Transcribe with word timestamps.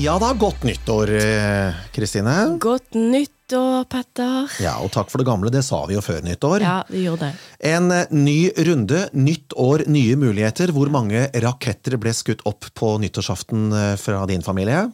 Ja 0.00 0.14
da, 0.18 0.30
godt 0.32 0.62
nyttår, 0.64 1.10
eh, 1.12 1.74
Kristine. 1.92 2.56
Godt 2.58 2.94
nyttår, 2.96 3.84
Petter. 3.84 4.46
Ja, 4.64 4.78
og 4.80 4.88
takk 4.94 5.10
for 5.12 5.20
det 5.20 5.26
gamle, 5.28 5.50
det 5.52 5.60
sa 5.66 5.82
vi 5.90 5.98
jo 5.98 6.00
før 6.00 6.22
nyttår. 6.24 6.62
Ja, 6.64 6.78
vi 6.88 7.02
gjorde 7.04 7.26
det. 7.28 7.42
En 7.68 7.92
eh, 7.92 8.06
ny 8.08 8.48
runde, 8.64 9.02
nytt 9.12 9.52
år, 9.60 9.84
nye 9.92 10.16
muligheter. 10.16 10.72
Hvor 10.72 10.88
mange 10.88 11.26
raketter 11.44 11.98
ble 12.00 12.14
skutt 12.16 12.40
opp 12.48 12.70
på 12.72 12.94
nyttårsaften 13.02 13.66
eh, 13.76 13.92
fra 14.00 14.22
din 14.30 14.40
familie? 14.46 14.86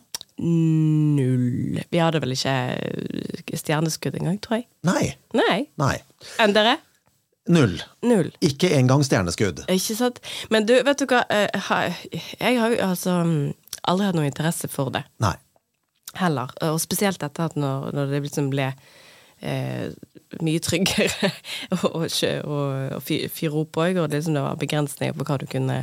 Null. 0.43 1.79
Vi 1.87 2.01
hadde 2.03 2.23
vel 2.25 2.35
ikke 2.35 3.61
stjerneskudd 3.63 4.19
engang, 4.19 4.41
tror 4.43 4.59
jeg. 4.59 4.67
Nei. 4.91 5.13
Nei. 5.39 5.61
Nei. 5.79 5.95
Enn 6.43 6.57
dere? 6.57 6.81
Null. 7.47 7.79
Null. 8.03 8.33
Ikke 8.43 8.73
engang 8.75 9.07
stjerneskudd. 9.07 9.69
Ikke 9.71 9.95
sant? 10.03 10.19
Men 10.51 10.67
du, 10.67 10.75
vet 10.83 10.99
du 10.99 11.07
hva? 11.07 11.23
Jeg 11.31 12.59
har 12.59 12.75
jo 12.75 12.83
altså 12.89 13.21
aldri 13.91 14.07
hatt 14.09 14.19
noe 14.19 14.29
interesse 14.29 14.69
for 14.73 14.91
det. 14.95 15.05
Nei. 15.23 15.35
Heller. 16.17 16.53
Og 16.65 16.79
spesielt 16.81 17.23
etter 17.23 17.49
at 17.51 17.57
når, 17.61 17.91
når 17.97 18.13
det 18.15 18.23
liksom 18.25 18.51
ble 18.53 18.71
eh, 19.43 19.91
mye 20.43 20.63
tryggere 20.65 21.31
å 21.85 22.07
fyre 23.05 23.53
opp 23.61 23.81
òg, 23.83 23.99
og 24.05 24.15
liksom 24.15 24.37
det 24.39 24.45
var 24.47 24.57
begrensninger 24.61 25.17
på 25.19 25.27
hva 25.29 25.37
du 25.43 25.47
kunne 25.51 25.83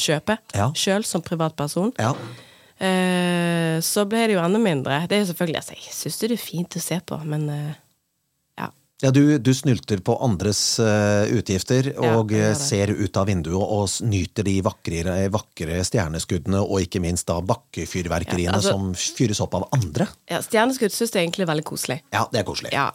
kjøpe 0.00 0.38
Ja. 0.56 0.70
sjøl 0.78 1.04
som 1.04 1.20
privatperson. 1.26 1.92
Ja. 2.00 2.14
Eh, 2.80 3.76
så 3.84 4.06
ble 4.08 4.22
det 4.30 4.36
jo 4.38 4.40
enda 4.44 4.60
mindre. 4.62 5.02
Det 5.10 5.18
er 5.18 5.24
jo 5.26 5.30
selvfølgelig, 5.34 5.60
altså, 5.60 5.76
Jeg 5.76 5.92
syns 5.98 6.18
det 6.22 6.30
er 6.32 6.40
fint 6.40 6.76
å 6.78 6.80
se 6.80 7.00
på, 7.04 7.18
men 7.28 7.48
eh, 7.52 7.74
ja. 9.02 9.10
Du, 9.14 9.38
du 9.38 9.50
snylter 9.54 10.02
på 10.04 10.16
andres 10.24 10.60
uh, 10.82 11.24
utgifter 11.32 11.92
og 12.00 12.32
eh, 12.36 12.52
ser 12.58 12.92
ut 12.92 13.16
av 13.16 13.28
vinduet 13.30 13.56
og 13.60 13.88
nyter 14.06 14.46
de 14.46 14.56
vakre, 14.66 15.16
vakre 15.32 15.80
stjerneskuddene 15.86 16.60
og 16.60 16.84
ikke 16.84 17.02
minst 17.02 17.28
da 17.30 17.38
bakkefyrverkeriene 17.40 18.52
Ja, 18.52 18.58
altså- 18.58 18.76
som 18.76 19.16
fyres 19.18 19.40
opp 19.44 19.56
av 19.58 19.68
andre. 19.76 20.08
ja 20.30 20.40
Stjerneskudd 20.44 20.92
syns 20.94 21.14
jeg 21.14 21.26
egentlig 21.26 21.46
er 21.46 21.52
veldig 21.52 21.66
koselig. 21.68 22.00
Ja, 22.12 22.26
det 22.32 22.42
er 22.42 22.48
koselig. 22.48 22.72
Ja, 22.76 22.90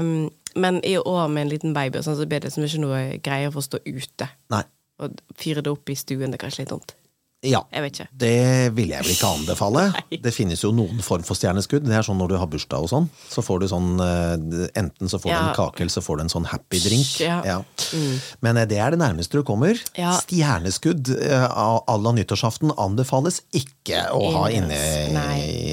um, 0.00 0.30
men 0.56 0.80
i 0.84 0.96
år 0.98 1.28
med 1.30 1.46
en 1.46 1.52
liten 1.52 1.74
baby 1.76 2.00
og 2.00 2.04
sånn, 2.06 2.18
så 2.18 2.26
blir 2.26 2.40
det 2.40 2.50
liksom 2.50 2.66
ikke 2.66 2.82
noe 2.82 3.02
greier 3.22 3.52
for 3.52 3.62
å 3.62 3.68
stå 3.68 3.82
ute. 3.86 4.30
Nei. 4.50 4.64
Og 5.00 5.20
fyre 5.40 5.62
det 5.64 5.70
opp 5.72 5.88
i 5.88 5.96
stuen, 5.96 6.32
det 6.32 6.40
er 6.40 6.46
kanskje 6.46 6.64
litt 6.64 6.72
dumt. 6.74 6.94
Ja. 7.40 7.62
Det 8.12 8.70
vil 8.76 8.90
jeg 8.92 9.04
vel 9.04 9.12
ikke 9.14 9.28
anbefale. 9.32 9.84
Det 10.24 10.32
finnes 10.34 10.60
jo 10.60 10.72
noen 10.76 11.00
form 11.04 11.24
for 11.24 11.38
stjerneskudd. 11.38 11.86
Det 11.86 11.96
er 11.96 12.04
sånn 12.04 12.18
når 12.20 12.34
du 12.34 12.36
har 12.40 12.50
bursdag 12.52 12.84
og 12.84 12.90
sånn. 12.92 13.06
Så 13.32 13.44
får 13.44 13.62
du 13.62 13.68
sånn 13.70 13.94
eh, 14.04 14.66
Enten 14.80 15.08
så 15.08 15.20
får 15.22 15.32
du 15.32 15.38
en 15.38 15.54
kake, 15.56 15.80
eller 15.84 15.94
så 15.94 16.02
får 16.04 16.20
du 16.20 16.24
en 16.26 16.32
sånn 16.32 16.48
happy 16.50 16.82
drink. 16.84 17.14
Ja. 17.24 17.60
Men 18.44 18.60
eh, 18.60 18.68
det 18.68 18.80
er 18.82 18.92
det 18.92 19.00
nærmeste 19.00 19.40
du 19.40 19.46
kommer. 19.46 19.80
Ja. 19.96 20.12
Stjerneskudd 20.20 21.14
eh, 21.16 21.46
à 21.48 21.70
à 21.80 21.96
la 21.96 22.12
nyttårsaften 22.12 22.74
anbefales 22.76 23.40
ikke 23.56 24.04
å 24.12 24.26
ha 24.36 24.44
inne, 24.52 24.76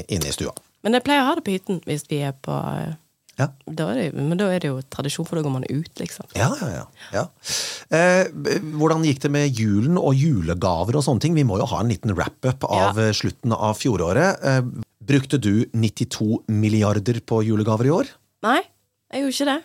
inne 0.08 0.32
i 0.32 0.34
stua. 0.34 0.56
Men 0.86 0.96
jeg 0.96 1.04
pleier 1.04 1.24
å 1.24 1.28
ha 1.30 1.36
det 1.36 1.44
på 1.44 1.52
hytten 1.52 1.82
hvis 1.84 2.06
vi 2.08 2.22
er 2.24 2.32
på 2.32 2.54
eh, 2.54 2.96
Ja. 3.38 3.46
da 3.70 3.92
det, 3.94 4.08
Men 4.16 4.38
da 4.40 4.48
er 4.50 4.62
det 4.62 4.70
jo 4.70 4.80
tradisjon, 4.90 5.26
for 5.28 5.38
da 5.38 5.44
går 5.46 5.54
man 5.54 5.66
ut, 5.70 5.92
liksom. 6.00 6.26
Ja, 6.34 6.50
ja, 6.58 6.68
ja. 6.74 6.84
ja. 7.14 7.24
Eh, 7.94 8.26
hvordan 8.74 9.06
gikk 9.06 9.22
det 9.22 9.30
med 9.30 9.54
julen 9.54 9.98
og 10.00 10.18
julegaver 10.18 10.98
og 10.98 11.06
sånne 11.06 11.22
ting? 11.22 11.38
Vi 11.38 11.46
må 11.46 11.60
jo 11.60 11.68
ha 11.70 11.80
en 11.84 11.92
liten 11.92 12.14
wrap-up 12.18 12.66
av 12.66 12.98
eh, 12.98 13.14
slutten 13.14 13.54
av 13.54 13.78
fjoråret. 13.78 14.42
Eh, 14.42 14.60
brukte 15.08 15.38
du 15.38 15.68
92 15.70 16.42
milliarder 16.50 17.22
på 17.22 17.40
julegaver 17.46 17.88
i 17.88 17.94
år? 17.94 18.12
Nei, 18.46 18.60
jeg 19.14 19.24
gjorde 19.24 19.36
ikke 19.36 19.50
det. 19.52 19.58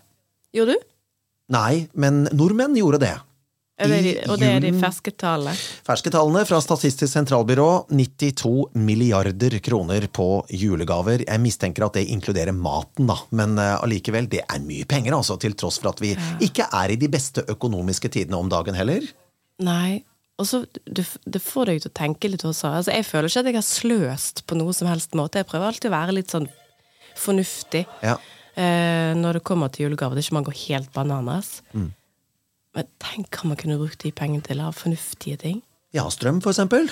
Gjorde 0.53 0.77
du? 0.77 0.89
Nei, 1.53 1.73
men 1.97 2.23
nordmenn 2.31 2.77
gjorde 2.77 3.01
det. 3.03 3.15
Og 3.81 4.37
det 4.37 4.47
er 4.51 4.59
de 4.61 4.69
ferske 4.77 5.11
tallene? 5.17 5.55
Ferske 5.87 6.11
tallene 6.13 6.43
fra 6.45 6.59
Statistisk 6.61 7.09
sentralbyrå 7.09 7.87
92 7.89 8.51
milliarder 8.77 9.55
kroner 9.65 10.05
på 10.13 10.27
julegaver. 10.53 11.23
Jeg 11.25 11.41
mistenker 11.41 11.87
at 11.87 11.97
det 11.97 12.03
inkluderer 12.13 12.53
maten, 12.53 13.09
da, 13.09 13.17
men 13.33 13.57
eh, 13.57 13.73
allikevel, 13.81 14.29
det 14.29 14.43
er 14.45 14.61
mye 14.61 14.85
penger, 14.85 15.15
altså, 15.17 15.39
til 15.41 15.57
tross 15.57 15.81
for 15.81 15.89
at 15.89 16.03
vi 16.03 16.13
ikke 16.45 16.67
er 16.69 16.93
i 16.93 16.99
de 17.01 17.09
beste 17.11 17.41
økonomiske 17.49 18.11
tidene 18.13 18.37
om 18.37 18.51
dagen 18.53 18.77
heller. 18.77 19.09
Nei. 19.65 20.03
Og 20.41 20.47
så, 20.49 20.63
Det 20.85 21.41
får 21.41 21.69
deg 21.69 21.81
til 21.83 21.91
å 21.91 21.97
tenke 21.97 22.29
litt 22.29 22.45
også. 22.45 22.69
Altså, 22.77 22.93
jeg 22.93 23.05
føler 23.09 23.29
ikke 23.29 23.41
at 23.43 23.49
jeg 23.51 23.57
har 23.57 23.67
sløst 23.67 24.45
på 24.49 24.57
noe 24.57 24.73
som 24.73 24.89
helst 24.89 25.17
måte. 25.17 25.41
Jeg 25.41 25.49
prøver 25.49 25.69
alltid 25.71 25.89
å 25.89 25.97
være 25.97 26.15
litt 26.17 26.29
sånn 26.33 26.47
fornuftig 27.17 27.83
Ja. 28.05 28.15
eh, 28.55 29.13
når 29.17 29.33
det 29.39 29.43
kommer 29.49 29.69
til 29.73 29.87
julegaver. 29.89 30.15
Det 30.15 30.23
er 30.23 30.29
ikke 30.29 30.39
man 30.39 30.47
går 30.47 30.57
helt 30.67 30.93
bananas. 30.93 31.61
Mm. 31.73 31.91
Men 32.73 32.89
tenk 33.01 33.37
hva 33.37 33.51
man 33.51 33.59
kunne 33.59 33.77
brukt 33.81 34.01
de 34.03 34.13
pengene 34.15 34.45
til 34.45 34.61
av 34.63 34.77
fornuftige 34.77 35.37
ting. 35.41 35.61
Ja, 35.93 36.07
strøm 36.09 36.41
for 36.41 36.53
eksempel. 36.53 36.89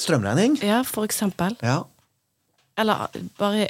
Strømregning. 0.00 0.60
Ja, 0.62 0.82
for 0.86 1.06
eksempel. 1.08 1.56
Ja. 1.62 1.82
Eller 2.78 3.08
bare 3.38 3.66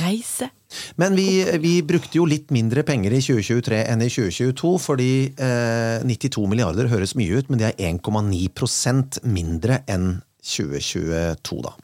reise. 0.00 0.50
Men 0.96 1.14
vi, 1.16 1.44
vi 1.62 1.78
brukte 1.86 2.18
jo 2.18 2.26
litt 2.28 2.50
mindre 2.54 2.82
penger 2.86 3.14
i 3.14 3.20
2023 3.22 3.82
enn 3.86 4.02
i 4.02 4.10
2022, 4.10 4.72
fordi 4.82 5.10
eh, 5.30 6.02
92 6.02 6.46
milliarder 6.50 6.90
høres 6.90 7.14
mye 7.18 7.38
ut, 7.38 7.50
men 7.50 7.62
det 7.62 7.70
er 7.70 7.92
1,9% 7.94 9.20
mindre 9.30 9.82
enn 9.90 10.16
2022, 10.46 11.62
da. 11.66 11.74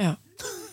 Ja. 0.00 0.14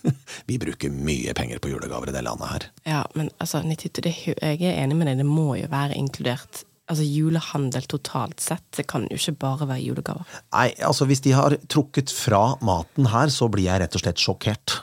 Vi 0.48 0.56
bruker 0.62 0.94
mye 0.94 1.34
penger 1.36 1.60
på 1.60 1.72
julegaver 1.74 2.12
i 2.12 2.16
det 2.16 2.24
landet 2.24 2.52
her. 2.52 2.66
ja, 2.88 3.02
men 3.18 3.30
altså, 3.44 3.60
92, 3.66 4.04
det, 4.06 4.14
jeg 4.24 4.64
er 4.70 4.80
enig 4.84 4.96
med 4.96 5.10
deg, 5.10 5.20
det 5.20 5.28
må 5.28 5.58
jo 5.60 5.68
være 5.72 5.98
inkludert. 6.00 6.64
Altså 6.88 7.04
julehandel 7.04 7.84
totalt 7.92 8.40
sett. 8.40 8.64
Det 8.78 8.86
kan 8.88 9.04
jo 9.12 9.18
ikke 9.20 9.34
bare 9.42 9.66
være 9.68 9.84
julegaver. 9.84 10.24
Nei, 10.56 10.70
altså 10.88 11.06
Hvis 11.10 11.20
de 11.26 11.34
har 11.36 11.58
trukket 11.68 12.14
fra 12.16 12.56
maten 12.64 13.10
her, 13.12 13.28
så 13.34 13.50
blir 13.52 13.66
jeg 13.68 13.82
rett 13.84 13.98
og 14.00 14.04
slett 14.06 14.22
sjokkert. 14.24 14.78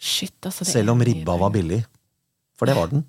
Shit, 0.00 0.36
altså. 0.46 0.64
det 0.64 0.72
Selv 0.72 0.94
om 0.94 1.02
ribba 1.04 1.34
var 1.40 1.50
billig. 1.52 1.82
For 2.58 2.68
det 2.70 2.76
var 2.78 2.88
den. 2.92 3.02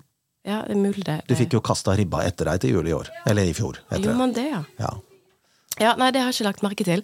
Ja, 0.44 0.58
det 0.66 0.74
er 0.74 0.80
mulig 0.82 1.04
det. 1.06 1.20
Du 1.30 1.36
fikk 1.38 1.54
jo 1.54 1.60
kasta 1.64 1.94
ribba 1.96 2.24
etter 2.26 2.48
deg 2.50 2.60
til 2.64 2.74
jul 2.74 2.88
i 2.90 2.94
år. 2.96 3.08
Eller 3.30 3.46
i 3.48 3.54
fjor. 3.56 3.78
Gjorde 3.92 4.18
man 4.18 4.34
det, 4.36 4.48
ja? 4.50 4.62
Ja. 4.82 4.92
Ja, 5.80 5.94
Nei, 5.96 6.10
det 6.12 6.20
har 6.20 6.28
jeg 6.28 6.36
ikke 6.36 6.48
lagt 6.50 6.62
merke 6.66 6.84
til. 6.84 7.00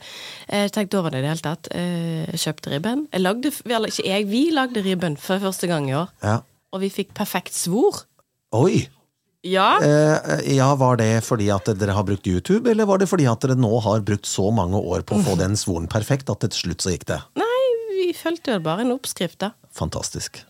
Eh, 0.48 0.66
Jeg 0.66 0.72
tenkte 0.74 0.98
over 0.98 1.14
det 1.14 1.22
i 1.22 1.24
det 1.24 1.30
hele 1.30 1.46
tatt. 1.46 1.70
Eh, 1.72 2.26
Jeg 2.34 2.42
kjøpte 2.42 2.72
ribben. 2.74 3.06
Jeg 3.14 3.22
lagde, 3.22 3.52
eller 3.64 3.88
ikke 3.88 4.04
jeg, 4.10 4.26
vi 4.28 4.42
lagde 4.52 4.82
ribben 4.84 5.16
for 5.16 5.38
første 5.40 5.66
gang 5.70 5.88
i 5.88 5.94
år. 5.94 6.10
ja. 6.22 6.40
Og 6.70 6.82
vi 6.82 6.90
fikk 6.92 7.14
perfekt 7.16 7.54
svor. 7.56 8.02
Oi! 8.52 8.88
Ja! 9.48 9.68
Eh, 9.82 10.42
ja, 10.56 10.68
Var 10.78 10.98
det 11.00 11.10
fordi 11.26 11.48
at 11.54 11.70
dere 11.80 11.94
har 11.96 12.04
brukt 12.08 12.26
YouTube, 12.28 12.70
eller 12.70 12.88
var 12.88 13.00
det 13.02 13.08
fordi 13.10 13.26
at 13.30 13.40
dere 13.44 13.56
nå 13.58 13.70
har 13.84 14.04
brukt 14.06 14.28
så 14.28 14.50
mange 14.54 14.78
år 14.80 15.04
på 15.08 15.16
å 15.18 15.24
få 15.26 15.36
den 15.40 15.56
svoren 15.58 15.88
perfekt 15.90 16.30
at 16.32 16.40
til 16.46 16.54
slutt 16.62 16.84
så 16.84 16.92
gikk 16.94 17.06
det? 17.10 17.20
Nei, 17.38 17.64
vi 17.94 18.10
fulgte 18.16 18.56
jo 18.56 18.62
bare 18.64 18.84
en 18.86 18.94
oppskrift, 18.96 19.38
da. 19.42 19.52
Fantastisk. 19.78 20.42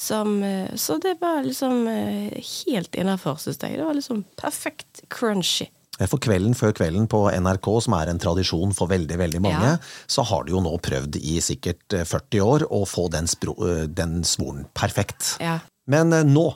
Som, 0.00 0.38
eh, 0.46 0.70
så 0.80 0.96
det 1.02 1.18
var 1.20 1.42
liksom 1.44 1.82
eh, 1.90 2.38
helt 2.64 2.94
innafor, 2.96 3.36
syns 3.42 3.60
jeg. 3.60 3.76
Det 3.76 3.84
var 3.84 3.98
liksom 3.98 4.22
perfekt 4.40 5.02
crunchy. 5.12 5.68
For 6.00 6.16
kvelden 6.16 6.54
før 6.56 6.72
kvelden 6.72 7.04
på 7.12 7.26
NRK, 7.28 7.66
som 7.84 7.92
er 7.98 8.08
en 8.08 8.20
tradisjon 8.22 8.70
for 8.72 8.88
veldig 8.88 9.18
veldig 9.20 9.42
mange, 9.44 9.74
Ja. 9.74 10.06
så 10.08 10.24
har 10.24 10.46
de 10.46 10.54
jo 10.54 10.62
nå 10.64 10.72
prøvd 10.80 11.18
i 11.20 11.34
sikkert 11.44 11.92
eh, 11.98 12.06
40 12.08 12.40
år 12.40 12.64
å 12.72 12.86
få 12.88 13.10
den, 13.12 13.28
den 13.92 14.22
svoren 14.24 14.64
perfekt. 14.72 15.34
Ja. 15.44 15.58
Men 15.90 16.08
nå 16.32 16.46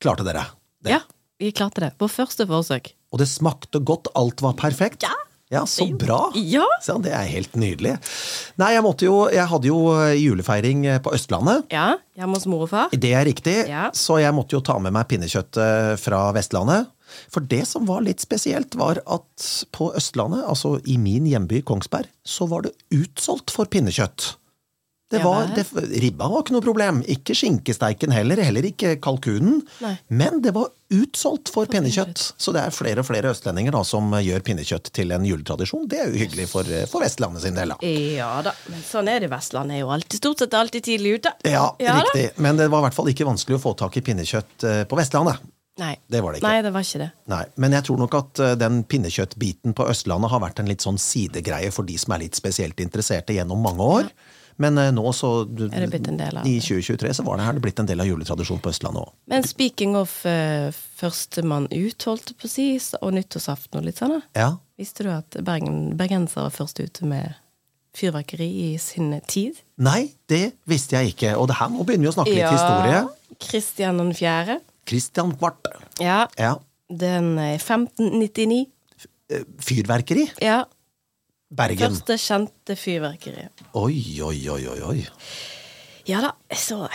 klarte 0.00 0.24
dere 0.24 0.46
det. 0.80 0.94
ja, 0.96 1.00
vi 1.38 1.52
klarte 1.52 1.82
det. 1.84 1.92
På 2.00 2.08
første 2.10 2.46
forsøk. 2.48 2.92
Og 3.12 3.20
det 3.22 3.28
smakte 3.30 3.80
godt, 3.86 4.08
alt 4.18 4.42
var 4.44 4.56
perfekt. 4.58 5.02
Ja. 5.06 5.14
Ja, 5.46 5.60
så 5.70 5.84
bra! 5.94 6.32
Ja! 6.34 6.64
Så 6.82 6.96
det 7.04 7.12
er 7.14 7.22
helt 7.30 7.52
nydelig. 7.54 7.92
Nei, 8.58 8.72
jeg 8.74 8.82
måtte 8.82 9.06
jo 9.06 9.28
Jeg 9.30 9.46
hadde 9.46 9.68
jo 9.68 9.76
eh, 9.94 10.16
julefeiring 10.18 10.80
eh, 10.90 10.98
på 10.98 11.12
Østlandet. 11.14 11.68
Ja, 11.70 11.92
Hjemme 12.18 12.34
hos 12.34 12.48
mor 12.50 12.64
og 12.64 12.72
far. 12.72 12.88
Det 12.90 13.12
er 13.14 13.22
riktig, 13.28 13.54
Ja. 13.70 13.84
så 13.94 14.18
jeg 14.18 14.34
måtte 14.34 14.56
jo 14.58 14.60
ta 14.66 14.74
med 14.82 14.90
meg 14.96 15.06
pinnekjøttet 15.06 16.02
fra 16.02 16.24
Vestlandet. 16.34 16.88
For 17.30 17.46
det 17.46 17.60
som 17.70 17.86
var 17.86 18.02
litt 18.02 18.18
spesielt, 18.24 18.74
var 18.74 18.98
at 19.06 19.46
på 19.70 19.92
Østlandet, 19.94 20.42
altså 20.50 20.80
i 20.82 20.96
min 20.98 21.28
hjemby 21.30 21.62
Kongsberg, 21.62 22.10
så 22.26 22.48
var 22.50 22.66
det 22.66 22.74
utsolgt 22.90 23.54
for 23.54 23.70
pinnekjøtt. 23.70 24.32
Det 25.10 25.20
var, 25.22 25.46
det, 25.54 25.62
ribba 26.02 26.26
var 26.26 26.42
ikke 26.42 26.54
noe 26.56 26.64
problem, 26.64 26.96
ikke 27.06 27.34
skinkesteiken 27.38 28.10
heller, 28.10 28.40
heller 28.42 28.66
ikke 28.66 28.96
kalkunen. 28.98 29.60
Nei. 29.78 29.92
Men 30.10 30.40
det 30.42 30.50
var 30.56 30.72
utsolgt 30.90 31.52
for 31.54 31.70
pinnekjøtt. 31.70 32.18
Så 32.42 32.54
det 32.54 32.64
er 32.66 32.74
flere 32.74 33.04
og 33.04 33.06
flere 33.06 33.30
østlendinger 33.30 33.76
da, 33.76 33.84
som 33.86 34.10
gjør 34.18 34.42
pinnekjøtt 34.48 34.90
til 34.98 35.14
en 35.14 35.26
juletradisjon. 35.28 35.86
Det 35.90 36.00
er 36.02 36.10
jo 36.10 36.18
hyggelig 36.24 36.48
for, 36.50 36.74
for 36.90 37.06
Vestlandet 37.06 37.46
sin 37.46 37.54
del. 37.54 37.76
da. 37.76 37.92
Ja 38.18 38.32
da, 38.42 38.56
men 38.72 38.82
sånn 38.86 39.10
er 39.12 39.22
det. 39.22 39.30
Vestlandet 39.30 39.78
er 39.78 39.84
jo 39.84 39.92
alltid, 39.94 40.18
stort 40.24 40.42
sett 40.42 40.58
alltid 40.58 40.90
tidlig 40.90 41.20
ute. 41.20 41.36
Ja, 41.46 41.68
ja 41.82 42.00
riktig. 42.00 42.32
Men 42.42 42.58
det 42.58 42.66
var 42.74 42.82
i 42.82 42.88
hvert 42.88 42.98
fall 42.98 43.14
ikke 43.14 43.30
vanskelig 43.30 43.60
å 43.60 43.62
få 43.62 43.76
tak 43.78 43.98
i 44.00 44.02
pinnekjøtt 44.10 44.66
eh, 44.66 44.82
på 44.90 44.98
Vestlandet. 44.98 45.38
Nei. 45.78 45.92
Det 46.08 46.22
var 46.24 46.32
det 46.32 46.40
ikke. 46.40 46.48
Nei, 46.50 46.62
det 46.64 46.72
var 46.72 46.86
ikke 46.86 47.00
det. 47.02 47.10
Nei, 47.30 47.42
Men 47.62 47.74
jeg 47.76 47.86
tror 47.86 48.00
nok 48.00 48.14
at 48.16 48.40
eh, 48.42 48.54
den 48.58 48.80
pinnekjøttbiten 48.88 49.76
på 49.76 49.86
Østlandet 49.92 50.32
har 50.32 50.42
vært 50.42 50.62
en 50.62 50.70
litt 50.70 50.82
sånn 50.82 50.98
sidegreie 50.98 51.70
for 51.74 51.86
de 51.86 51.98
som 52.00 52.16
er 52.16 52.24
litt 52.24 52.38
spesielt 52.38 52.80
interesserte 52.82 53.36
gjennom 53.36 53.60
mange 53.62 53.94
år. 54.00 54.10
Men 54.62 54.78
eh, 54.80 54.90
nå 54.94 55.04
så 55.12 55.30
Er 55.44 55.84
det 55.84 55.88
blitt 55.92 56.08
en 56.08 56.18
del 56.20 56.38
av 56.40 56.46
I 56.48 56.56
2023 56.64 57.12
så 57.18 57.24
var 57.26 57.36
det 57.40 57.46
her 57.46 57.56
det 57.58 57.64
blitt 57.66 57.80
en 57.82 57.88
del 57.88 58.00
av 58.00 58.08
juletradisjonen 58.08 58.62
på 58.64 58.72
Østlandet 58.72 59.02
òg. 59.02 59.10
Men 59.32 59.44
speaking 59.44 59.96
of 59.98 60.14
uh, 60.24 60.70
førstemann 61.00 61.68
ut, 61.72 62.06
holdt 62.08 62.32
jeg 62.32 62.38
på 62.40 62.48
å 62.48 62.52
si, 62.52 62.68
og 63.02 63.16
nyttårsaften 63.18 63.80
og 63.80 63.88
litt 63.88 64.00
sånn. 64.00 64.16
Ja. 64.36 64.54
Visste 64.80 65.04
du 65.06 65.10
at 65.12 65.36
Bergen, 65.44 65.96
bergensere 66.00 66.48
var 66.48 66.54
først 66.56 66.80
ute 66.80 67.08
med 67.08 67.36
fyrverkeri 67.96 68.48
i 68.66 68.70
sin 68.80 69.14
tid. 69.28 69.60
Nei, 69.80 70.12
det 70.28 70.54
visste 70.68 70.98
jeg 70.98 71.14
ikke. 71.14 71.34
Og 71.40 71.48
det 71.50 71.56
her, 71.60 71.70
må 71.72 71.84
begynner 71.88 72.08
vi 72.08 72.12
å 72.12 72.16
snakke 72.18 72.34
litt 72.36 72.52
historie. 72.52 73.02
Kristian 73.40 74.00
4. 74.12 74.58
Kristian 74.86 75.32
Kvart. 75.36 75.68
Ja, 76.00 76.26
Ja. 76.38 76.56
den 76.88 77.38
er 77.38 77.56
1599. 77.58 78.66
Eh, 79.28 79.42
Fyrverkeri? 79.58 80.28
Ja, 80.44 80.64
Bergen. 81.48 81.78
første 81.78 82.16
kjente 82.18 82.76
fyrverkeri. 82.76 83.46
Oi, 83.78 84.00
oi, 84.22 84.48
oi, 84.50 84.80
oi. 84.82 84.98
Ja 86.06 86.20
da, 86.22 86.32
så 86.54 86.86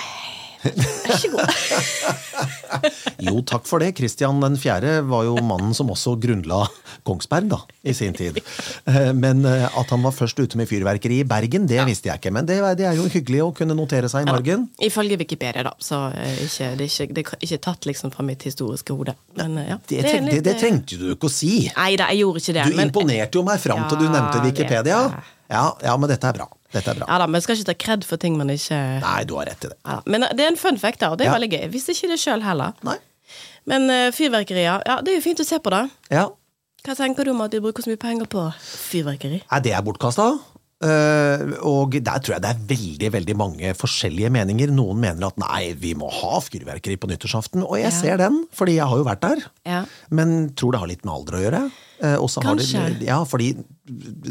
Vær 0.63 1.17
så 1.17 1.31
god. 1.33 1.47
Jo, 3.21 3.41
takk 3.45 3.67
for 3.69 3.83
det. 3.83 3.91
Kristian 3.97 4.39
den 4.41 4.55
fjerde 4.57 5.01
var 5.05 5.25
jo 5.27 5.35
mannen 5.45 5.75
som 5.77 5.89
også 5.93 6.15
grunnla 6.21 6.63
Kongsberg, 7.05 7.49
da, 7.51 7.59
i 7.85 7.93
sin 7.93 8.15
tid. 8.17 8.39
Eh, 8.89 9.11
Men 9.13 9.43
eh, 9.45 9.65
at 9.77 9.91
han 9.93 10.01
var 10.05 10.13
først 10.15 10.39
ute 10.41 10.57
med 10.57 10.69
fyrverkeri 10.69 11.19
i 11.21 11.27
Bergen, 11.27 11.67
det 11.69 11.81
visste 11.85 12.09
jeg 12.09 12.21
ikke. 12.21 12.31
Men 12.33 12.47
det, 12.49 12.57
det 12.79 12.87
er 12.89 12.97
jo 12.97 13.05
hyggelig 13.11 13.43
å 13.45 13.49
kunne 13.57 13.75
notere 13.77 14.09
seg 14.11 14.25
i 14.25 14.29
margen. 14.31 14.65
Ifølge 14.81 15.19
Wikipedia, 15.21 15.65
da. 15.67 15.73
Så 15.83 15.99
eh, 16.15 16.39
ikke, 16.47 16.71
det, 16.79 16.87
er 16.87 16.95
ikke, 16.95 17.09
det 17.19 17.25
er 17.27 17.45
ikke 17.49 17.61
tatt 17.67 17.89
liksom 17.89 18.15
fra 18.15 18.25
mitt 18.25 18.47
historiske 18.47 18.95
hode. 18.97 19.17
Men 19.37 19.59
ja. 19.61 19.77
Det, 19.85 20.01
treng, 20.07 20.29
det, 20.31 20.39
litt, 20.39 20.47
det 20.47 20.55
trengte 20.63 21.01
du 21.01 21.11
ikke 21.15 21.29
å 21.29 21.33
si. 21.35 21.53
Nei 21.75 21.91
da, 22.01 22.09
jeg 22.13 22.23
gjorde 22.25 22.41
ikke 22.45 22.57
det. 22.57 22.65
Du 22.71 22.79
men- 22.79 22.89
imponerte 22.89 23.41
jo 23.41 23.45
meg 23.51 23.61
fram 23.61 23.85
til 23.91 24.01
du 24.01 24.07
nevnte 24.09 24.41
Wikipedia. 24.47 25.03
Ja, 25.51 25.67
ja, 25.83 25.97
men 25.99 26.09
dette 26.09 26.31
er 26.31 26.37
bra. 26.41 26.47
Dette 26.71 26.87
er 26.93 26.99
bra. 27.01 27.05
Ja 27.09 27.17
da, 27.19 27.27
men 27.27 27.41
skal 27.41 27.55
ikke 27.57 27.65
ta 27.71 27.73
kred 27.85 28.03
for 28.07 28.17
ting 28.17 28.37
man 28.37 28.47
ikke 28.53 28.77
Nei, 29.01 29.23
du 29.27 29.35
har 29.35 29.45
rett 29.51 29.65
i 29.65 29.71
det. 29.73 29.77
ja. 29.85 30.01
Men 30.05 30.23
eh, 30.23 30.33
det 30.37 30.45
er 30.45 30.51
en 30.53 30.57
fun 30.57 30.77
fact, 30.77 30.99
da, 30.99 31.09
og 31.11 31.17
det 31.19 31.27
er 31.27 31.31
Ja. 31.31 31.37
veldig 31.39 31.51
gøy. 31.51 31.65
Visste 31.71 31.91
ikke 31.95 32.09
det 32.13 32.19
sjøl 32.19 32.41
heller. 32.43 32.73
Nei. 32.83 32.97
Men 33.65 33.89
uh, 33.89 34.11
fyrverkerier, 34.11 34.81
ja, 34.87 35.01
det 35.01 35.11
er 35.13 35.19
jo 35.19 35.21
fint 35.21 35.39
å 35.39 35.45
se 35.45 35.59
på, 35.59 35.69
da. 35.69 35.83
Ja. 36.09 36.27
Hva 36.83 36.95
tenker 36.97 37.23
du 37.27 37.31
om 37.35 37.41
at 37.45 37.51
vi 37.53 37.59
bruker 37.61 37.83
så 37.85 37.91
mye 37.91 37.99
penger 38.01 38.25
på 38.25 38.47
fyrverkeri? 38.57 39.43
Nei, 39.51 39.59
det 39.61 39.73
er 39.77 39.83
bortkasta. 39.85 40.31
og 41.61 41.93
der 42.01 42.19
tror 42.25 42.33
jeg 42.33 42.41
det 42.41 42.49
er 42.49 42.61
veldig 42.71 43.09
veldig 43.13 43.35
mange 43.37 43.73
forskjellige 43.77 44.31
meninger. 44.33 44.71
Noen 44.73 44.97
mener 45.03 45.27
at 45.29 45.37
nei, 45.37 45.73
vi 45.77 45.93
må 45.93 46.09
ha 46.09 46.39
fyrverkeri 46.41 46.97
på 46.97 47.09
nyttårsaften. 47.11 47.61
Og 47.67 47.77
jeg 47.77 47.91
Ja. 47.91 47.97
ser 47.99 48.17
den, 48.17 48.47
fordi 48.51 48.75
jeg 48.79 48.87
har 48.89 48.97
jo 48.97 49.03
vært 49.05 49.21
der. 49.21 49.43
Ja. 49.65 49.85
Men 50.09 50.49
tror 50.55 50.71
det 50.71 50.79
har 50.79 50.87
litt 50.87 51.05
med 51.05 51.13
alder 51.13 51.37
å 51.37 51.43
gjøre. 51.45 51.71
Uh, 52.01 52.17
Kanskje. 52.41 52.79
har 52.81 52.89
det- 52.89 53.05
ja, 53.07 53.23
fordi 53.25 53.63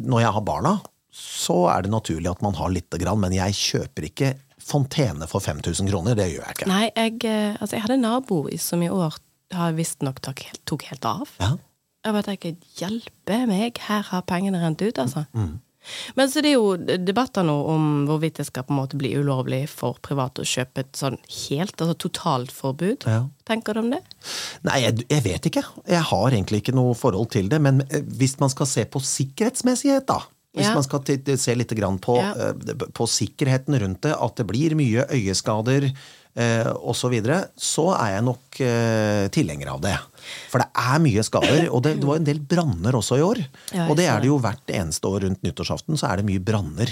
når 0.03 0.21
jeg 0.21 0.33
har 0.33 0.41
barna, 0.43 0.81
så 1.15 1.65
er 1.73 1.85
det 1.87 1.93
naturlig 1.93 2.31
at 2.31 2.43
man 2.45 2.57
har 2.59 2.71
lite 2.73 3.01
grann. 3.03 3.21
Men 3.23 3.35
jeg 3.35 3.57
kjøper 3.59 4.07
ikke 4.11 4.35
fontene 4.63 5.27
for 5.31 5.43
5000 5.43 5.89
kroner. 5.91 6.19
Det 6.19 6.29
gjør 6.31 6.45
jeg 6.45 6.59
ikke. 6.59 6.71
Nei, 6.71 6.85
jeg, 6.95 7.19
eh, 7.27 7.57
altså, 7.59 7.77
jeg 7.77 7.87
hadde 7.87 7.99
en 7.99 8.07
nabo 8.07 8.45
som 8.61 8.85
i 8.85 8.93
år 8.93 9.19
har 9.57 9.75
visstnok 9.75 10.21
tok, 10.23 10.45
tok 10.69 10.87
helt 10.91 11.09
av. 11.09 11.33
Ja. 11.43 11.57
Jeg 12.07 12.17
bare 12.17 12.29
tenker, 12.31 12.55
hjelpe 12.79 13.43
meg, 13.51 13.81
her 13.89 14.07
har 14.09 14.23
pengene 14.29 14.63
rent 14.63 14.81
ut, 14.81 14.97
altså. 15.03 15.27
Mm, 15.37 15.59
Men 16.17 16.31
så 16.33 16.41
det 16.45 16.53
er 16.53 16.59
jo 16.59 16.97
debatter 17.01 17.45
nå 17.45 17.55
om 17.73 17.85
hvorvidt 18.09 18.39
det 18.41 18.47
skal 18.49 18.65
på 18.69 18.73
en 18.75 18.79
måte 18.79 18.99
bli 19.01 19.11
ulovlig 19.17 19.63
for 19.73 19.97
private 20.05 20.45
å 20.45 20.49
kjøpe 20.49 20.85
et 20.85 20.97
sånn 20.97 21.17
helt, 21.25 21.75
altså 21.77 21.97
totalt 22.07 22.53
forbud. 22.53 23.05
Ja. 23.09 23.27
Tenker 23.49 23.77
du 23.77 23.83
om 23.83 23.91
det? 23.93 24.01
Nei, 24.69 24.79
jeg, 24.85 25.07
jeg 25.11 25.25
vet 25.25 25.49
ikke. 25.51 25.65
Jeg 25.89 26.05
har 26.13 26.37
egentlig 26.37 26.63
ikke 26.63 26.77
noe 26.77 26.97
forhold 26.97 27.33
til 27.33 27.49
det. 27.53 27.61
Men 27.65 27.83
eh, 27.89 28.05
hvis 28.05 28.39
man 28.41 28.53
skal 28.53 28.69
se 28.69 28.87
på 28.89 29.03
sikkerhetsmessighet, 29.05 30.09
da. 30.09 30.21
Hvis 30.51 30.67
Ja. 30.67 30.75
man 30.75 30.83
skal 30.83 31.05
se 31.39 31.55
litt 31.55 31.71
grann 31.79 31.99
på, 32.03 32.17
Ja. 32.19 32.33
eh, 32.35 32.53
på 32.93 33.07
sikkerheten 33.07 33.79
rundt 33.79 34.01
det, 34.03 34.17
at 34.19 34.35
det 34.37 34.47
blir 34.49 34.75
mye 34.75 35.07
øyeskader 35.07 35.93
eh, 36.37 36.65
osv., 36.83 36.95
så, 36.95 37.09
videre, 37.11 37.37
så 37.59 37.85
er 37.95 38.15
jeg 38.17 38.25
nok 38.25 38.61
eh, 38.61 39.29
tilhenger 39.29 39.69
av 39.71 39.81
det. 39.81 39.97
For 40.51 40.59
det 40.59 40.69
er 40.75 40.99
mye 41.03 41.23
skader. 41.27 41.69
Og 41.71 41.83
det, 41.83 41.97
det 42.01 42.07
var 42.07 42.17
en 42.21 42.25
del 42.27 42.39
branner 42.41 42.93
også 42.99 43.19
i 43.19 43.23
år. 43.23 43.41
Ja, 43.75 43.89
og 43.89 43.97
det 43.97 44.07
er 44.07 44.21
det 44.21 44.27
jo 44.31 44.39
hvert 44.39 44.67
eneste 44.75 45.07
år 45.11 45.23
rundt 45.27 45.43
nyttårsaften, 45.43 45.97
så 45.99 46.11
er 46.11 46.17
det 46.21 46.27
mye 46.27 46.43
branner. 46.43 46.91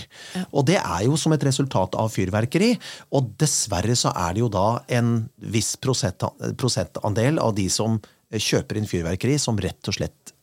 Og 0.52 0.64
det 0.66 0.76
er 0.78 1.04
jo 1.06 1.16
som 1.16 1.32
et 1.34 1.43
resultat 1.46 1.94
av 1.94 2.11
fyrverkeri. 2.11 2.76
Og 3.14 3.31
dessverre 3.38 3.94
så 3.99 4.11
er 4.14 4.34
det 4.34 4.40
jo 4.43 4.49
da 4.49 4.82
en 4.88 5.28
viss 5.38 5.76
prosentandel 5.76 7.38
av 7.43 7.54
de 7.58 7.69
som 7.70 7.99
kjøper 8.31 8.76
inn 8.78 8.87
fyrverkeri, 8.90 9.38
som 9.40 9.56
rett 9.58 9.88
og 9.90 9.94
slett 9.99 10.34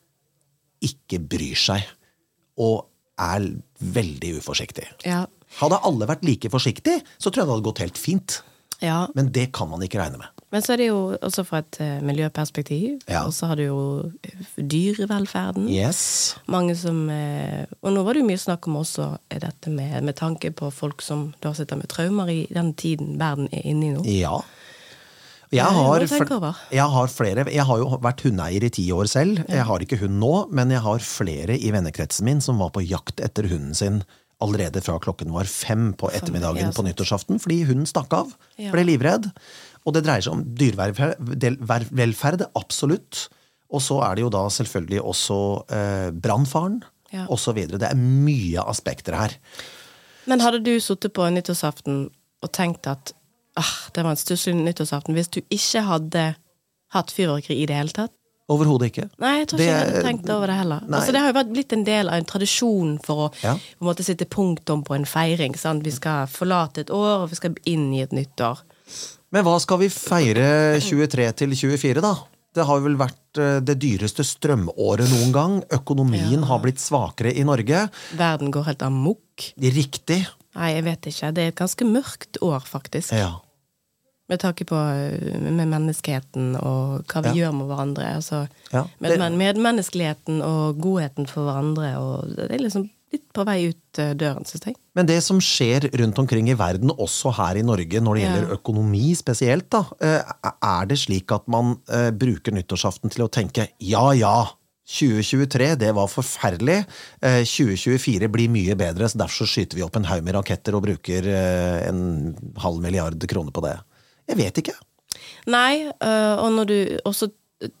ikke 0.84 1.20
bryr 1.20 1.56
seg. 1.56 1.84
Og 2.60 2.84
er 3.18 3.46
veldig 3.80 4.34
uforsiktig. 4.40 4.86
Ja. 5.06 5.24
Hadde 5.60 5.78
alle 5.88 6.08
vært 6.10 6.24
like 6.26 6.50
forsiktige, 6.52 7.00
så 7.18 7.30
tror 7.30 7.42
jeg 7.42 7.46
det 7.48 7.54
hadde 7.56 7.68
gått 7.70 7.84
helt 7.84 7.98
fint. 7.98 8.42
ja. 8.82 9.06
Men 9.14 9.30
det 9.32 9.52
kan 9.56 9.68
man 9.70 9.80
ikke 9.82 9.98
regne 10.02 10.18
med. 10.20 10.28
Men 10.52 10.62
så 10.62 10.72
er 10.74 10.76
det 10.78 10.86
jo 10.90 10.98
også 11.26 11.42
fra 11.48 11.58
et 11.58 11.78
eh, 11.80 12.00
miljøperspektiv, 12.06 13.00
Ja. 13.08 13.24
og 13.26 13.32
så 13.34 13.46
har 13.50 13.56
du 13.56 13.64
jo 13.64 13.78
eh, 14.22 14.44
dyrevelferden. 14.58 15.68
Yes. 15.68 16.36
Mange 16.46 16.76
som 16.78 17.08
eh, 17.10 17.64
Og 17.82 17.92
nå 17.94 18.02
var 18.06 18.14
det 18.14 18.22
jo 18.22 18.28
mye 18.28 18.38
snakk 18.40 18.68
om 18.70 18.76
også 18.82 19.08
dette 19.32 19.70
med, 19.72 20.02
med 20.06 20.16
tanke 20.16 20.52
på 20.56 20.70
folk 20.72 21.02
som 21.02 21.32
da 21.42 21.52
sitter 21.56 21.76
med 21.80 21.88
traumer 21.92 22.30
i 22.32 22.46
den 22.50 22.72
tiden 22.78 23.16
verden 23.20 23.48
er 23.52 23.66
inne 23.66 23.86
i 23.90 23.94
nå. 23.96 24.04
Ja. 24.06 24.38
Jeg 25.54 25.62
har, 25.62 26.02
jeg 26.74 26.86
har 26.90 27.10
flere 27.12 27.44
Jeg 27.52 27.64
har 27.68 27.78
jo 27.78 27.98
vært 28.02 28.24
hundeeier 28.26 28.64
i 28.66 28.70
ti 28.74 28.88
år 28.92 29.06
selv. 29.10 29.44
Jeg 29.46 29.66
har 29.68 29.82
ikke 29.84 30.00
hund 30.00 30.18
nå, 30.18 30.32
men 30.50 30.72
jeg 30.74 30.82
har 30.82 31.04
flere 31.06 31.54
i 31.54 31.70
vennekretsen 31.74 32.26
min 32.26 32.42
som 32.42 32.58
var 32.58 32.72
på 32.74 32.82
jakt 32.82 33.22
etter 33.22 33.46
hunden 33.50 33.74
sin 33.78 34.02
allerede 34.42 34.82
fra 34.84 34.98
klokken 35.00 35.30
var 35.32 35.48
fem 35.48 35.92
på 35.96 36.10
ettermiddagen 36.12 36.74
på 36.76 36.84
nyttårsaften, 36.84 37.38
fordi 37.40 37.62
hunden 37.68 37.86
stakk 37.88 38.12
av. 38.18 38.34
Ble 38.58 38.84
livredd. 38.84 39.30
Og 39.86 39.94
det 39.96 40.02
dreier 40.04 40.24
seg 40.26 40.34
om 40.34 40.42
dyrevelferd, 40.58 42.44
absolutt. 42.58 43.28
Og 43.72 43.82
så 43.82 44.00
er 44.06 44.18
det 44.18 44.26
jo 44.26 44.32
da 44.34 44.44
selvfølgelig 44.52 45.00
også 45.02 45.38
eh, 45.72 46.10
brannfaren, 46.12 46.82
Ja. 47.14 47.24
videre. 47.54 47.78
Det 47.78 47.88
er 47.88 47.96
mye 47.96 48.60
aspekter 48.66 49.14
her. 49.14 49.36
Men 50.26 50.40
hadde 50.42 50.58
du 50.66 50.74
sittet 50.82 51.14
på 51.14 51.22
nyttårsaften 51.30 52.10
og 52.42 52.52
tenkt 52.52 52.86
at 52.90 53.12
ah, 53.56 53.72
det 53.94 54.04
var 54.04 54.10
en 54.14 54.20
stusslig 54.20 54.54
nyttårsaften 54.58 55.16
hvis 55.16 55.30
du 55.32 55.40
ikke 55.50 55.82
hadde 55.86 56.26
hatt 56.94 57.10
fyrverkeri 57.14 57.62
i 57.62 57.66
det 57.66 57.76
hele 57.76 57.94
tatt? 57.96 58.12
Overhodet 58.48 58.92
ikke. 58.92 59.08
Nei, 59.18 59.32
jeg 59.40 59.48
tror 59.50 59.58
ikke 59.58 59.66
Det- 59.66 59.72
jeg 59.74 59.86
hadde 59.90 60.02
tenkt 60.06 60.28
over 60.30 60.46
det 60.46 60.54
heller. 60.56 60.80
Altså, 60.86 61.12
det 61.12 61.20
har 61.20 61.32
jo 61.32 61.42
blitt 61.52 61.72
en 61.72 61.82
del 61.84 62.08
av 62.08 62.14
en 62.14 62.24
tradisjon 62.24 62.92
for 63.02 63.16
å 63.28 63.32
Ja. 63.42 63.54
på 63.54 63.82
en 63.82 63.88
måte 63.88 64.04
sitte 64.04 64.24
punktum 64.24 64.84
på 64.84 64.94
en 64.94 65.04
feiring. 65.04 65.56
Sant? 65.58 65.82
Vi 65.82 65.90
skal 65.90 66.26
forlate 66.28 66.78
et 66.78 66.90
år, 66.90 67.22
og 67.24 67.30
vi 67.30 67.34
skal 67.34 67.54
inn 67.66 67.92
i 67.92 68.02
et 68.02 68.12
nytt 68.12 68.36
år. 68.36 68.60
Men 69.32 69.44
hva 69.44 69.60
skal 69.60 69.78
vi 69.78 69.88
feire 69.88 70.78
23 70.80 71.32
til 71.34 71.50
24, 71.50 72.00
da? 72.00 72.14
Det 72.54 72.64
har 72.64 72.80
vel 72.80 72.96
vært 72.96 73.36
eh, 73.36 73.60
det 73.60 73.78
dyreste 73.80 74.22
strømåret 74.24 75.08
noen 75.10 75.32
gang. 75.32 75.62
Økonomien 75.68 76.44
har 76.44 76.58
blitt 76.60 76.78
svakere 76.78 77.34
i 77.36 77.42
Norge. 77.42 77.90
Verden 78.16 78.50
går 78.50 78.64
helt 78.64 78.82
amok. 78.82 79.52
Riktig. 79.60 80.26
Nei, 80.54 80.72
jeg 80.74 80.84
vet 80.84 81.02
ikke. 81.02 81.34
Det 81.34 81.42
er 81.44 81.48
et 81.48 81.54
ganske 81.58 81.84
mørkt 81.84 82.38
år, 82.40 82.62
faktisk. 82.64 83.12
Ja. 83.12 83.40
Med 84.28 84.40
tanke 84.42 84.64
på 84.66 84.74
uh, 84.74 85.38
med 85.54 85.68
menneskeheten 85.70 86.56
og 86.58 87.04
hva 87.06 87.22
vi 87.22 87.28
Ja. 87.38 87.46
gjør 87.46 87.54
med 87.60 87.68
hverandre. 87.70 88.08
Altså, 88.16 88.48
Ja, 88.72 88.84
med, 88.98 89.10
det- 89.12 89.18
med, 89.20 89.36
medmenneskeligheten 89.38 90.42
og 90.42 90.80
godheten 90.82 91.28
for 91.30 91.46
hverandre. 91.46 91.92
Og 92.00 92.34
det 92.36 92.50
er 92.50 92.58
liksom 92.64 92.88
litt 93.12 93.22
på 93.32 93.44
vei 93.46 93.68
ut 93.70 94.00
uh, 94.02 94.14
døren, 94.18 94.44
syns 94.44 94.66
jeg. 94.66 94.74
Men 94.98 95.06
det 95.06 95.22
som 95.22 95.38
skjer 95.38 95.86
rundt 95.94 96.18
omkring 96.18 96.48
i 96.50 96.54
verden, 96.58 96.90
også 96.90 97.30
her 97.38 97.54
i 97.56 97.62
Norge, 97.62 98.00
når 98.02 98.14
det 98.18 98.22
Ja. 98.24 98.34
gjelder 98.34 98.54
økonomi 98.58 99.14
spesielt, 99.14 99.70
da, 99.70 99.84
eh, 100.00 100.22
er 100.62 100.86
det 100.86 100.98
slik 100.98 101.30
at 101.30 101.46
man 101.46 101.76
eh, 101.88 102.10
bruker 102.10 102.50
nyttårsaften 102.52 103.10
til 103.14 103.24
å 103.26 103.30
tenke 103.30 103.68
ja 103.78 104.10
ja, 104.12 104.48
2023 104.86 105.76
det 105.78 105.92
var 105.94 106.06
forferdelig, 106.06 106.84
eh, 107.22 107.42
2024 107.44 108.28
blir 108.30 108.48
mye 108.48 108.74
bedre, 108.78 109.08
så 109.10 109.18
derfor 109.18 109.44
så 109.44 109.48
skyter 109.50 109.74
vi 109.76 109.82
opp 109.82 109.96
en 109.96 110.04
haug 110.04 110.22
med 110.24 110.34
raketter 110.34 110.74
og 110.78 110.84
bruker 110.86 111.26
eh, 111.26 111.88
en 111.88 112.34
halv 112.62 112.80
milliard 112.80 113.18
kroner 113.28 113.50
på 113.52 113.62
det. 113.66 113.76
Jeg 114.28 114.38
vet 114.38 114.62
ikke. 114.62 114.76
Nei, 115.46 115.86
øh, 115.86 116.36
og 116.42 116.52
når 116.52 116.70
du 116.70 116.76
også 117.04 117.30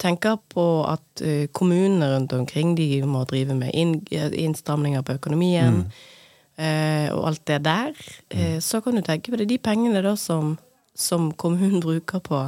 tenker 0.00 0.38
på 0.48 0.84
at 0.88 1.22
øh, 1.22 1.48
kommunene 1.52 2.08
rundt 2.14 2.32
omkring 2.32 2.76
de 2.78 3.02
må 3.04 3.24
drive 3.24 3.54
med 3.54 3.74
inn, 3.74 3.98
innstramninger 4.10 5.02
på 5.04 5.18
økonomien 5.18 5.82
mm. 5.84 5.90
og 7.12 7.26
alt 7.28 7.42
det 7.48 7.64
der, 7.64 7.92
øh, 8.32 8.60
så 8.60 8.80
kan 8.80 8.96
du 8.96 9.02
tenke 9.04 9.30
på 9.30 9.36
det 9.36 9.48
de 9.48 9.58
pengene 9.58 10.02
da 10.02 10.14
som, 10.16 10.58
som 10.94 11.32
kommunen 11.32 11.82
bruker 11.86 12.18
på 12.18 12.46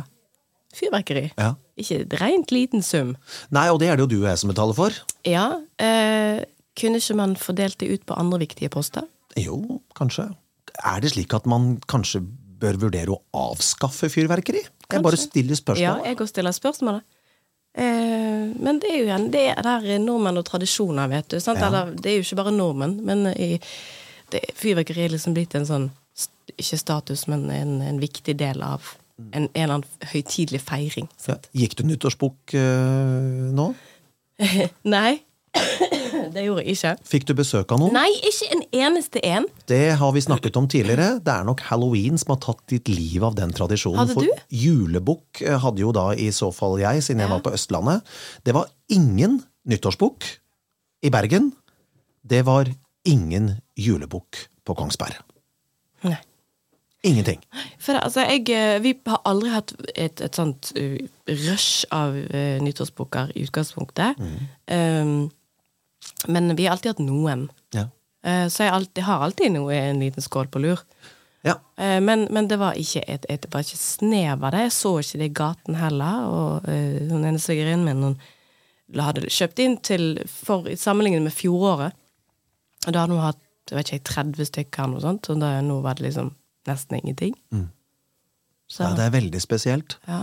fyrverkeri. 0.74 1.28
Ja. 1.38 1.52
Ikke 1.76 2.00
et 2.00 2.20
rent 2.20 2.52
liten 2.52 2.82
sum. 2.82 3.16
Nei, 3.50 3.68
og 3.70 3.80
det 3.80 3.88
er 3.88 3.96
det 3.96 4.06
jo 4.06 4.14
du 4.14 4.20
og 4.22 4.30
jeg 4.30 4.38
som 4.38 4.50
betaler 4.50 4.78
for. 4.78 4.96
Ja, 5.26 5.50
Eh, 5.78 6.42
kunne 6.80 6.98
ikke 6.98 7.14
man 7.14 7.36
fordelt 7.36 7.80
det 7.80 7.90
ut 7.92 8.06
på 8.06 8.14
andre 8.18 8.38
viktige 8.38 8.68
poster? 8.68 9.06
Jo, 9.38 9.80
kanskje. 9.96 10.28
Er 10.84 11.00
det 11.00 11.12
slik 11.14 11.34
at 11.34 11.46
man 11.46 11.78
kanskje 11.88 12.22
bør 12.60 12.80
vurdere 12.86 13.14
å 13.14 13.20
avskaffe 13.50 14.10
fyrverkeri? 14.12 14.64
Jeg 14.88 15.04
bare 15.04 15.20
stiller 15.20 15.54
Ja, 15.54 15.60
spørsmål. 15.62 16.04
jeg 16.06 16.16
også 16.16 16.32
stiller 16.32 16.56
spørsmålet. 16.56 17.02
Eh, 17.78 18.46
men 18.58 18.80
det 18.82 18.90
er 18.90 18.98
jo 18.98 19.06
igjen 19.06 19.30
det 19.30 19.44
er 19.52 19.62
der 19.62 19.98
nordmenn 20.02 20.40
og 20.40 20.46
tradisjoner, 20.48 21.10
vet 21.12 21.28
du. 21.28 21.38
Sant? 21.40 21.60
Ja. 21.60 21.68
Eller, 21.68 21.92
det 21.94 22.10
er 22.10 22.16
jo 22.18 22.26
ikke 22.26 22.40
bare 22.40 22.54
nordmenn, 22.56 22.96
men 23.04 23.26
i, 23.34 23.58
det, 24.32 24.42
fyrverkeri 24.58 25.04
er 25.06 25.14
liksom 25.14 25.36
blitt 25.36 25.54
en 25.58 25.68
sånn 25.68 25.90
Ikke 26.58 26.78
status, 26.80 27.26
men 27.28 27.50
en, 27.52 27.74
en 27.84 27.98
viktig 28.00 28.32
del 28.40 28.62
av 28.64 28.94
en, 29.18 29.44
en 29.44 29.48
eller 29.52 29.74
annen 29.76 30.08
høytidelig 30.12 30.62
feiring. 30.64 31.08
Ja. 31.26 31.36
Gikk 31.52 31.76
du 31.78 31.84
nyttårsbukk 31.86 32.54
eh, 32.56 33.52
nå? 33.54 33.68
Nei. 34.94 35.18
Det 36.34 36.44
gjorde 36.44 36.64
jeg 36.64 36.76
ikke. 36.76 36.92
Fikk 37.12 37.26
du 37.28 37.34
besøk 37.38 37.72
av 37.74 37.80
noen? 37.82 37.92
Nei, 37.96 38.08
ikke 38.30 38.48
en 38.54 38.62
eneste 38.82 39.22
en. 39.24 39.46
Det 39.70 39.80
har 40.00 40.12
vi 40.16 40.22
snakket 40.24 40.56
om 40.60 40.68
tidligere. 40.70 41.08
Det 41.24 41.32
er 41.34 41.44
nok 41.48 41.60
halloween 41.70 42.18
som 42.20 42.34
har 42.34 42.40
tatt 42.44 42.74
litt 42.74 42.88
liv 42.92 43.24
av 43.24 43.34
den 43.38 43.52
tradisjonen. 43.56 43.98
Hadde 44.02 44.14
For 44.18 44.26
du? 44.28 44.42
julebukk 44.62 45.42
eh, 45.46 45.58
hadde 45.62 45.80
jo 45.84 45.92
da 45.96 46.10
i 46.14 46.28
så 46.34 46.50
fall 46.54 46.78
jeg, 46.82 47.02
siden 47.06 47.20
jeg 47.24 47.28
Ja. 47.30 47.34
var 47.36 47.44
på 47.46 47.54
Østlandet. 47.56 48.02
Det 48.44 48.54
var 48.54 48.68
ingen 48.88 49.40
nyttårsbukk 49.68 50.24
i 51.04 51.10
Bergen. 51.14 51.52
Det 52.24 52.44
var 52.44 52.68
ingen 53.08 53.56
julebukk 53.78 54.46
på 54.64 54.74
Kongsberg. 54.76 55.16
Nei. 56.04 56.16
Ingenting. 57.06 57.38
For 57.78 57.94
altså, 57.94 58.24
jeg, 58.26 58.48
eh, 58.50 58.80
vi 58.82 58.90
har 59.06 59.20
aldri 59.24 59.52
hatt 59.52 59.70
et, 59.94 60.20
et 60.20 60.34
sånt 60.34 60.72
uh, 60.76 60.96
rush 61.30 61.86
av 61.94 62.10
uh, 62.16 62.58
nyttårsbukker 62.58 63.30
i 63.38 63.44
utgangspunktet. 63.46 64.18
Um, 64.66 65.30
men 66.26 66.56
vi 66.56 66.66
har 66.66 66.76
alltid 66.76 66.94
hatt 66.94 67.04
noen. 67.04 67.48
Ja. 67.74 67.88
Eh, 68.24 68.46
så 68.48 68.66
jeg 68.66 68.74
alltid, 68.74 69.04
har 69.04 69.24
alltid 69.24 69.54
noe 69.54 69.76
en 69.76 70.02
liten 70.02 70.24
skål 70.24 70.50
på 70.52 70.62
lur. 70.62 70.82
ja. 71.46 71.58
Eh, 71.76 72.00
men, 72.00 72.26
men 72.34 72.48
det 72.50 72.58
var 72.60 72.78
ikke 72.78 73.04
et, 73.06 73.26
et, 73.28 73.46
var 73.52 73.66
ikke 73.66 73.80
snev 73.80 74.44
av 74.44 74.54
det. 74.54 74.66
Jeg 74.66 74.76
så 74.78 74.94
ikke 75.02 75.22
det 75.22 75.30
i 75.30 75.36
gaten 75.42 75.78
heller. 75.78 76.26
Og 76.28 76.68
uh, 76.68 76.98
hun 77.12 77.24
ene 77.24 77.42
svigerinnen 77.42 77.86
min 77.86 78.04
hun 78.08 78.18
hadde 79.04 79.28
kjøpt 79.28 79.60
inn 79.60 79.76
til 79.84 80.22
for 80.32 80.68
i 80.68 80.76
sammenligning 80.78 81.26
med 81.26 81.36
fjoråret. 81.36 81.96
Og 82.86 82.94
da 82.94 83.04
hadde 83.04 83.18
hun 83.18 83.26
hatt 83.26 83.44
jeg 83.68 83.76
vet 83.76 83.90
ikke, 83.92 84.12
30 84.14 84.46
stykker 84.48 84.80
eller 84.80 84.94
noe 84.96 85.02
sånt, 85.04 85.26
og 85.28 85.40
da, 85.42 85.48
nå 85.60 85.74
var 85.84 85.98
det 85.98 86.06
liksom 86.06 86.30
nesten 86.64 87.02
ingenting. 87.02 87.34
Så 88.68 88.86
ja, 88.86 88.94
det 88.96 89.04
er 89.04 89.12
veldig 89.12 89.42
spesielt. 89.44 89.98
ja. 90.08 90.22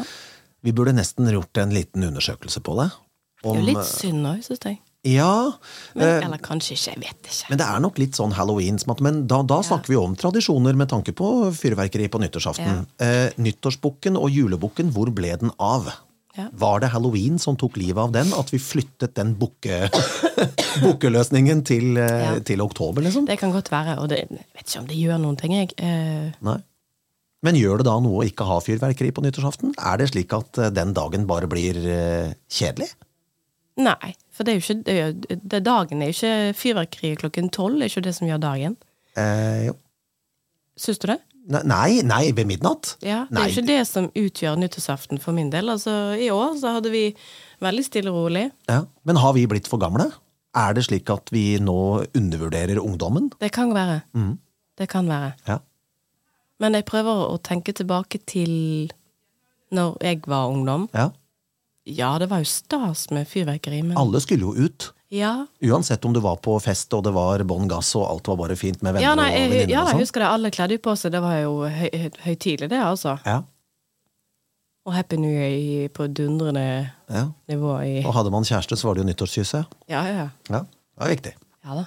Vi 0.66 0.74
burde 0.74 0.96
nesten 0.98 1.30
gjort 1.30 1.58
en 1.62 1.74
liten 1.74 2.04
undersøkelse 2.08 2.58
på 2.66 2.74
det. 2.80 2.88
Det 3.44 3.52
er 3.52 3.60
jo 3.60 3.66
litt 3.68 3.86
synd 3.86 4.26
òg, 4.26 4.40
syns 4.42 4.64
jeg. 4.66 4.80
Ja, 5.06 5.52
Men, 5.94 6.08
eh, 6.08 6.26
eller 6.26 6.40
kanskje 6.42 6.74
ikke, 6.74 6.94
jeg 6.96 7.02
vet 7.04 7.28
ikke. 7.30 7.50
Men 7.52 7.60
det 7.62 7.68
er 7.68 7.84
nok 7.84 8.00
litt 8.02 8.18
sånn 8.18 8.34
halloween. 8.34 8.80
Men 9.06 9.28
da, 9.30 9.44
da 9.46 9.60
snakker 9.62 9.94
vi 9.94 10.00
om 10.02 10.16
tradisjoner 10.18 10.74
med 10.76 10.90
tanke 10.90 11.14
på 11.14 11.30
fyrverkeri 11.54 12.08
på 12.10 12.22
nyttårsaften. 12.24 12.88
Eh, 13.00 13.30
nyttårsbukken 13.38 14.18
og 14.18 14.32
julebukken, 14.34 14.90
hvor 14.96 15.14
ble 15.14 15.36
den 15.38 15.54
av? 15.62 15.92
Ja. 16.36 16.50
Var 16.52 16.82
det 16.84 16.90
halloween 16.92 17.38
som 17.40 17.56
tok 17.56 17.78
livet 17.80 18.02
av 18.02 18.12
den? 18.12 18.34
At 18.36 18.50
vi 18.52 18.58
flyttet 18.60 19.14
den 19.16 19.36
bukke, 19.40 19.86
bukkeløsningen 20.84 21.62
til, 21.64 21.98
eh, 21.98 22.24
Ja. 22.26 22.40
til 22.40 22.62
oktober, 22.62 23.02
liksom? 23.06 23.26
Det 23.30 23.38
kan 23.40 23.52
godt 23.54 23.70
være, 23.72 24.00
og 24.02 24.10
det, 24.10 24.26
jeg 24.30 24.46
vet 24.56 24.66
ikke 24.68 24.80
om 24.82 24.88
det 24.90 24.98
gjør 25.00 25.22
noen 25.22 25.38
ting, 25.40 25.54
jeg. 25.54 25.72
Eh, 25.78 26.32
Nei. 26.42 26.58
Men 27.46 27.56
gjør 27.56 27.78
det 27.78 27.86
da 27.86 28.00
noe 28.02 28.24
å 28.24 28.28
ikke 28.28 28.46
ha 28.50 28.58
fyrverkeri 28.60 29.12
på 29.14 29.22
nyttårsaften? 29.24 29.76
Er 29.78 29.98
det 30.02 30.10
slik 30.12 30.34
at 30.34 30.58
eh, 30.58 30.72
den 30.74 30.94
dagen 30.98 31.28
bare 31.30 31.48
blir 31.48 31.78
eh, 31.78 32.34
kjedelig? 32.50 32.90
Nei, 33.78 34.14
for 34.32 34.48
det 34.48 34.54
er 34.54 34.60
jo 34.60 34.64
ikke 34.64 34.84
det, 34.88 34.96
er 34.96 35.40
det 35.44 35.58
er 35.60 35.64
Dagen 35.66 36.02
er 36.02 36.12
jo 36.12 36.16
ikke 36.16 36.58
fyrverkeri 36.60 37.16
klokken 37.20 37.50
tolv, 37.52 37.80
det 37.80 37.88
er 37.90 37.94
ikke 37.94 38.06
det 38.08 38.16
som 38.16 38.28
gjør 38.30 38.42
dagen. 38.44 38.76
Eh, 39.20 39.66
jo. 39.70 39.74
Syns 40.80 41.00
du 41.00 41.08
det? 41.12 41.20
Nei, 41.46 42.02
nei, 42.02 42.32
ved 42.34 42.48
midnatt? 42.50 42.96
Ja, 43.06 43.28
Det 43.30 43.38
er 43.38 43.50
jo 43.52 43.54
ikke 43.62 43.68
det 43.68 43.82
som 43.88 44.08
utgjør 44.18 44.56
nyttårsaften 44.58 45.20
for 45.22 45.36
min 45.38 45.52
del. 45.54 45.70
Altså, 45.70 46.16
I 46.18 46.32
år 46.34 46.56
så 46.58 46.72
hadde 46.74 46.90
vi 46.90 47.04
veldig 47.62 47.84
stille 47.86 48.10
og 48.10 48.24
rolig. 48.26 48.48
Ja. 48.68 48.80
Men 49.06 49.20
har 49.22 49.36
vi 49.38 49.46
blitt 49.48 49.70
for 49.70 49.78
gamle? 49.78 50.08
Er 50.58 50.74
det 50.74 50.88
slik 50.88 51.10
at 51.14 51.30
vi 51.36 51.60
nå 51.62 51.76
undervurderer 52.18 52.80
ungdommen? 52.82 53.30
Det 53.40 53.52
kan 53.54 53.76
være. 53.76 54.02
Det 54.80 54.90
kan 54.90 55.08
være. 55.08 55.34
Ja. 55.48 55.60
Men 56.60 56.74
jeg 56.80 56.88
prøver 56.88 57.28
å 57.30 57.38
tenke 57.44 57.76
tilbake 57.76 58.20
til 58.26 58.90
når 59.76 59.98
jeg 60.02 60.24
var 60.26 60.50
ungdom. 60.50 60.90
ja. 60.96 61.12
Ja, 61.86 62.16
det 62.20 62.28
var 62.32 62.42
jo 62.42 62.48
stas 62.50 63.08
med 63.14 63.28
fyrverkeri, 63.30 63.84
men 63.86 63.98
Alle 64.02 64.18
skulle 64.24 64.42
jo 64.48 64.56
ut. 64.58 64.92
Ja, 65.14 65.46
Uansett 65.62 66.04
om 66.06 66.14
du 66.16 66.20
var 66.20 66.40
på 66.42 66.56
fest 66.60 66.92
og 66.98 67.04
det 67.06 67.12
var 67.14 67.44
bånn 67.46 67.68
gass 67.70 67.92
og 67.96 68.08
alt 68.10 68.28
var 68.28 68.40
bare 68.40 68.56
fint 68.58 68.82
med 68.82 68.96
venner 68.96 69.06
ja, 69.06 69.12
nei, 69.16 69.28
og 69.30 69.36
jeg, 69.38 69.50
venninner 69.52 69.70
ja, 69.76 69.84
jeg 69.86 69.94
sånn. 69.94 70.02
husker 70.02 70.24
det. 70.24 70.30
Alle 70.34 70.52
kledde 70.56 70.76
jo 70.80 70.82
på 70.88 70.96
seg. 70.98 71.14
Det 71.14 71.22
var 71.24 71.36
jo 71.44 71.52
høy, 71.70 71.90
høy, 71.94 72.10
høytidelig, 72.26 72.70
det, 72.74 72.80
altså. 72.82 73.14
Ja, 73.26 73.38
Og 74.86 74.94
Happy 74.94 75.18
New 75.18 75.32
Year 75.34 75.90
på 75.94 76.06
dundrende 76.14 76.66
ja. 77.10 77.24
nivå 77.50 77.78
i 77.86 77.94
Og 78.06 78.14
hadde 78.18 78.34
man 78.34 78.46
kjæreste, 78.46 78.78
så 78.78 78.90
var 78.90 78.98
det 78.98 79.06
jo 79.06 79.10
nyttårskysset. 79.12 79.78
Ja, 79.90 80.02
ja, 80.10 80.16
ja. 80.26 80.28
Ja, 80.50 80.60
det 80.66 81.06
er 81.08 81.14
viktig. 81.16 81.34
ja 81.66 81.78
da. 81.80 81.86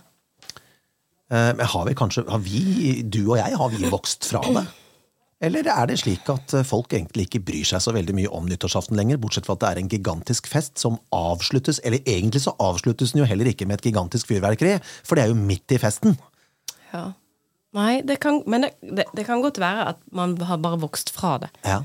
Eh, 1.31 1.50
Men 1.59 1.67
har 1.75 1.85
vi 1.90 1.95
kanskje, 1.99 2.25
har 2.31 2.38
vi, 2.43 3.02
du 3.02 3.21
og 3.28 3.37
jeg, 3.43 3.57
har 3.61 3.69
vi 3.75 3.90
vokst 3.93 4.31
fra 4.31 4.40
det? 4.47 4.64
Eller 5.38 5.68
er 5.71 5.87
det 5.87 6.00
slik 6.00 6.26
at 6.33 6.54
eh, 6.59 6.66
folk 6.66 6.92
egentlig 6.97 7.28
ikke 7.28 7.45
bryr 7.47 7.66
seg 7.71 7.83
så 7.85 7.92
veldig 7.95 8.14
mye 8.16 8.30
om 8.35 8.49
nyttårsaften 8.50 8.99
lenger, 8.99 9.21
bortsett 9.23 9.47
fra 9.47 9.54
at 9.54 9.62
det 9.62 9.68
er 9.68 9.80
en 9.83 9.90
gigantisk 9.92 10.49
fest 10.50 10.80
som 10.83 10.99
avsluttes, 11.14 11.78
eller 11.87 12.02
egentlig 12.02 12.42
så 12.42 12.57
avsluttes 12.62 13.14
den 13.14 13.23
jo 13.23 13.28
heller 13.30 13.50
ikke 13.52 13.68
med 13.68 13.78
et 13.78 13.87
gigantisk 13.90 14.33
fyrverkeri, 14.33 14.80
for 15.07 15.14
det 15.14 15.25
er 15.25 15.30
jo 15.30 15.38
midt 15.38 15.76
i 15.76 15.78
festen. 15.78 16.18
Ja. 16.90 17.12
Nei, 17.76 18.00
det 18.02 18.18
kan, 18.25 18.40
men 18.50 18.66
det, 18.66 18.73
det, 18.83 19.07
det 19.14 19.28
kan 19.28 19.45
godt 19.45 19.61
være 19.62 19.87
at 19.92 20.02
man 20.11 20.35
har 20.49 20.59
bare 20.64 20.80
vokst 20.83 21.12
fra 21.14 21.37
det. 21.45 21.52
Ja. 21.62 21.85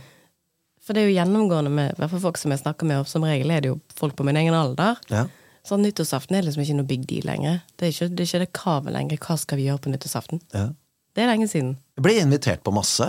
For 0.84 0.96
det 0.96 1.04
er 1.04 1.12
jo 1.12 1.18
gjennomgående 1.20 1.72
med 1.72 2.00
hvert 2.00 2.18
folk 2.24 2.40
som 2.42 2.52
jeg 2.56 2.64
snakker 2.64 2.90
med, 2.90 3.04
og 3.04 3.12
som 3.12 3.24
regel 3.28 3.54
er 3.54 3.64
det 3.64 3.70
jo 3.70 3.80
folk 3.96 4.18
på 4.18 4.26
min 4.28 4.40
egen 4.40 4.58
alder. 4.58 4.98
Ja. 5.14 5.28
Så 5.64 5.78
nyttårsaften 5.80 6.36
er 6.36 6.44
liksom 6.44 6.64
ikke 6.66 6.80
noe 6.82 6.90
big 6.90 7.06
deal 7.08 7.28
lenger. 7.30 7.62
Det 7.78 7.88
er 7.88 7.94
ikke 7.94 8.10
det, 8.10 8.24
er 8.26 8.32
ikke 8.32 8.42
det 8.42 8.56
kravet 8.58 8.96
lenger. 8.96 9.22
Hva 9.24 9.38
skal 9.40 9.62
vi 9.62 9.70
gjøre 9.70 9.84
på 9.86 9.94
nyttårsaften? 9.94 10.42
ja. 10.56 10.72
Det 11.14 11.22
er 11.22 11.28
lenge 11.30 11.46
siden. 11.46 11.76
Jeg 11.94 12.02
ble 12.02 12.16
invitert 12.24 12.64
på 12.66 12.72
masse 12.74 13.06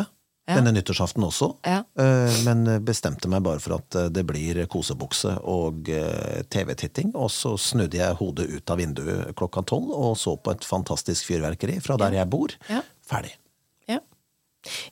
Ja. 0.47 0.59
denne 0.59 0.75
nyttårsaften 0.77 1.25
også, 1.25 1.47
Ja. 1.65 1.79
eh, 1.97 2.35
men 2.45 2.67
bestemte 2.85 3.29
meg 3.33 3.43
bare 3.47 3.61
for 3.65 3.79
at 3.79 3.95
eh, 3.97 4.09
det 4.13 4.27
blir 4.29 4.59
kosebukse 4.69 5.39
og 5.43 5.89
eh, 5.89 6.43
TV-titting. 6.53 7.15
Og 7.17 7.31
så 7.33 7.55
snudde 7.57 7.97
jeg 7.97 8.19
hodet 8.19 8.51
ut 8.53 8.71
av 8.71 8.77
vinduet 8.77 9.31
klokka 9.37 9.63
tolv 9.65 9.89
og 9.97 10.19
så 10.21 10.35
på 10.37 10.53
et 10.53 10.67
fantastisk 10.69 11.25
fyrverkeri 11.31 11.79
fra 11.81 11.97
der 11.97 12.19
jeg 12.19 12.29
bor. 12.29 12.53
Ja. 12.69 12.83
Ferdig. 13.09 13.33
Ja. 13.89 14.01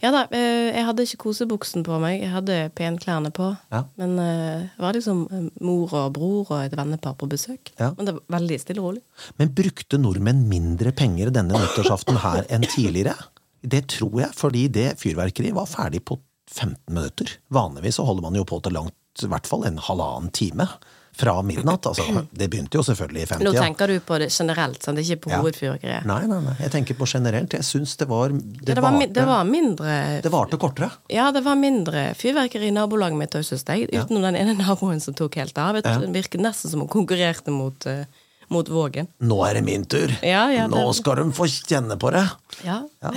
Ja 0.01 0.11
da, 0.13 0.23
jeg 0.33 0.85
hadde 0.89 1.05
ikke 1.05 1.21
kosebuksen 1.27 1.85
på 1.85 2.01
meg. 2.01 2.23
Jeg 2.23 2.33
hadde 2.33 2.57
penklærne 2.77 3.31
på. 3.33 3.51
Ja. 3.73 3.85
Men 4.01 4.17
det 4.17 4.81
var 4.81 4.97
liksom 4.97 5.27
mor 5.61 5.93
og 5.93 6.13
bror 6.17 6.49
og 6.53 6.59
et 6.65 6.77
vennepar 6.77 7.15
på 7.21 7.29
besøk. 7.29 7.73
Ja. 7.79 7.93
Men 7.97 8.09
det 8.09 8.15
var 8.17 8.39
veldig 8.41 8.59
stille 8.61 8.81
og 8.81 8.89
rolig. 8.95 9.05
Men 9.37 9.53
brukte 9.53 10.01
nordmenn 10.01 10.47
mindre 10.49 10.93
penger 10.97 11.29
denne 11.31 11.61
nyttårsaften 11.61 12.17
her 12.25 12.45
enn 12.49 12.65
tidligere? 12.69 13.17
Det 13.63 13.85
tror 13.89 14.21
jeg, 14.25 14.33
fordi 14.35 14.67
det 14.69 14.89
fyrverkeriet 15.01 15.55
var 15.55 15.67
ferdig 15.71 16.03
på 16.05 16.19
15 16.53 16.77
minutter. 16.93 17.31
Vanligvis 17.55 17.97
så 18.01 18.05
holder 18.05 18.23
man 18.27 18.35
jo 18.37 18.45
på 18.45 18.59
til 18.63 18.75
langt, 18.77 18.95
i 19.23 19.29
hvert 19.31 19.47
fall 19.47 19.65
en 19.69 19.79
halvannen 19.79 20.31
time 20.35 20.67
fra 21.13 21.35
midnatt. 21.45 21.85
Altså, 21.87 22.23
det 22.33 22.47
begynte 22.49 22.79
jo 22.79 22.83
selvfølgelig 22.87 23.23
i 23.23 23.27
50 23.29 23.45
Nå 23.45 23.53
tenker 23.53 23.91
du 23.93 23.99
på 24.01 24.17
det 24.19 24.31
generelt, 24.33 24.81
sant? 24.83 24.99
ikke 24.99 25.19
på 25.27 25.31
Ja. 25.31 25.41
hovedfyrverkeriet. 25.43 26.07
Nei, 26.09 26.23
nei, 26.27 26.39
nei. 26.41 26.55
Jeg 26.59 26.73
tenker 26.73 26.97
på 26.97 27.05
generelt. 27.07 27.53
Jeg 27.53 27.67
syns 27.69 27.97
det 28.01 28.09
var 28.09 28.31
Ja, 28.33 28.39
Det, 28.41 28.65
det, 28.75 28.77
var, 28.83 28.93
varte, 28.97 29.13
det 29.13 29.27
var 29.29 29.45
mindre 29.45 29.97
det 30.25 30.33
varte 30.33 30.57
kortere. 30.57 30.91
Ja, 31.13 31.31
det 31.31 31.45
var 31.45 31.55
mindre 31.61 32.15
fyrverkeri 32.17 32.69
i 32.73 32.73
nabolaget 32.73 33.19
mitt 33.21 33.37
òg, 33.37 33.45
syns 33.45 33.65
jeg. 33.69 33.91
Utenom 33.93 34.23
den 34.25 34.37
ene 34.41 34.57
naboen 34.57 35.01
som 35.05 35.13
tok 35.15 35.37
helt 35.37 35.59
av. 35.59 35.75
Det 35.85 36.09
virket 36.17 36.41
nesten 36.41 36.71
som 36.73 36.81
hun 36.81 36.89
konkurrerte 36.89 37.53
mot, 37.53 37.87
eh, 37.87 38.07
mot 38.53 38.69
Vågen. 38.73 39.09
Nå 39.25 39.39
er 39.47 39.59
det 39.59 39.65
min 39.67 39.85
tur! 39.91 40.13
Ja, 40.23 40.45
ja, 40.53 40.67
Nå 40.71 40.83
det- 40.89 40.97
skal 41.01 41.17
de 41.23 41.27
få 41.37 41.49
kjenne 41.51 41.97
på 42.01 42.13
det! 42.15 42.25
Ja. 42.67 42.81
ja. 43.03 43.13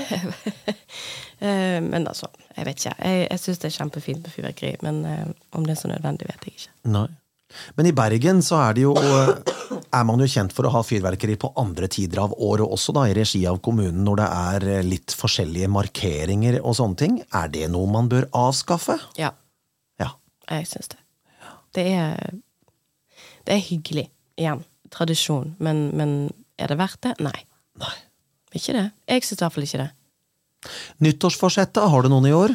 men 1.91 2.07
altså, 2.07 2.29
jeg 2.55 2.65
vet 2.69 2.79
ikke. 2.81 2.95
Jeg, 3.03 3.27
jeg 3.29 3.41
syns 3.43 3.61
det 3.61 3.69
er 3.69 3.75
kjempefint 3.77 4.23
med 4.25 4.33
fyrverkeri, 4.33 4.73
men 4.85 5.03
eh, 5.09 5.27
om 5.57 5.65
det 5.67 5.75
er 5.75 5.81
så 5.83 5.91
nødvendig, 5.91 6.27
vet 6.31 6.47
jeg 6.49 6.57
ikke. 6.57 6.73
Nei. 6.95 7.07
Men 7.77 7.87
i 7.87 7.93
Bergen 7.95 8.41
så 8.43 8.57
er 8.65 8.73
det 8.75 8.81
jo 8.83 8.91
er 8.97 10.03
man 10.03 10.19
jo 10.19 10.25
kjent 10.27 10.51
for 10.51 10.67
å 10.67 10.71
ha 10.73 10.81
fyrverkeri 10.83 11.37
på 11.39 11.51
andre 11.61 11.87
tider 11.93 12.19
av 12.25 12.33
året 12.43 12.65
også, 12.67 12.91
da, 12.97 13.05
i 13.07 13.13
regi 13.15 13.43
av 13.47 13.61
kommunen, 13.63 14.01
når 14.03 14.19
det 14.19 14.27
er 14.41 14.65
litt 14.83 15.13
forskjellige 15.15 15.69
markeringer 15.71 16.57
og 16.63 16.75
sånne 16.79 16.99
ting. 16.99 17.19
Er 17.37 17.51
det 17.53 17.69
noe 17.71 17.87
man 17.93 18.09
bør 18.11 18.27
avskaffe? 18.35 18.97
Ja, 19.21 19.31
Ja. 20.01 20.09
jeg 20.49 20.67
syns 20.73 20.91
det. 20.91 20.99
Det 21.77 21.85
er 21.93 22.33
Det 23.45 23.53
er 23.53 23.61
hyggelig. 23.69 24.07
Igjen. 24.41 24.63
Tradisjon. 24.93 25.55
Men, 25.59 25.89
men 25.97 26.15
er 26.61 26.71
det 26.71 26.77
verdt 26.79 27.01
det? 27.05 27.15
Nei. 27.23 27.37
Nei. 27.81 27.95
Ikke 28.55 28.75
det. 28.77 28.85
Jeg 29.11 29.25
syns 29.25 29.41
i 29.41 29.43
hvert 29.43 29.55
fall 29.57 29.65
ikke 29.67 29.81
det. 29.83 29.89
Nyttårsforsettet, 31.05 31.83
har 31.91 32.05
du 32.05 32.09
noen 32.11 32.27
i 32.29 32.33
år? 32.35 32.53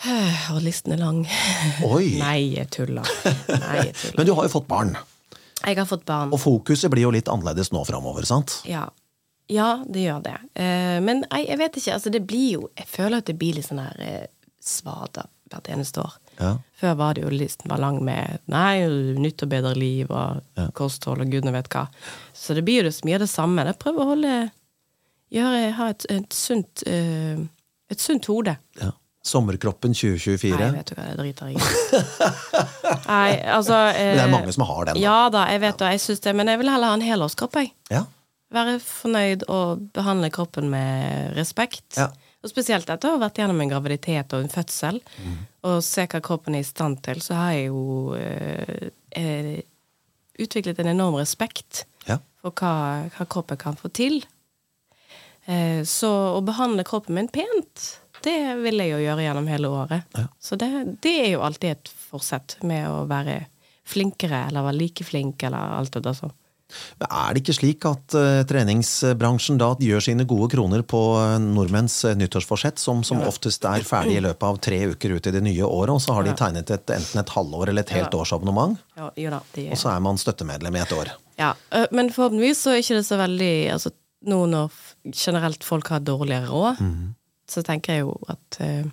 Og 0.54 0.60
listen 0.64 0.94
er 0.96 1.00
lang. 1.02 1.22
Oi! 1.92 2.14
Nei, 2.20 2.38
jeg 2.56 2.70
tuller. 2.72 3.06
Nei, 3.50 3.76
jeg 3.90 3.94
tuller. 3.96 4.16
Men 4.20 4.28
du 4.28 4.34
har 4.36 4.46
jo 4.48 4.52
fått 4.54 4.68
barn, 4.70 4.94
Jeg 5.66 5.76
har 5.76 5.88
fått 5.88 6.06
barn. 6.08 6.32
og 6.32 6.40
fokuset 6.40 6.90
blir 6.92 7.04
jo 7.04 7.12
litt 7.14 7.28
annerledes 7.28 7.72
nå 7.74 7.82
framover, 7.84 8.24
sant? 8.28 8.60
Ja. 8.68 8.86
ja, 9.52 9.70
det 9.84 10.06
gjør 10.06 10.22
det. 10.24 10.36
Eh, 10.56 10.98
men 11.04 11.20
jeg 11.36 11.58
vet 11.60 11.76
ikke. 11.76 11.98
Altså, 11.98 12.12
det 12.14 12.22
blir 12.24 12.46
jo 12.54 12.70
Jeg 12.78 12.88
føler 12.88 13.20
at 13.20 13.28
det 13.28 13.36
blir 13.40 13.58
litt 13.58 13.68
sånn 13.68 13.82
her 13.82 14.00
eh, 14.00 14.24
svada 14.64 15.26
hvert 15.50 15.68
eneste 15.74 16.00
år. 16.00 16.16
Ja. 16.40 16.54
Før 16.80 16.94
var 16.96 17.16
det 17.16 17.26
jo 17.26 17.32
listen 17.34 17.68
var 17.68 17.82
lang 17.82 17.98
med 18.04 18.40
Nei, 18.48 18.86
nytt 19.20 19.44
og 19.44 19.50
bedre 19.52 19.74
liv 19.76 20.08
og 20.08 20.40
kosthold 20.76 21.20
og 21.20 21.32
gudene 21.32 21.52
vet 21.52 21.68
hva. 21.72 21.84
Så 22.32 22.56
det 22.56 22.64
blir 22.64 22.88
jo 22.88 22.94
så 22.94 23.04
mye 23.04 23.18
av 23.18 23.26
det 23.26 23.30
samme. 23.32 23.66
Jeg 23.68 23.78
prøver 23.82 24.02
å 24.02 24.10
holde 24.14 24.32
gjøre, 25.34 25.70
Ha 25.76 25.90
et, 25.94 26.06
et 26.10 26.34
sunt 26.34 26.84
uh, 26.88 27.44
Et 27.90 28.00
sunt 28.00 28.26
hode. 28.30 28.54
Ja. 28.80 28.92
Sommerkroppen 29.26 29.92
2024. 29.92 30.56
Nei, 30.56 30.68
vet 30.78 30.90
du 30.90 30.94
hva, 30.96 31.08
det 31.10 31.16
driter 31.18 31.50
jeg 31.50 31.58
i. 31.58 31.64
Nei, 33.04 33.34
altså 33.52 33.80
eh, 33.98 34.14
det 34.16 34.22
er 34.22 34.30
mange 34.32 34.54
som 34.56 34.64
har 34.64 34.86
den. 34.88 34.96
Da. 34.96 35.02
Ja 35.02 35.18
da, 35.32 35.42
jeg 35.52 35.60
vet 35.66 35.82
det, 35.82 35.90
jeg 35.96 36.02
syns 36.06 36.22
det, 36.24 36.32
men 36.38 36.48
jeg 36.48 36.60
vil 36.62 36.70
heller 36.72 36.94
ha 36.94 36.96
en 36.96 37.04
helårskropp, 37.04 37.58
jeg. 37.60 37.72
Ja. 37.92 38.06
Være 38.54 38.78
fornøyd 38.80 39.44
og 39.52 39.82
behandle 39.94 40.30
kroppen 40.32 40.70
med 40.72 41.36
respekt. 41.36 41.98
Ja. 41.98 42.08
Og 42.40 42.48
spesielt 42.48 42.88
etter 42.88 43.10
å 43.10 43.18
ha 43.18 43.20
vært 43.26 43.36
gjennom 43.42 43.58
en 43.60 43.68
graviditet 43.68 44.32
og 44.32 44.44
en 44.46 44.52
fødsel, 44.52 45.00
og 45.68 45.82
se 45.84 46.06
hva 46.08 46.20
kroppen 46.24 46.54
er 46.56 46.62
i 46.64 46.68
stand 46.68 47.02
til, 47.04 47.20
så 47.20 47.36
har 47.36 47.50
jeg 47.52 47.66
jo 47.68 48.14
eh, 48.16 48.86
eh, 49.12 49.50
utviklet 50.40 50.80
en 50.80 50.92
enorm 50.94 51.18
respekt 51.20 51.84
Ja. 52.08 52.16
for 52.40 52.56
hva, 52.56 53.10
hva 53.12 53.26
kroppen 53.28 53.60
kan 53.60 53.76
få 53.76 53.90
til. 53.92 54.22
Eh, 55.44 55.82
så 55.84 56.10
å 56.38 56.40
behandle 56.44 56.84
kroppen 56.88 57.14
min 57.18 57.28
pent, 57.28 57.98
det 58.24 58.38
vil 58.64 58.80
jeg 58.80 58.92
jo 58.94 59.02
gjøre 59.04 59.24
gjennom 59.28 59.48
hele 59.48 59.68
året. 59.72 60.02
Ja. 60.16 60.26
Så 60.40 60.56
det, 60.60 60.70
det 61.04 61.14
er 61.26 61.30
jo 61.34 61.44
alltid 61.44 61.70
et 61.76 61.92
forsett 62.10 62.56
med 62.64 62.88
å 62.88 63.04
være 63.10 63.42
flinkere, 63.90 64.46
eller 64.48 64.64
være 64.64 64.78
like 64.80 65.04
flink, 65.04 65.42
eller 65.44 65.76
alt 65.80 65.92
det 65.96 66.04
der 66.08 66.16
sånn. 66.16 66.32
Men 67.00 67.12
er 67.20 67.34
det 67.34 67.42
ikke 67.42 67.56
slik 67.56 67.86
at 67.88 68.16
uh, 68.18 68.42
treningsbransjen 68.50 69.58
da 69.60 69.72
gjør 69.80 70.04
sine 70.04 70.26
gode 70.28 70.50
kroner 70.54 70.82
på 70.86 71.00
eh, 71.20 71.36
nordmenns 71.42 71.96
uh, 72.08 72.14
nyttårsforsett, 72.18 72.78
som 72.82 73.04
som 73.06 73.22
oftest 73.26 73.64
er 73.68 73.84
ferdig 73.86 74.18
i 74.18 74.24
løpet 74.24 74.46
av 74.46 74.58
tre 74.62 74.80
uker 74.92 75.16
ut 75.16 75.26
i 75.26 75.34
det 75.34 75.42
nye 75.44 75.64
året, 75.66 75.94
og 75.94 76.02
så 76.04 76.16
har 76.18 76.26
de 76.26 76.34
tegnet 76.36 76.70
et, 76.70 76.92
enten 76.96 77.22
et 77.22 77.34
halvår 77.36 77.72
eller 77.72 77.86
et 77.86 77.94
helt 77.96 78.12
Ja. 78.12 78.20
årsabonnement, 78.20 78.78
Ja, 78.96 79.10
da, 79.14 79.40
de, 79.54 79.70
og 79.70 79.78
så 79.80 79.90
er 79.94 80.00
man 80.04 80.18
støttemedlem 80.20 80.76
i 80.76 80.82
et 80.82 80.92
år. 80.92 81.12
Ja, 81.40 81.54
men 81.90 82.10
forhåpentligvis 82.12 82.60
så 82.64 82.74
er 82.74 82.82
ikke 82.82 82.98
det 83.00 83.06
så 83.08 83.16
veldig 83.20 83.52
altså, 83.72 83.92
Nå 84.28 84.42
når 84.52 84.74
generelt 85.16 85.64
folk 85.64 85.88
har 85.88 86.02
dårligere 86.04 86.50
råd, 86.50 86.80
så 87.48 87.62
tenker 87.64 87.94
jeg 87.94 88.02
jo 88.04 88.10
at 88.28 88.58
uh, 88.60 88.90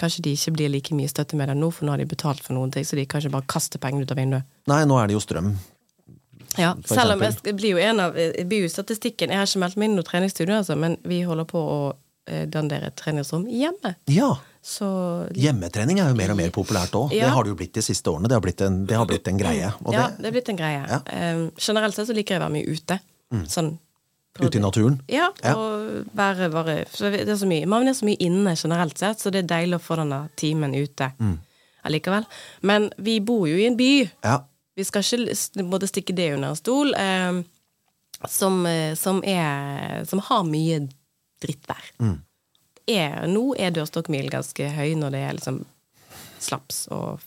kanskje 0.00 0.22
de 0.24 0.32
ikke 0.32 0.54
blir 0.56 0.70
like 0.72 0.94
mye 0.96 1.10
støttemedlem 1.10 1.60
nå, 1.60 1.68
for 1.70 1.84
nå 1.84 1.92
har 1.92 2.00
de 2.00 2.08
betalt 2.08 2.40
for 2.40 2.56
noen 2.56 2.72
ting, 2.72 2.86
så 2.88 2.96
de 2.96 3.04
kan 3.04 3.20
ikke 3.20 3.34
bare 3.34 3.50
kaste 3.52 3.76
pengene 3.82 4.06
ut 4.06 4.14
av 4.14 4.16
vinduet. 4.16 4.48
Nei, 4.72 4.80
nå 4.88 4.96
er 4.96 5.10
det 5.10 5.18
jo 5.18 5.20
strøm. 5.20 5.52
Ja, 6.58 6.74
selv 6.84 7.14
om 7.14 7.20
jeg 7.22 7.56
blir 7.56 7.70
jo 7.76 7.78
en 7.80 8.00
av 8.00 8.16
Jeg 8.16 8.46
blir 8.48 8.60
jo 8.64 8.68
i 8.68 8.72
statistikken. 8.72 9.30
Jeg 9.30 9.38
har 9.40 9.46
ikke 9.46 9.62
meldt 9.62 9.76
meg 9.80 9.88
inn 9.88 9.94
noe 9.96 10.04
treningsstudio, 10.04 10.54
altså, 10.58 10.76
men 10.76 10.98
vi 11.08 11.22
holder 11.24 11.44
på 11.48 11.58
å 11.58 11.78
eh, 12.28 12.46
dandere 12.46 12.86
et 12.90 12.96
treningsrom 12.96 13.46
hjemme. 13.48 13.94
Ja, 14.12 14.34
Så 14.62 14.86
hjemmetrening 15.34 15.98
er 15.98 16.10
jo 16.12 16.14
mer 16.14 16.30
og 16.30 16.36
mer 16.38 16.50
populært 16.54 16.92
òg. 16.94 17.10
Ja. 17.16 17.24
Det 17.26 17.32
har 17.34 17.42
det 17.44 17.50
jo 17.50 17.56
blitt 17.58 17.72
de 17.74 17.82
siste 17.82 18.06
årene. 18.12 18.28
Det 18.30 18.36
har 18.36 18.44
blitt 18.44 18.60
en, 18.62 18.76
det 18.86 18.94
har 18.96 19.06
blitt 19.10 19.26
en 19.28 19.38
greie. 19.40 19.72
Og 19.82 19.94
ja, 19.96 20.04
det, 20.18 20.28
er 20.28 20.36
blitt 20.36 20.48
en 20.52 20.60
greie. 20.60 20.82
Ja. 20.86 21.00
Um, 21.34 21.48
generelt 21.58 21.96
sett 21.96 22.06
så 22.06 22.14
liker 22.14 22.36
jeg 22.36 22.42
å 22.42 22.44
være 22.44 22.54
mye 22.60 22.76
ute. 22.76 22.98
Sånn 23.50 23.72
ute 24.40 24.56
i 24.56 24.62
naturen. 24.62 25.00
Ja, 25.12 25.30
Ja. 25.44 25.54
og 25.58 26.06
være, 26.16 26.46
bare 26.52 26.76
det 26.86 27.28
er 27.28 27.36
så 27.36 27.46
mye, 27.48 27.66
Man 27.66 27.88
er 27.88 27.92
så 27.92 28.06
mye 28.06 28.16
inne 28.20 28.54
generelt 28.56 28.96
sett, 28.98 29.18
så 29.20 29.30
det 29.30 29.42
er 29.44 29.50
deilig 29.50 29.76
å 29.80 29.82
få 29.82 29.96
denne 29.98 30.28
timen 30.36 30.72
ute 30.74 31.10
Mm. 31.18 31.38
allikevel. 31.84 32.24
Men 32.62 32.90
vi 32.98 33.18
bor 33.20 33.46
jo 33.48 33.56
i 33.56 33.66
en 33.66 33.76
by. 33.76 34.10
Ja. 34.24 34.38
Vi 34.76 34.84
skal 34.88 35.02
ikke 35.04 35.66
både 35.68 35.88
stikke 35.90 36.14
det 36.16 36.30
under 36.36 36.54
en 36.54 36.56
stol. 36.58 36.94
Eh, 36.96 37.42
som, 38.30 38.60
eh, 38.66 38.94
som 38.94 39.22
er 39.26 40.04
Som 40.08 40.20
har 40.28 40.44
mye 40.46 40.88
drittvær. 41.42 41.88
Mm. 42.00 42.20
Er, 42.92 43.26
nå 43.30 43.54
er 43.58 43.70
dørstokkmil 43.74 44.28
ganske 44.30 44.68
høy 44.74 44.94
når 44.98 45.10
det 45.14 45.20
er 45.26 45.36
liksom 45.38 45.62
slaps 46.42 46.84
og 46.90 47.20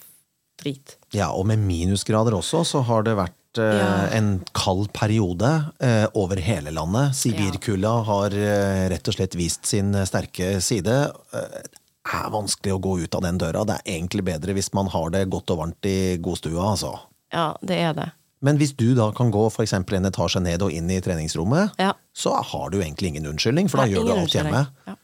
drit. 0.59 0.95
ja, 1.15 1.29
og 1.31 1.45
med 1.47 1.59
minusgrader 1.63 2.35
også, 2.35 2.63
så 2.67 2.81
har 2.83 3.03
det 3.03 3.15
vært 3.15 3.59
eh, 3.59 3.79
Ja. 3.79 4.07
en 4.17 4.43
kald 4.55 4.89
periode 4.93 5.71
eh, 5.79 6.07
over 6.15 6.39
hele 6.43 6.71
landet. 6.75 7.15
Sibirkulda 7.15 7.91
har 8.07 8.31
eh, 8.35 8.89
rett 8.91 9.07
og 9.07 9.15
slett 9.15 9.35
vist 9.35 9.65
sin 9.65 9.93
sterke 10.07 10.61
side. 10.63 10.95
Eh, 11.33 11.59
det 12.05 12.13
er 12.23 12.29
vanskelig 12.31 12.75
å 12.75 12.79
gå 12.83 12.97
ut 13.03 13.15
av 13.15 13.23
den 13.23 13.37
døra. 13.41 13.63
Det 13.67 13.79
er 13.81 13.95
egentlig 13.97 14.23
bedre 14.27 14.53
hvis 14.55 14.71
man 14.75 14.87
har 14.93 15.09
det 15.15 15.25
godt 15.31 15.51
og 15.55 15.59
varmt 15.63 15.87
i 15.91 16.15
godstua, 16.23 16.71
altså. 16.75 16.93
Ja, 17.35 17.49
det 17.61 17.77
er 17.83 17.93
det. 17.97 18.09
Men 18.45 18.59
hvis 18.61 18.71
du 18.77 18.93
da 18.95 19.09
kan 19.15 19.31
gå 19.33 19.45
for 19.51 19.65
en 19.67 20.05
etasje 20.07 20.41
ned 20.43 20.61
og 20.63 20.71
inn 20.71 20.89
i 20.93 20.99
treningsrommet, 21.01 21.75
Ja. 21.81 21.93
så 22.13 22.35
har 22.39 22.69
du 22.69 22.77
egentlig 22.81 23.07
ingen 23.13 23.25
unnskyldning, 23.31 23.69
for 23.71 23.77
da 23.81 23.85
Nei, 23.85 23.93
gjør 23.95 24.05
du 24.05 24.13
alt 24.13 24.35
hjemme. 24.37 24.61
Ja. 24.87 24.95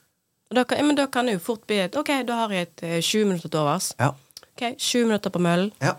Da 0.51 0.63
kan, 0.67 0.85
men 0.85 0.95
da 0.99 1.05
kan 1.07 1.25
det 1.25 1.37
jo 1.37 1.39
fort 1.39 1.65
bli 1.67 1.77
et 1.79 1.95
Ok, 1.95 2.09
da 2.27 2.35
har 2.43 2.51
jeg 2.51 2.67
et 2.67 2.83
eh, 2.83 2.99
20 3.01 3.25
minutter 3.29 3.49
til 3.49 3.59
overs. 3.61 3.93
Ja. 3.99 4.09
Ok, 4.51 4.63
20 4.77 5.05
minutter 5.07 5.29
på 5.33 5.39
møllen. 5.39 5.71
ja. 5.81 5.95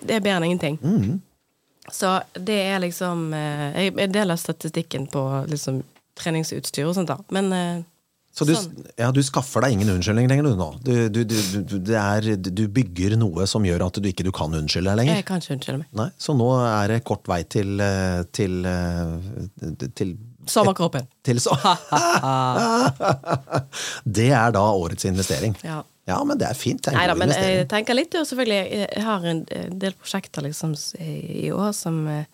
Det 0.00 0.14
er 0.14 0.20
bedre 0.22 0.36
enn 0.38 0.44
ingenting. 0.46 0.76
Mm. 0.82 1.20
Så 1.90 2.20
det 2.34 2.58
er 2.70 2.78
liksom 2.84 3.32
eh, 3.34 3.88
jeg 3.96 4.12
deler 4.14 4.36
statistikken 4.38 5.06
på 5.10 5.22
liksom 5.50 5.80
treningsutstyr 6.18 6.86
og 6.86 6.94
sånt, 6.94 7.08
da. 7.08 7.16
Men 7.34 7.52
eh, 7.52 7.80
Så 8.38 8.46
du, 8.46 8.52
Sånn. 8.54 8.84
ja, 8.94 9.08
du 9.10 9.18
skaffer 9.26 9.64
deg 9.64 9.74
ingen 9.74 9.88
unnskyldning 9.96 10.28
lenger, 10.30 10.52
nå. 10.54 10.68
Du, 10.84 11.08
du, 11.10 11.90
er, 11.98 12.28
du 12.38 12.62
bygger 12.70 13.16
noe 13.18 13.48
som 13.50 13.66
gjør 13.66 13.88
at 13.88 13.98
du 13.98 14.06
ikke 14.10 14.26
du 14.26 14.30
kan 14.34 14.54
unnskylde 14.54 14.92
deg 14.92 15.00
lenger. 15.00 15.18
jeg 15.18 15.26
kan 15.26 15.42
ikke 15.42 15.56
unnskylde 15.56 15.80
meg. 15.82 15.90
Nei, 15.98 16.08
så 16.22 16.36
nå 16.38 16.46
er 16.62 16.94
det 16.94 17.00
kort 17.08 17.26
vei 17.30 17.42
til 17.50 17.68
til, 17.68 18.26
til, 18.32 18.66
eh, 18.66 19.06
til, 19.94 20.16
Sommerkroppen. 20.48 21.06
til 21.26 21.40
så. 21.42 21.56
Det 24.18 24.30
er 24.32 24.50
da 24.54 24.62
årets 24.72 25.04
investering. 25.08 25.56
Ja. 25.64 25.82
Ja, 26.08 26.24
men 26.24 26.38
det 26.40 26.46
er 26.48 26.56
fint. 26.56 26.86
Nei 26.88 27.04
da, 27.04 27.12
men 27.18 27.28
jeg 27.34 27.66
tenker 27.68 27.92
litt, 27.92 28.14
og 28.16 28.24
selvfølgelig 28.24 28.78
Jeg 28.78 29.02
har 29.04 29.20
en 29.28 29.42
eh, 29.52 29.66
del 29.68 29.92
prosjekter 29.92 30.40
liksom 30.46 30.72
i 31.04 31.50
år 31.52 31.74
som 31.76 32.08
eh, 32.08 32.24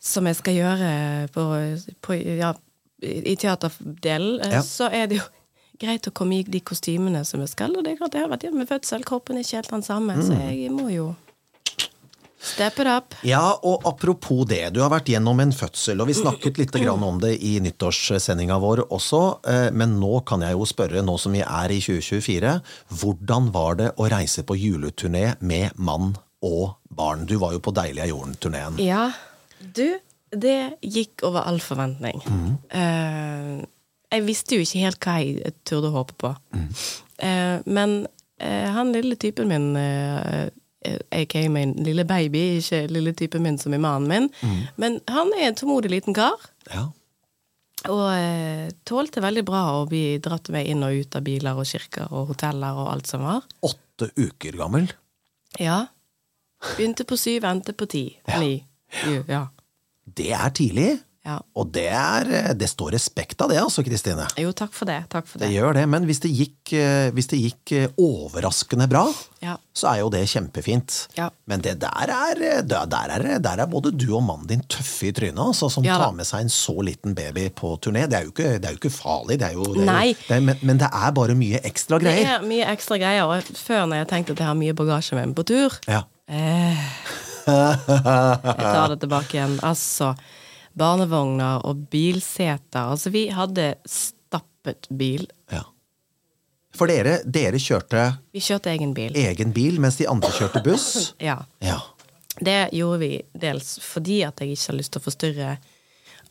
Som 0.00 0.24
jeg 0.30 0.36
skal 0.38 0.54
gjøre 0.56 0.88
på, 1.34 1.44
på 2.00 2.16
ja, 2.38 2.54
i 3.04 3.36
teaterdelen. 3.36 4.40
eh, 4.42 4.52
Ja. 4.58 4.62
Så 4.62 4.90
er 4.92 5.06
det 5.06 5.18
jo 5.20 5.26
greit 5.80 6.06
å 6.06 6.12
komme 6.12 6.38
i 6.38 6.42
de 6.42 6.60
kostymene 6.60 7.24
som 7.26 7.40
jeg 7.40 7.48
skal. 7.50 7.76
Og 7.76 7.84
det 7.84 7.92
er 7.92 7.96
klart, 8.00 8.14
jeg 8.14 8.22
har 8.22 8.30
vært 8.30 8.42
hjemme 8.46 8.62
med 8.64 8.68
fødsel, 8.68 9.04
kroppen 9.04 9.36
er 9.36 9.42
ikke 9.46 9.60
helt 9.62 9.70
den 9.70 9.82
samme, 9.82 10.14
så 10.22 10.32
Mm. 10.32 10.48
jeg 10.62 10.70
må 10.72 10.88
jo 10.92 11.14
step 12.44 12.78
it 12.80 12.86
up. 12.86 13.14
Ja, 13.24 13.54
og 13.64 13.82
apropos 13.88 14.44
det, 14.46 14.72
du 14.74 14.80
har 14.82 14.90
vært 14.92 15.06
gjennom 15.08 15.40
en 15.40 15.50
fødsel, 15.52 16.00
og 16.02 16.06
vi 16.10 16.12
snakket 16.14 16.58
litt 16.60 16.72
grann 16.72 17.02
om 17.02 17.18
det 17.18 17.38
i 17.42 17.54
nyttårssendinga 17.64 18.58
vår 18.60 18.82
også, 18.92 19.38
eh, 19.48 19.70
men 19.72 19.98
nå 19.98 20.24
kan 20.26 20.40
jeg 20.44 20.52
jo 20.52 20.64
spørre, 20.68 21.02
nå 21.04 21.18
som 21.18 21.32
vi 21.32 21.40
er 21.40 21.72
i 21.72 21.80
2024, 21.80 22.60
hvordan 22.92 23.50
var 23.50 23.74
det 23.80 23.90
å 23.96 24.08
reise 24.10 24.42
på 24.44 24.56
juleturné 24.60 25.36
med 25.40 25.72
mann 25.78 26.16
og 26.42 26.76
barn? 26.94 27.24
Du 27.26 27.38
var 27.38 27.52
jo 27.52 27.60
på 27.60 27.72
Deilige 27.72 28.08
jorden-turneen. 28.12 28.78
Ja, 28.78 29.10
du, 29.72 29.98
det 30.40 30.58
gikk 30.82 31.22
over 31.26 31.44
all 31.48 31.60
forventning. 31.62 32.20
Mm. 32.26 32.56
Uh, 32.74 33.64
jeg 34.14 34.24
visste 34.26 34.56
jo 34.56 34.64
ikke 34.64 34.82
helt 34.84 35.00
hva 35.06 35.14
jeg 35.22 35.54
turde 35.66 35.90
håpe 35.94 36.14
på. 36.20 36.30
Mm. 36.54 36.66
Uh, 37.22 37.56
men 37.66 37.94
uh, 38.42 38.66
han 38.76 38.92
lille 38.94 39.16
typen 39.20 39.48
min, 39.50 39.70
aka 41.14 41.46
min 41.48 41.72
lille 41.86 42.04
baby, 42.04 42.42
ikke 42.60 42.84
lille 42.92 43.14
typen 43.16 43.42
min 43.42 43.58
som 43.58 43.72
er 43.74 43.80
mannen 43.82 44.08
min, 44.10 44.28
Mm. 44.42 44.60
men 44.76 45.00
han 45.08 45.32
er 45.38 45.48
en 45.48 45.54
tålmodig 45.58 45.90
liten 45.90 46.14
kar. 46.14 46.36
Ja. 46.72 46.88
Og 47.90 48.70
tålte 48.88 49.20
veldig 49.20 49.42
bra 49.44 49.62
å 49.82 49.86
bli 49.88 50.18
dratt 50.24 50.48
med 50.48 50.66
inn 50.70 50.82
og 50.86 50.94
ut 51.02 51.16
av 51.18 51.24
biler 51.26 51.58
og 51.60 51.66
kirker 51.68 52.08
og 52.12 52.30
hoteller 52.30 52.78
og 52.80 52.92
alt 52.94 53.06
som 53.10 53.20
var. 53.26 53.42
Åtte 53.62 54.08
uker 54.16 54.56
gammel. 54.56 54.86
Ja. 55.60 55.82
Begynte 56.76 57.04
på 57.04 57.18
syv, 57.20 57.44
endte 57.44 57.74
på 57.76 57.84
ti. 57.92 58.06
Ja. 58.28 58.40
Ni. 58.40 58.64
Ja. 59.28 59.42
Det 60.14 60.30
er 60.36 60.50
tidlig, 60.54 60.90
ja. 61.24 61.38
og 61.56 61.70
det, 61.72 61.86
er, 61.88 62.52
det 62.54 62.68
står 62.68 62.92
respekt 62.98 63.40
av 63.40 63.48
det, 63.50 63.56
altså, 63.62 63.82
Kristine. 63.86 64.26
Jo, 64.38 64.50
takk 64.52 64.74
for 64.76 64.84
det. 64.90 64.98
Takk 65.12 65.26
for 65.26 65.40
Det 65.40 65.48
det. 65.48 65.54
gjør 65.56 65.72
det, 65.78 65.84
men 65.88 66.04
hvis 66.04 66.20
det 66.20 66.30
gikk, 66.36 66.74
eh, 66.76 67.08
hvis 67.16 67.30
det 67.32 67.38
gikk 67.40 67.72
eh, 67.78 67.86
overraskende 67.98 68.86
bra, 68.92 69.06
Ja. 69.44 69.56
så 69.76 69.88
er 69.90 69.98
jo 70.02 70.10
det 70.12 70.20
kjempefint. 70.30 71.08
Ja. 71.18 71.30
Men 71.50 71.60
det 71.64 71.74
der 71.82 72.12
er, 72.12 72.42
eh, 72.44 72.60
der, 72.62 72.86
er, 73.16 73.38
der 73.42 73.62
er 73.64 73.66
både 73.72 73.90
du 73.96 74.06
og 74.16 74.22
mannen 74.28 74.46
din 74.52 74.62
tøffe 74.68 75.08
i 75.08 75.12
trynet, 75.16 75.40
altså, 75.40 75.70
som 75.72 75.82
tar 75.84 76.12
med 76.16 76.28
seg 76.28 76.44
en 76.46 76.52
så 76.52 76.76
liten 76.84 77.16
baby 77.16 77.48
på 77.56 77.74
turné. 77.80 78.04
Det 78.06 78.20
er 78.20 78.28
jo 78.28 78.32
ikke, 78.36 78.52
det 78.60 78.68
er 78.70 78.76
jo 78.76 78.82
ikke 78.84 78.94
farlig, 78.94 79.40
det 79.40 79.52
jo, 79.56 79.64
men, 79.80 80.54
men 80.62 80.78
det 80.84 80.92
er 80.92 81.10
bare 81.16 81.34
mye 81.40 81.60
ekstra 81.64 81.98
greier. 82.04 82.22
Det 82.24 82.36
er 82.38 82.48
mye 82.52 82.68
ekstra 82.76 83.00
greier. 83.00 83.24
Og 83.26 83.42
før 83.58 83.86
når 83.90 84.04
jeg 84.04 84.12
tenkte 84.12 84.36
at 84.36 84.44
jeg 84.44 84.52
har 84.52 84.60
mye 84.60 84.76
bagasje 84.76 85.16
med 85.18 85.32
meg 85.32 85.36
på 85.40 85.48
tur 85.50 85.80
Ja. 85.88 86.04
eh, 86.28 86.84
Jeg 87.84 88.64
tar 88.64 88.88
det 88.94 89.00
tilbake 89.04 89.36
igjen. 89.38 89.58
Altså, 89.66 90.12
barnevogner 90.78 91.64
og 91.68 91.84
bilseter. 91.92 92.90
Altså, 92.90 93.10
vi 93.14 93.26
hadde 93.34 93.74
stappet 93.88 94.88
bil. 94.90 95.26
ja. 95.52 95.62
For 96.74 96.90
dere, 96.90 97.20
dere 97.22 97.54
kjørte 97.62 98.00
Vi 98.34 98.40
kjørte 98.42 98.72
egen 98.72 98.96
bil. 98.96 99.12
egen 99.14 99.52
bil, 99.54 99.76
mens 99.78 99.94
de 100.00 100.08
andre 100.10 100.32
kjørte 100.34 100.58
buss. 100.64 101.12
Ja. 101.22 101.36
Ja. 101.62 101.76
Det 102.34 102.56
gjorde 102.74 102.98
vi 102.98 103.10
dels 103.38 103.76
fordi 103.78 104.24
at 104.26 104.40
jeg 104.42 104.56
ikke 104.56 104.72
har 104.72 104.78
lyst 104.80 104.90
til 104.96 104.98
å 104.98 105.04
forstyrre 105.04 105.52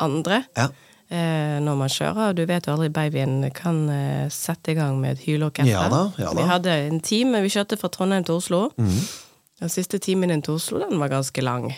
andre. 0.04 0.42
Ja. 0.60 0.66
Eh, 1.08 1.62
når 1.64 1.78
man 1.80 1.88
kjører. 1.94 2.36
Du 2.36 2.42
vet 2.50 2.68
jo 2.68 2.74
aldri, 2.76 2.90
babyen 2.92 3.38
kan 3.56 3.86
eh, 3.94 4.28
sette 4.34 4.74
i 4.74 4.76
gang 4.76 5.00
med 5.00 5.16
et 5.16 5.24
hyleorkester. 5.30 5.72
Ja 5.72 5.86
da, 5.88 6.02
ja 6.20 6.34
da. 6.34 6.42
Vi 6.42 6.50
hadde 6.52 6.76
en 6.90 7.00
time, 7.00 7.40
vi 7.46 7.54
kjørte 7.56 7.80
fra 7.80 7.88
Trondheim 7.96 8.28
til 8.28 8.42
Oslo. 8.42 8.62
Den 9.64 9.72
siste 9.72 10.00
timen 10.04 10.32
inn 10.34 10.44
til 10.44 10.58
Oslo, 10.58 10.82
den 10.82 11.00
var 11.00 11.08
ganske 11.14 11.44
lang. 11.44 11.70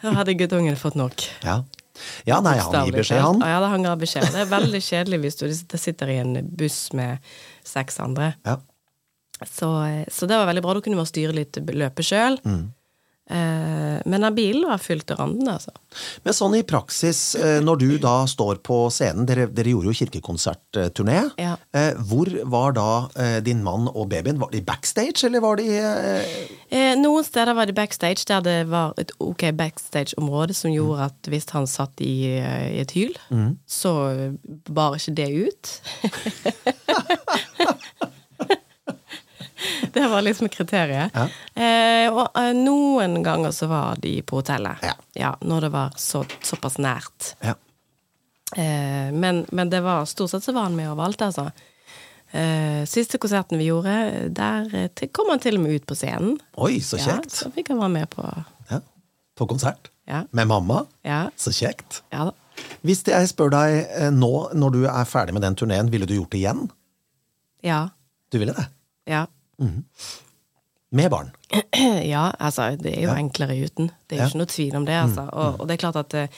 da 0.00 0.12
hadde 0.18 0.34
guttungen 0.40 0.78
fått 0.80 0.96
nok. 0.96 1.28
ja. 1.44 1.60
Ja, 2.26 2.38
nei, 2.42 2.54
han 2.58 2.86
gir 2.88 2.96
beskjed, 2.96 3.20
han. 3.20 3.42
Ja, 3.46 3.58
han 3.68 3.84
ga 3.84 3.92
beskjed. 4.00 4.24
Det 4.32 4.40
er 4.42 4.48
veldig 4.50 4.80
kjedelig 4.82 5.18
hvis 5.22 5.36
du 5.38 5.76
sitter 5.78 6.10
i 6.10 6.16
en 6.22 6.32
buss 6.56 6.78
med 6.96 7.20
seks 7.68 8.00
andre. 8.02 8.32
Ja. 8.48 8.56
Så, 9.44 9.68
så 10.08 10.26
det 10.26 10.38
var 10.40 10.48
veldig 10.48 10.62
bra. 10.64 10.74
Da 10.74 10.82
kunne 10.86 10.98
man 10.98 11.06
styre 11.06 11.36
litt 11.36 11.60
løpet 11.68 12.08
sjøl. 12.08 12.38
Mm. 12.48 12.64
Eh, 13.30 14.00
men 14.10 14.24
bilen 14.34 14.66
var 14.66 14.80
fylt 14.82 15.06
til 15.08 15.16
randen, 15.16 15.46
altså. 15.48 15.70
Men 16.24 16.34
sånn 16.34 16.56
i 16.58 16.62
praksis, 16.66 17.20
eh, 17.38 17.60
når 17.64 17.78
du 17.78 17.86
da 18.02 18.24
står 18.28 18.58
på 18.66 18.80
scenen 18.92 19.24
Dere, 19.28 19.46
dere 19.46 19.70
gjorde 19.72 19.92
jo 19.92 19.94
kirkekonsertturné. 20.00 21.20
Ja. 21.40 21.54
Eh, 21.72 21.92
Hvor 22.02 22.28
var 22.50 22.72
da 22.76 23.38
din 23.40 23.62
mann 23.64 23.86
og 23.92 24.08
babyen? 24.10 24.40
Var 24.42 24.50
de 24.52 24.60
backstage, 24.66 25.22
eller 25.28 25.40
var 25.44 25.56
de 25.56 25.68
eh, 25.70 26.94
noen 26.98 27.24
steder 27.24 27.54
var 27.54 27.66
det 27.70 27.76
backstage, 27.78 28.24
der 28.28 28.40
det 28.44 28.58
var 28.72 28.92
et 28.98 29.12
ok 29.22 29.46
backstage-område 29.56 30.54
som 30.58 30.72
gjorde 30.74 31.06
at 31.10 31.30
hvis 31.30 31.48
han 31.54 31.66
satt 31.70 32.00
i, 32.04 32.26
i 32.36 32.80
et 32.82 32.90
hyl, 32.96 33.14
Mm. 33.30 33.56
så 33.68 33.92
bar 34.68 34.96
ikke 34.98 35.14
det 35.14 35.30
ut. 35.46 35.70
det 39.96 40.08
var 40.12 40.22
liksom 40.24 40.48
kriteriet. 40.52 41.12
Ja. 41.14 41.26
Eh, 41.54 42.06
og 42.12 42.38
eh, 42.38 42.52
noen 42.56 43.18
ganger 43.26 43.52
så 43.56 43.68
var 43.70 44.00
de 44.02 44.16
på 44.22 44.40
hotellet. 44.40 44.82
Ja. 45.16 45.34
når 45.40 45.60
det 45.68 45.72
var 45.74 45.92
så, 46.00 46.24
såpass 46.42 46.78
nært. 46.82 47.34
Ja. 47.44 47.54
Eh, 48.56 49.12
men, 49.12 49.44
men 49.50 49.70
det 49.72 49.80
var 49.84 50.04
stort 50.10 50.30
sett 50.30 50.44
så 50.44 50.52
var 50.56 50.68
han 50.68 50.76
med 50.76 50.90
overalt, 50.92 51.22
altså. 51.24 51.50
Eh, 52.32 52.84
siste 52.88 53.18
konserten 53.20 53.60
vi 53.60 53.66
gjorde, 53.68 53.94
der 54.32 54.68
eh, 54.86 55.08
kom 55.12 55.28
han 55.32 55.40
til 55.40 55.58
og 55.58 55.64
med 55.66 55.74
ut 55.80 55.86
på 55.88 55.96
scenen. 55.96 56.38
Oi, 56.56 56.78
så 56.80 56.96
kjekt. 57.00 57.28
Ja, 57.28 57.38
så 57.44 57.50
fikk 57.52 57.72
han 57.74 57.80
være 57.82 57.96
med 57.98 58.10
på 58.12 58.24
Ja. 58.70 58.80
På 59.36 59.46
konsert. 59.48 59.90
Ja. 60.08 60.24
Med 60.30 60.48
mamma. 60.48 60.82
Ja, 61.06 61.26
Så 61.36 61.52
kjekt. 61.52 62.02
ja 62.12 62.24
da. 62.30 62.32
Hvis 62.84 63.00
jeg 63.08 63.28
spør 63.30 63.50
deg 63.52 63.78
eh, 63.96 64.10
nå, 64.12 64.30
når 64.54 64.74
du 64.74 64.80
er 64.84 65.04
ferdig 65.08 65.32
med 65.36 65.42
den 65.44 65.56
turneen, 65.56 65.88
ville 65.92 66.06
du 66.08 66.14
gjort 66.18 66.32
det 66.34 66.40
igjen? 66.42 66.66
Ja. 67.64 67.88
Du 68.32 68.38
ville 68.40 68.52
det? 68.56 68.66
Ja. 69.08 69.26
Med 70.92 71.08
barn? 71.10 71.30
ja, 72.12 72.26
altså, 72.38 72.66
det 72.76 72.92
er 72.98 73.06
jo 73.06 73.14
enklere 73.16 73.54
uten. 73.64 73.90
Det 74.06 74.16
er 74.16 74.18
jo 74.18 74.22
Ja. 74.22 74.28
ikke 74.28 74.40
noe 74.42 74.50
tvil 74.52 74.74
om 74.76 74.84
det, 74.88 74.96
altså. 75.00 75.24
Og, 75.32 75.60
og 75.60 75.68
det 75.68 75.74
er 75.78 75.80
klart 75.86 75.96
at 76.02 76.14
eh, 76.20 76.28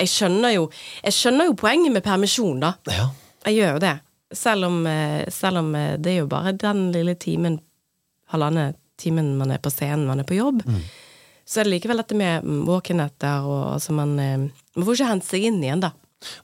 jeg 0.00 0.08
skjønner 0.10 0.54
jo 0.56 0.64
Jeg 1.04 1.12
skjønner 1.14 1.46
jo 1.50 1.54
poenget 1.60 1.92
med 1.94 2.02
permisjon, 2.02 2.58
da. 2.64 2.72
Ja. 2.90 3.06
Jeg 3.46 3.54
gjør 3.60 3.76
jo 3.76 3.82
det. 3.86 3.92
Selv 4.34 4.66
om, 4.66 4.80
eh, 4.86 5.28
selv 5.30 5.62
om 5.62 5.74
eh, 5.78 5.96
det 5.98 6.12
er 6.16 6.18
jo 6.24 6.26
bare 6.30 6.52
den 6.58 6.90
lille 6.94 7.14
timen, 7.22 7.60
halvannen 8.34 8.74
timen 9.00 9.36
man 9.38 9.50
er 9.54 9.58
på 9.62 9.70
scenen, 9.72 10.06
man 10.10 10.20
er 10.20 10.26
på 10.28 10.36
jobb. 10.36 10.60
Så 11.46 11.60
er 11.60 11.64
det 11.66 11.72
likevel 11.78 12.02
dette 12.02 12.14
med 12.18 12.44
mm, 12.44 12.60
våkenetter 12.68 13.46
og 13.48 13.72
altså 13.78 13.94
man 13.96 14.12
Man 14.16 14.84
får 14.86 14.94
ikke 14.98 15.08
hente 15.08 15.26
seg 15.26 15.46
inn 15.48 15.62
igjen, 15.64 15.80
da. 15.82 15.90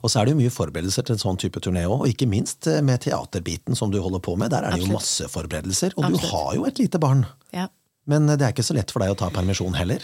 Og 0.01 0.11
så 0.11 0.19
er 0.19 0.27
det 0.27 0.35
jo 0.35 0.41
mye 0.41 0.53
forberedelser 0.53 1.07
til 1.07 1.17
en 1.17 1.23
sånn 1.23 1.39
type 1.41 1.61
turné 1.63 1.85
òg, 1.87 2.05
og 2.05 2.11
ikke 2.11 2.29
minst 2.29 2.69
eh, 2.69 2.83
med 2.85 3.03
teaterbiten 3.05 3.77
som 3.77 3.91
du 3.93 3.99
holder 4.01 4.23
på 4.23 4.37
med. 4.39 4.51
Der 4.53 4.65
er 4.65 4.77
det 4.77 4.85
jo 4.85 4.93
masse 4.95 5.27
forberedelser, 5.31 5.97
og 5.97 6.07
Absolutt. 6.07 6.23
du 6.23 6.31
har 6.33 6.55
jo 6.57 6.69
et 6.69 6.81
lite 6.81 7.01
barn. 7.01 7.25
Ja. 7.55 7.67
Men 8.09 8.29
eh, 8.29 8.37
det 8.39 8.47
er 8.47 8.55
ikke 8.55 8.65
så 8.65 8.77
lett 8.77 8.93
for 8.93 9.03
deg 9.03 9.13
å 9.13 9.17
ta 9.19 9.29
permisjon 9.33 9.77
heller. 9.77 10.03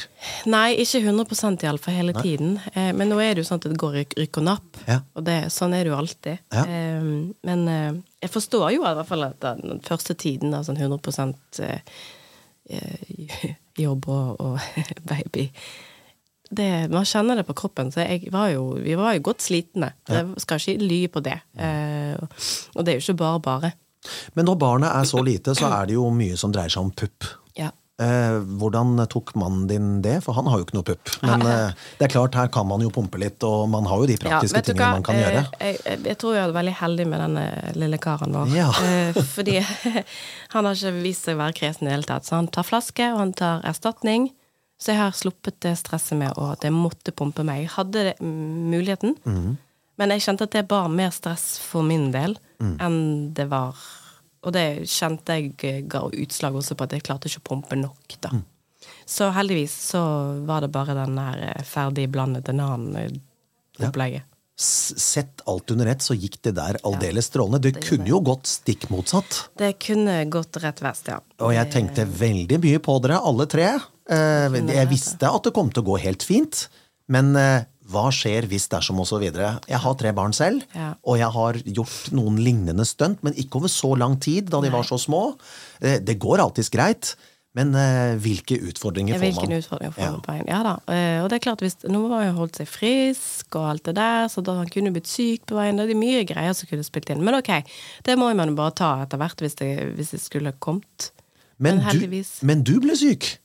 Nei, 0.50 0.76
ikke 0.84 1.02
100% 1.02 1.66
iallfall 1.66 1.98
hele 1.98 2.16
tiden. 2.20 2.58
Eh, 2.74 2.92
men 2.96 3.10
nå 3.10 3.20
er 3.24 3.34
det 3.34 3.44
jo 3.44 3.50
sånn 3.50 3.62
at 3.64 3.70
det 3.72 3.80
går 3.82 3.98
rykk, 4.02 4.42
og 4.42 4.50
napp. 4.50 4.82
Ja. 4.90 5.00
Og 5.18 5.26
det, 5.30 5.40
sånn 5.56 5.74
er 5.78 5.86
det 5.86 5.94
jo 5.94 6.02
alltid. 6.02 6.44
Ja. 6.54 6.66
Men 7.48 7.66
jeg 8.24 8.32
forstår 8.32 8.70
jo 8.76 8.84
i 8.84 8.84
hvert 8.84 9.10
fall 9.10 9.26
at 9.28 9.42
den 9.44 9.82
første 9.84 10.16
tiden, 10.20 10.54
da, 10.54 10.62
sånn 10.66 10.80
100 10.80 11.34
eh, 11.66 11.98
eh, 12.70 13.50
jobb 13.84 14.08
og 14.08 14.62
baby 15.10 15.50
det, 16.58 16.70
Man 16.94 17.06
kjenner 17.10 17.40
det 17.40 17.46
på 17.48 17.56
kroppen. 17.58 17.92
Så 17.94 18.06
var 18.34 18.50
jo, 18.54 18.66
vi 18.84 18.96
var 19.00 19.16
jo 19.18 19.26
godt 19.30 19.46
slitne. 19.46 19.94
Jeg 20.10 20.44
skal 20.44 20.62
ikke 20.62 20.88
lyve 20.88 21.14
på 21.18 21.24
det. 21.26 21.40
Eh, 21.58 22.18
og 22.76 22.84
det 22.86 22.94
er 22.96 23.00
jo 23.00 23.06
ikke 23.08 23.22
bare 23.24 23.44
bare. 23.44 23.74
Men 24.36 24.50
når 24.50 24.60
barnet 24.60 24.92
er 24.92 25.08
så 25.08 25.22
lite, 25.24 25.56
så 25.56 25.70
er 25.72 25.88
det 25.88 25.96
jo 25.96 26.10
mye 26.12 26.36
som 26.40 26.52
dreier 26.52 26.72
seg 26.74 26.84
om 26.84 26.92
pupp. 26.92 27.30
Ja. 27.60 27.70
Eh, 28.02 28.40
hvordan 28.60 28.98
tok 29.08 29.32
mannen 29.40 29.68
din 29.70 29.90
det? 30.04 30.18
For 30.26 30.36
han 30.36 30.50
har 30.50 30.60
jo 30.60 30.66
ikke 30.66 30.76
noe 30.80 30.88
pupp. 30.88 31.12
Men 31.24 31.46
eh, 31.48 31.76
det 32.00 32.08
er 32.10 32.12
klart, 32.16 32.36
her 32.36 32.50
kan 32.52 32.68
man 32.68 32.84
jo 32.84 32.90
pumpe 32.92 33.22
litt, 33.22 33.44
og 33.48 33.68
man 33.72 33.88
har 33.88 34.02
jo 34.02 34.10
de 34.10 34.18
praktiske 34.20 34.60
ja, 34.60 34.66
tingene 34.68 34.92
man 34.98 35.06
kan 35.08 35.20
gjøre. 35.22 35.46
Eh, 35.60 35.70
Jeg, 35.70 35.80
jeg, 35.86 36.04
jeg 36.12 36.20
tror 36.20 36.36
jeg 36.36 36.44
er 36.50 36.56
veldig 36.58 36.76
heldig 36.82 37.08
med 37.14 37.24
denne 37.28 37.46
lille 37.80 38.02
karen 38.04 38.36
vår. 38.36 38.56
Ja. 38.58 38.70
Eh, 38.84 39.20
fordi 39.36 39.60
han 40.58 40.68
har 40.68 40.74
ikke 40.76 40.96
vist 41.06 41.30
seg 41.30 41.38
å 41.38 41.44
være 41.46 41.58
kresen 41.62 41.88
i 41.88 41.92
det 41.92 42.00
hele 42.00 42.10
tatt. 42.12 42.28
Så 42.28 42.36
han 42.42 42.50
tar 42.52 42.68
flaske, 42.68 43.12
og 43.14 43.22
han 43.24 43.36
tar 43.40 43.64
erstatning. 43.72 44.32
Så 44.84 44.92
jeg 44.92 45.00
har 45.00 45.14
sluppet 45.16 45.62
det 45.64 45.78
stresset 45.80 46.18
med 46.20 46.34
Og 46.36 46.50
at 46.58 46.66
jeg 46.68 46.74
måtte 46.76 47.14
pumpe 47.16 47.46
meg. 47.48 47.62
Jeg 47.64 47.70
hadde 47.78 48.02
det, 48.10 48.16
mm, 48.20 48.72
muligheten, 48.74 49.14
Mhm. 49.24 49.54
men 49.98 50.10
jeg 50.12 50.22
kjente 50.26 50.44
at 50.44 50.52
det 50.52 50.68
bar 50.68 50.90
mer 50.90 51.12
stress 51.16 51.58
for 51.60 51.84
min 51.84 52.12
del 52.12 52.36
Mm. 52.60 52.78
enn 52.80 53.34
det 53.34 53.50
var 53.50 53.76
Og 54.44 54.52
det 54.52 54.84
kjente 54.92 55.26
jeg 55.38 55.54
eh, 55.64 55.82
ga 55.88 56.02
utslag 56.10 56.54
også 56.54 56.76
på 56.76 56.84
at 56.84 56.92
jeg 56.92 57.04
klarte 57.04 57.30
ikke 57.30 57.40
å 57.40 57.48
pumpe 57.48 57.78
nok, 57.80 58.18
da. 58.20 58.30
Mm. 58.30 58.44
Så 59.08 59.32
heldigvis 59.32 59.72
så 59.94 60.02
var 60.46 60.60
det 60.66 60.70
bare 60.72 60.94
den 60.98 61.16
der 61.16 61.38
eh, 61.56 61.64
ferdig 61.64 62.10
blandet 62.12 62.50
enan-opplegget. 62.52 64.24
Ja. 64.24 64.30
Sett 64.56 65.42
alt 65.48 65.72
under 65.72 65.86
ett, 65.90 66.04
så 66.06 66.14
gikk 66.14 66.42
det 66.46 66.54
der 66.56 66.78
aldeles 66.84 67.32
strålende. 67.32 67.62
Det, 67.62 67.80
kunne 67.88 68.06
jo 68.08 68.20
gått 68.22 68.46
stikk 68.52 68.90
motsatt. 68.94 69.48
Det 69.58 69.80
kunne 69.80 70.26
gått 70.30 70.60
rett 70.62 70.80
vest, 70.84 71.08
ja. 71.08 71.22
Og 71.40 71.54
jeg 71.56 71.72
tenkte 71.74 72.06
veldig 72.06 72.60
mye 72.62 72.80
på 72.84 73.02
dere, 73.02 73.18
alle 73.24 73.48
tre. 73.50 73.80
Eh, 74.10 74.58
jeg 74.74 74.90
visste 74.92 75.30
at 75.30 75.44
det 75.48 75.54
kom 75.56 75.70
til 75.72 75.84
å 75.84 75.90
gå 75.94 76.00
helt 76.04 76.24
fint, 76.28 76.66
men 77.08 77.36
eh, 77.40 77.64
hva 77.92 78.08
skjer 78.16 78.48
hvis 78.52 78.70
dersom 78.72 79.00
videre? 79.20 79.60
Jeg 79.68 79.80
har 79.84 79.94
tre 80.00 80.12
barn 80.16 80.34
selv, 80.34 80.64
Ja. 80.76 80.94
og 81.04 81.18
jeg 81.20 81.30
har 81.32 81.54
gjort 81.66 82.12
noen 82.12 82.38
lignende 82.40 82.86
stunt, 82.86 83.22
men 83.24 83.34
ikke 83.34 83.60
over 83.60 83.68
så 83.72 83.96
lang 83.98 84.18
tid 84.20 84.50
da 84.50 84.62
de 84.62 84.70
var 84.72 84.84
så 84.84 84.98
små. 85.00 85.36
Eh, 85.82 86.00
det 86.00 86.18
går 86.20 86.40
alltids 86.40 86.70
greit, 86.70 87.16
men 87.56 87.70
hvilke 88.18 88.58
utfordringer 88.66 89.14
får 89.20 89.36
man? 89.36 89.52
Utfordringer 89.60 89.94
får 89.94 90.12
man 90.12 90.22
på 90.26 90.34
en? 90.34 90.48
Ja 90.48 90.64
da. 90.64 90.72
eh, 90.90 91.22
Og 91.22 91.30
det 91.30 91.36
er 91.38 91.44
klart, 91.52 91.60
hvis, 91.62 91.76
nå 91.86 92.10
har 92.10 92.24
han 92.26 92.36
holdt 92.36 92.56
seg 92.58 92.68
frisk 92.68 93.56
og 93.60 93.68
alt 93.70 93.84
det 93.84 93.96
der, 93.96 94.26
så 94.28 94.42
da 94.42 94.56
han 94.58 94.68
kunne 94.74 94.92
blitt 94.92 95.08
syk 95.08 95.46
på 95.46 95.56
veien. 95.60 95.78
Det 95.78 95.92
er 95.92 96.00
mye 96.00 96.24
greier 96.26 96.54
som 96.58 96.68
kunne 96.68 96.84
spilt 96.84 97.12
inn. 97.14 97.22
Men 97.24 97.36
ok, 97.36 97.52
det 98.04 98.18
må 98.18 98.34
man 98.36 98.50
jo 98.50 98.56
bare 98.56 98.74
ta 98.74 99.04
etter 99.04 99.18
hvert 99.22 99.38
hvis 99.46 99.56
det, 99.60 99.70
hvis 99.96 100.12
det 100.16 100.22
skulle 100.24 100.56
kommet. 100.60 101.12
Men, 101.60 101.78
Men 101.78 102.00
du, 102.02 102.24
men 102.42 102.64
du 102.64 102.80
ble 102.82 102.96
syk. 102.98 103.38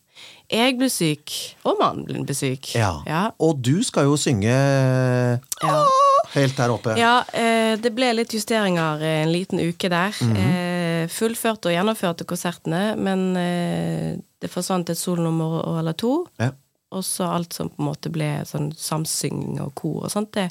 Jeg 0.48 0.78
ble 0.78 0.88
syk, 0.88 1.32
og 1.68 1.76
mannen 1.80 2.24
ble 2.24 2.34
syk. 2.34 2.70
Ja. 2.74 2.94
Ja. 3.06 3.22
Og 3.44 3.58
du 3.60 3.82
skal 3.84 4.04
jo 4.08 4.14
synge 4.16 4.48
Ja. 4.48 5.84
helt 6.32 6.56
der 6.56 6.72
oppe. 6.72 6.94
Ja, 6.96 7.22
eh, 7.32 7.76
det 7.76 7.92
ble 7.94 8.14
litt 8.16 8.32
justeringer 8.32 9.02
eh, 9.02 9.22
en 9.26 9.32
liten 9.32 9.60
uke 9.60 9.90
der. 9.92 10.14
Mhm. 10.24 10.36
eh, 10.36 11.08
fullførte 11.08 11.68
og 11.68 11.74
gjennomførte 11.76 12.24
konsertene, 12.28 12.96
men 12.98 13.32
det 13.34 14.50
forsvant 14.50 14.90
et 14.90 14.98
solnummer 14.98 15.78
eller 15.78 15.92
to. 15.92 16.26
Ja. 16.40 16.50
Og 16.92 17.04
så 17.04 17.24
alt 17.28 17.52
som 17.54 17.68
på 17.68 17.78
en 17.82 17.86
måte 17.90 18.10
ble 18.12 18.42
sånn 18.48 18.72
samsynging 18.76 19.60
og 19.60 19.74
kor 19.74 20.04
og 20.04 20.10
sånt, 20.10 20.32
det, 20.32 20.50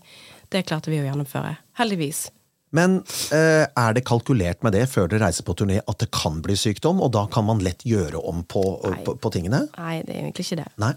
det 0.54 0.66
klarte 0.66 0.90
vi 0.94 1.00
å 1.02 1.06
gjennomføre. 1.08 1.58
Heldigvis. 1.80 2.28
Men 2.76 2.98
eh, 3.32 3.64
er 3.64 3.94
det 3.96 4.04
kalkulert 4.08 4.64
med 4.66 4.76
det 4.76 4.88
før 4.92 5.08
dere 5.08 5.28
reiser 5.28 5.46
på 5.48 5.56
turné 5.56 5.80
at 5.80 6.00
det 6.04 6.10
kan 6.16 6.42
bli 6.44 6.58
sykdom, 6.60 7.00
og 7.04 7.14
da 7.16 7.24
kan 7.32 7.48
man 7.48 7.64
lett 7.64 7.86
gjøre 7.88 8.20
om 8.20 8.44
på, 8.44 8.64
på, 9.06 9.16
på 9.24 9.32
tingene? 9.34 9.66
Nei, 9.78 10.02
det 10.04 10.16
er 10.16 10.26
egentlig 10.26 10.48
ikke 10.50 10.60
det. 10.64 10.68
Nei? 10.84 10.94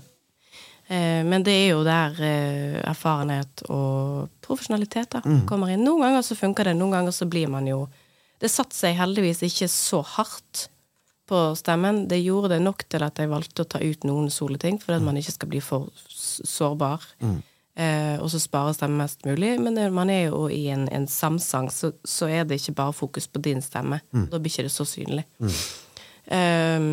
Eh, 0.91 1.23
men 1.27 1.47
det 1.47 1.55
er 1.55 1.69
jo 1.71 1.85
der 1.87 2.19
eh, 2.27 2.81
erfarenhet 2.91 3.63
og 3.71 4.27
profesjonalitet 4.43 5.15
da, 5.15 5.23
kommer 5.47 5.71
inn. 5.71 5.85
Noen 5.87 6.09
ganger 6.09 6.27
så 6.27 6.39
funker 6.39 6.67
det, 6.67 6.75
noen 6.81 6.97
ganger 6.99 7.15
så 7.15 7.31
blir 7.31 7.51
man 7.53 7.69
jo 7.71 7.85
Det 8.41 8.49
satte 8.49 8.73
seg 8.73 8.95
heldigvis 8.97 9.43
ikke 9.45 9.67
så 9.69 9.99
hardt 10.17 10.71
på 11.29 11.41
stemmen. 11.61 12.07
Det 12.09 12.23
gjorde 12.23 12.55
det 12.55 12.63
nok 12.65 12.87
til 12.89 13.05
at 13.05 13.21
jeg 13.21 13.29
valgte 13.29 13.67
å 13.67 13.69
ta 13.69 13.79
ut 13.85 14.07
noen 14.09 14.31
soleting, 14.33 14.79
for 14.81 14.97
at 14.97 15.05
man 15.05 15.19
ikke 15.21 15.35
skal 15.35 15.51
bli 15.53 15.61
for 15.61 15.93
sårbar. 16.09 17.05
Eh, 17.21 17.37
og 18.21 18.31
så 18.33 18.41
spare 18.43 18.75
stemmen 18.77 19.01
mest 19.01 19.25
mulig. 19.25 19.55
Men 19.63 19.77
når 19.79 19.95
man 19.97 20.11
er 20.13 20.27
jo 20.29 20.47
i 20.53 20.67
en, 20.75 20.89
en 20.93 21.07
samsang, 21.09 21.71
så, 21.73 21.93
så 22.05 22.29
er 22.29 22.45
det 22.45 22.61
ikke 22.61 22.77
bare 22.81 22.97
fokus 22.97 23.29
på 23.31 23.43
din 23.45 23.63
stemme. 23.65 24.01
Da 24.31 24.39
blir 24.39 24.53
ikke 24.53 24.67
det 24.69 24.75
så 24.75 24.85
synlig. 24.89 25.25
Eh, 26.31 26.91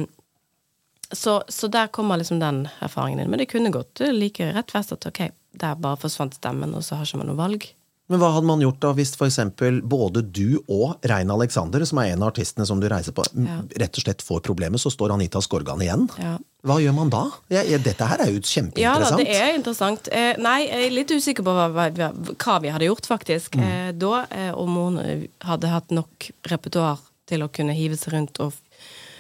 så, 1.12 1.43
så 1.47 1.67
der 1.71 1.88
kommer 1.88 2.17
liksom 2.17 2.39
den 2.39 2.67
erfaringen 2.84 3.19
inn. 3.23 3.30
Men 3.32 3.39
det 3.39 3.50
kunne 3.52 3.71
gått 3.71 4.02
like 4.12 4.52
rett 4.56 4.73
vest 4.76 4.91
at 4.95 5.06
ok, 5.08 5.21
der 5.56 5.76
bare 5.80 6.00
forsvant 6.02 6.36
stemmen, 6.36 6.76
og 6.76 6.84
så 6.84 6.95
har 7.00 7.08
ikke 7.08 7.21
man 7.21 7.30
noe 7.32 7.39
valg. 7.39 7.67
Men 8.08 8.22
hva 8.22 8.30
hadde 8.32 8.48
man 8.48 8.62
gjort 8.63 8.80
da 8.80 8.93
hvis 8.96 9.12
eksempel 9.26 9.82
både 9.84 10.22
du 10.24 10.62
og 10.72 11.04
Rein 11.12 11.32
Alexander, 11.34 11.84
som 11.86 12.00
er 12.00 12.13
en 12.13 12.22
av 12.24 12.30
artistene 12.32 12.65
som 12.67 12.80
du 12.80 12.88
reiser 12.88 13.12
på, 13.12 13.26
Ja. 13.36 13.58
rett 13.84 13.98
og 14.00 14.04
slett 14.06 14.24
får 14.24 14.39
problemer, 14.48 14.80
så 14.80 14.91
står 14.93 15.12
Anita 15.12 15.41
Skorgan 15.43 15.82
igjen? 15.84 16.08
Ja. 16.17 16.38
Hva 16.63 16.80
gjør 16.80 16.96
man 16.96 17.10
da? 17.12 17.26
Ja, 17.52 17.63
dette 17.78 18.08
her 18.08 18.24
er 18.24 18.32
jo 18.32 18.39
kjempeinteressant. 18.39 18.80
Ja 18.80 19.17
det 19.17 19.36
er 19.36 19.56
interessant. 19.56 20.08
Eh, 20.12 20.36
nei, 20.39 20.67
jeg 20.67 20.86
er 20.88 20.96
litt 20.96 21.12
usikker 21.12 21.43
på 21.43 21.52
hva, 21.52 21.67
hva, 21.74 22.12
hva 22.15 22.56
vi 22.63 22.72
hadde 22.72 22.88
gjort, 22.88 23.08
faktisk. 23.08 23.56
Eh, 23.60 23.91
da, 23.91 24.26
eh, 24.32 24.52
om 24.56 24.76
hun 24.76 25.00
eh, 25.04 25.28
hadde 25.48 25.67
hatt 25.72 25.91
nok 25.91 26.32
repertoar 26.48 27.00
til 27.28 27.43
å 27.43 27.52
kunne 27.52 27.76
hive 27.76 28.00
seg 28.00 28.13
rundt 28.13 28.39
og 28.39 28.54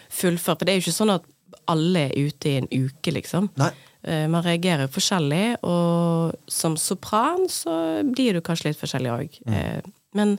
fullføre. 0.09 0.57
For 0.57 0.65
det 0.65 0.73
er 0.73 0.79
jo 0.79 0.87
ikke 0.87 0.99
sånn 1.01 1.15
at 1.17 1.27
alle 1.67 2.07
er 2.07 2.15
ute 2.15 2.49
i 2.49 2.57
en 2.61 2.67
uke, 2.71 3.11
liksom. 3.11 3.49
Nei. 3.59 3.71
Eh, 4.07 4.27
man 4.31 4.45
reagerer 4.45 4.87
forskjellig, 4.91 5.57
og 5.67 6.35
som 6.47 6.77
sopran 6.79 7.49
så 7.51 7.73
blir 8.07 8.37
du 8.37 8.43
kanskje 8.45 8.71
litt 8.71 8.79
forskjellig 8.79 9.11
òg. 9.11 9.41
Mm. 9.49 9.91
Men 10.15 10.37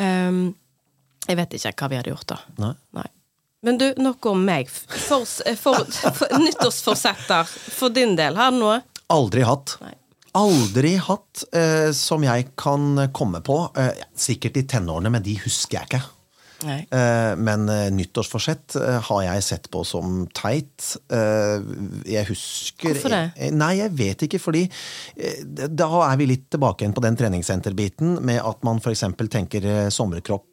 um, 0.00 0.40
jeg 1.26 1.38
vet 1.38 1.58
ikke 1.58 1.74
hva 1.82 1.90
vi 1.92 2.00
hadde 2.00 2.14
gjort 2.14 2.30
da. 2.32 2.40
Nei. 2.62 2.72
Nei. 2.96 3.06
Men 3.66 3.80
du, 3.80 3.86
noe 4.00 4.30
om 4.30 4.42
meg. 4.46 4.70
For, 4.70 5.26
for, 5.26 5.84
for, 5.90 6.34
nyttårsforsetter 6.40 7.48
for 7.50 7.92
din 7.92 8.14
del. 8.18 8.38
Har 8.38 8.54
du 8.54 8.60
noe? 8.62 8.80
Aldri 9.12 9.44
hatt. 9.46 9.76
Nei. 9.84 9.94
Aldri 10.36 10.96
hatt 11.00 11.46
eh, 11.56 11.90
som 11.96 12.24
jeg 12.24 12.50
kan 12.60 13.08
komme 13.16 13.40
på. 13.44 13.58
Eh, 13.76 14.04
sikkert 14.16 14.60
i 14.60 14.66
tenårene, 14.68 15.12
men 15.12 15.24
de 15.24 15.36
husker 15.44 15.80
jeg 15.80 15.90
ikke. 15.90 16.02
Nei. 16.64 16.78
Eh, 16.88 17.32
men 17.36 17.68
eh, 17.68 17.88
nyttårsforsett 17.92 18.76
eh, 18.80 18.98
har 19.08 19.22
jeg 19.26 19.44
sett 19.44 19.68
på 19.72 19.82
som 19.84 20.24
teit. 20.36 20.96
Jeg 22.06 22.24
husker 22.30 22.94
Hvorfor 22.94 23.12
det? 23.12 23.50
Nei, 23.56 23.72
jeg 23.80 23.92
vet 23.98 24.24
ikke, 24.26 24.40
fordi 24.40 24.64
da 25.52 25.88
er 26.06 26.16
vi 26.20 26.28
litt 26.30 26.46
tilbake 26.52 26.84
igjen 26.84 26.94
på 26.96 27.04
den 27.04 27.18
treningssenterbiten 27.18 28.16
med 28.24 28.40
at 28.40 28.64
man 28.66 28.80
f.eks. 28.80 29.04
tenker 29.32 29.68
eh, 29.68 29.88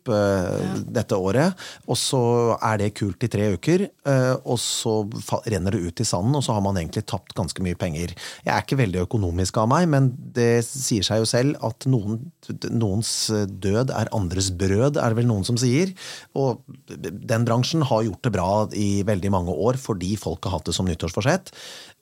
sommerkropp 0.03 0.07
ja. 0.07 0.83
dette 0.93 1.15
året, 1.15 1.53
og 1.87 1.97
så 1.97 2.57
er 2.61 2.77
det 2.79 2.93
kult 2.95 3.23
i 3.23 3.29
tre 3.31 3.53
uker, 3.55 3.87
eh, 4.05 4.35
og 4.45 4.59
så 4.59 5.03
renner 5.45 5.71
det 5.71 5.83
ut 5.87 5.99
i 5.99 6.05
sanden, 6.05 6.35
og 6.35 6.43
så 6.43 6.53
har 6.53 6.61
man 6.61 6.77
egentlig 6.77 7.05
tapt 7.05 7.33
ganske 7.35 7.61
mye 7.63 7.75
penger. 7.75 8.13
Jeg 8.43 8.53
er 8.53 8.63
ikke 8.63 8.79
veldig 8.79 9.03
økonomisk 9.05 9.57
av 9.57 9.69
meg, 9.69 9.87
men 9.89 10.11
det 10.33 10.63
sier 10.65 11.03
seg 11.03 11.21
jo 11.21 11.25
selv 11.25 11.57
at 11.63 11.85
noen, 11.87 12.31
noens 12.71 13.31
død 13.47 13.91
er 13.91 14.11
andres 14.13 14.51
brød, 14.51 14.97
er 14.97 15.09
det 15.09 15.17
vel 15.17 15.29
noen 15.29 15.45
som 15.45 15.57
sier. 15.57 15.93
Og 16.35 16.63
den 16.87 17.45
bransjen 17.45 17.83
har 17.83 18.03
gjort 18.03 18.23
det 18.23 18.33
bra 18.33 18.49
i 18.73 19.03
veldig 19.05 19.31
mange 19.33 19.53
år 19.53 19.79
fordi 19.81 20.15
folk 20.19 20.43
har 20.45 20.57
hatt 20.57 20.67
det 20.69 20.75
som 20.75 20.87
nyttårsforsett. 20.87 21.53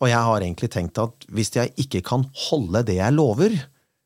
Og 0.02 0.10
jeg 0.10 0.28
har 0.28 0.42
egentlig 0.42 0.72
tenkt 0.74 1.00
at 1.02 1.30
hvis 1.32 1.54
jeg 1.56 1.74
ikke 1.82 2.02
kan 2.06 2.26
holde 2.50 2.84
det 2.88 2.98
jeg 2.98 3.16
lover, 3.16 3.56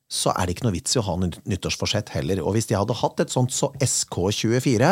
så 0.08 0.30
er 0.38 0.46
det 0.46 0.54
ikke 0.56 0.68
noe 0.68 0.76
vits 0.76 0.94
i 0.94 1.00
å 1.02 1.04
ha 1.08 1.16
nytt- 1.18 1.40
nyttårsforsett 1.50 2.12
heller. 2.14 2.40
Og 2.46 2.54
hvis 2.54 2.68
de 2.70 2.76
hadde 2.78 2.94
hatt 3.00 3.20
et 3.24 3.32
sånt 3.34 3.50
så 3.52 3.72
SK24 3.82 4.90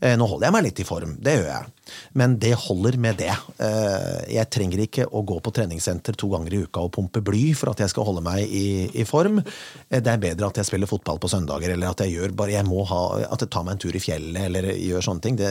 eh, 0.00 0.14
Nå 0.16 0.28
holder 0.30 0.46
jeg 0.46 0.54
meg 0.54 0.64
litt 0.68 0.82
i 0.82 0.86
form, 0.86 1.16
det 1.24 1.34
gjør 1.40 1.48
jeg. 1.50 1.72
Men 2.20 2.36
det 2.40 2.52
holder 2.62 2.98
med 3.02 3.18
det. 3.18 3.32
Eh, 3.58 4.20
jeg 4.36 4.50
trenger 4.54 4.84
ikke 4.86 5.08
å 5.10 5.24
gå 5.26 5.40
på 5.44 5.52
treningssenter 5.58 6.16
to 6.20 6.30
ganger 6.32 6.54
i 6.54 6.62
uka 6.68 6.84
og 6.86 6.92
pumpe 6.94 7.22
bly 7.26 7.48
for 7.58 7.72
at 7.74 7.82
jeg 7.82 7.90
skal 7.92 8.06
holde 8.08 8.22
meg 8.24 8.46
i, 8.46 8.66
i 8.94 9.06
form. 9.08 9.42
Eh, 9.42 9.98
det 10.00 10.14
er 10.14 10.22
bedre 10.22 10.52
at 10.52 10.62
jeg 10.62 10.70
spiller 10.70 10.90
fotball 10.90 11.18
på 11.22 11.32
søndager, 11.34 11.74
eller 11.74 11.90
at 11.90 12.04
jeg 12.06 12.14
gjør 12.14 12.36
bare 12.38 12.54
jeg 12.54 12.68
må 12.70 12.86
ha, 12.88 13.02
at 13.26 13.42
jeg 13.42 13.50
tar 13.50 13.66
meg 13.66 13.76
en 13.76 13.84
tur 13.88 13.98
i 13.98 14.04
fjellet, 14.06 14.46
eller 14.48 14.70
gjør 14.78 15.08
sånne 15.10 15.26
ting. 15.26 15.40
Det, 15.40 15.50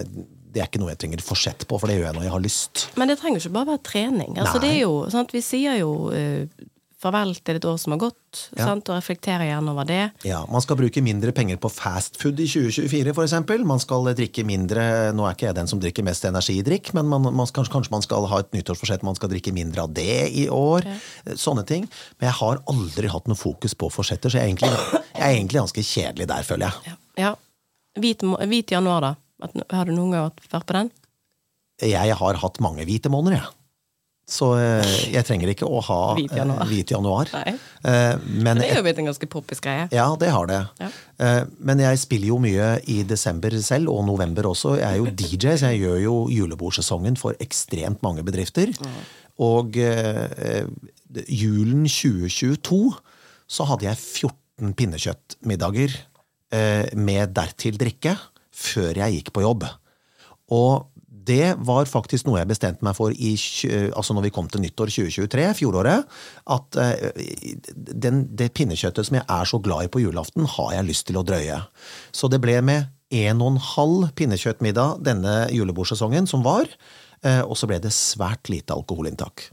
det 0.53 0.61
er 0.63 0.69
ikke 0.71 0.79
noe 0.81 0.93
jeg 0.93 1.03
trenger 1.03 1.23
forsett 1.25 1.67
på, 1.67 1.79
for 1.81 1.89
det 1.91 1.99
gjør 1.99 2.07
jeg 2.11 2.17
når 2.21 2.27
jeg 2.29 2.35
har 2.37 2.43
lyst. 2.47 2.87
Men 3.01 3.11
det 3.11 3.19
trenger 3.19 3.41
ikke 3.43 3.55
bare 3.59 3.73
være 3.73 3.83
trening. 3.89 4.37
Altså, 4.39 4.63
det 4.63 4.69
er 4.77 4.83
jo? 4.85 5.25
Vi 5.33 5.41
sier 5.43 5.79
jo 5.81 5.93
eh, 6.15 6.45
farvel 7.03 7.33
til 7.43 7.59
et 7.59 7.65
år 7.67 7.77
som 7.81 7.93
har 7.95 7.99
gått, 8.05 8.19
Ja. 8.57 8.65
sant? 8.65 8.87
og 8.89 8.95
reflektere 8.97 9.45
gjerne 9.49 9.69
over 9.73 9.85
det. 9.85 10.11
Ja, 10.25 10.45
Man 10.49 10.61
skal 10.63 10.77
bruke 10.79 11.03
mindre 11.03 11.31
penger 11.35 11.57
på 11.61 11.69
fast 11.71 12.17
food 12.21 12.39
i 12.39 12.47
2024 12.47 13.13
f.eks. 13.13 13.65
Man 13.67 13.79
skal 13.83 14.09
drikke 14.15 14.45
mindre 14.47 15.11
Nå 15.13 15.27
er 15.27 15.35
ikke 15.35 15.47
jeg 15.51 15.55
den 15.59 15.67
som 15.69 15.79
drikker 15.83 16.03
mest 16.07 16.25
energidrikk, 16.25 16.93
men 16.97 17.05
man, 17.11 17.29
man 17.33 17.47
skal, 17.49 17.67
kanskje 17.69 17.91
man 17.91 18.01
skal 18.05 18.25
ha 18.31 18.39
et 18.39 18.51
nyttårsforsett 18.55 19.03
man 19.03 19.15
skal 19.19 19.29
drikke 19.29 19.53
mindre 19.53 19.83
av 19.85 19.93
det 19.93 20.29
i 20.31 20.47
år. 20.49 20.87
Sånne 21.35 21.65
ting. 21.67 21.87
Men 22.19 22.29
jeg 22.31 22.37
har 22.39 22.63
aldri 22.71 23.11
hatt 23.11 23.27
noe 23.27 23.37
fokus 23.39 23.75
på 23.75 23.91
forsetter, 23.93 24.29
så 24.31 24.39
jeg 24.39 24.43
er 24.43 24.53
egentlig, 24.53 24.71
jeg 25.13 25.23
er 25.27 25.35
egentlig 25.37 25.61
ganske 25.61 25.83
kjedelig 25.83 26.27
der, 26.31 26.43
føler 26.47 26.69
jeg. 26.69 26.93
Ja. 26.93 27.25
ja. 27.29 27.35
Hvit, 27.99 28.23
hvit 28.49 28.71
januar, 28.73 29.01
da? 29.01 29.15
Har 29.75 29.85
du 29.85 29.93
noen 29.93 30.15
gang 30.15 30.31
vært 30.49 30.65
på 30.65 30.73
den? 30.73 30.89
Jeg 31.83 32.15
har 32.15 32.39
hatt 32.39 32.59
mange 32.63 32.85
hvite 32.87 33.11
måneder, 33.11 33.41
jeg. 33.41 33.62
Så 34.29 34.53
eh, 34.55 34.91
jeg 35.11 35.25
trenger 35.27 35.49
ikke 35.51 35.67
å 35.67 35.81
ha 35.83 35.97
Hvit 36.15 36.31
januar. 36.31 36.61
eh, 36.63 36.69
hvit 36.71 36.91
januar. 36.93 37.31
Eh, 37.35 38.13
Men 38.23 38.61
Det 38.61 38.69
er 38.71 38.77
jo 38.79 38.83
blitt 38.85 39.01
en 39.01 39.09
ganske 39.09 39.27
poppis 39.29 39.59
greie. 39.59 39.89
Ja, 39.91 40.05
det 40.15 40.29
har 40.31 40.47
det. 40.47 40.61
Ja. 40.79 40.89
Men 41.59 41.79
jeg 41.83 41.99
spiller 41.99 42.27
jo 42.31 42.37
mye 42.39 42.69
i 42.87 43.01
desember 43.03 43.51
selv, 43.61 43.91
og 43.91 44.05
november 44.07 44.47
også. 44.53 44.77
Jeg 44.79 44.87
er 44.87 45.01
jo 45.01 45.11
DJ, 45.11 45.57
så 45.59 45.73
jeg 45.73 45.83
gjør 45.83 45.99
jo 46.05 46.15
julebordsesongen 46.31 47.17
for 47.19 47.35
ekstremt 47.43 48.01
mange 48.01 48.23
bedrifter. 48.23 48.71
Og 49.43 49.75
eh, 49.77 50.63
julen 51.27 51.83
2022 51.89 52.93
så 53.53 53.67
hadde 53.69 53.89
jeg 53.89 53.99
14 53.99 54.73
pinnekjøttmiddager 54.79 55.99
med 56.95 57.31
dertil 57.33 57.77
drikke 57.81 58.15
før 58.53 58.93
jeg 59.03 59.15
gikk 59.19 59.31
på 59.35 59.41
jobb. 59.43 59.63
Og 60.53 60.85
det 61.27 61.53
var 61.63 61.85
faktisk 61.89 62.25
noe 62.27 62.39
jeg 62.41 62.49
bestemte 62.49 62.83
meg 62.85 62.95
for 62.97 63.13
i, 63.13 63.33
altså 63.95 64.15
når 64.17 64.25
vi 64.27 64.31
kom 64.35 64.47
til 64.51 64.63
nyttår 64.63 64.91
2023, 64.93 65.45
fjoråret. 65.61 66.09
At 66.51 66.79
eh, 66.81 67.23
den, 67.75 68.23
det 68.35 68.51
pinnekjøttet 68.57 69.07
som 69.07 69.19
jeg 69.19 69.25
er 69.27 69.49
så 69.49 69.59
glad 69.63 69.87
i 69.87 69.91
på 69.93 70.01
julaften, 70.03 70.45
har 70.57 70.73
jeg 70.77 70.89
lyst 70.89 71.07
til 71.09 71.19
å 71.21 71.25
drøye. 71.27 71.61
Så 72.15 72.29
det 72.33 72.41
ble 72.43 72.59
med 72.65 72.91
en 73.13 73.41
og 73.45 73.51
en 73.53 73.61
halv 73.61 74.07
pinnekjøttmiddag 74.17 75.03
denne 75.05 75.33
julebordsesongen 75.53 76.25
som 76.29 76.43
var, 76.45 76.65
eh, 77.23 77.41
og 77.45 77.55
så 77.59 77.69
ble 77.69 77.77
det 77.83 77.91
svært 77.93 78.49
lite 78.49 78.73
alkoholinntak. 78.73 79.49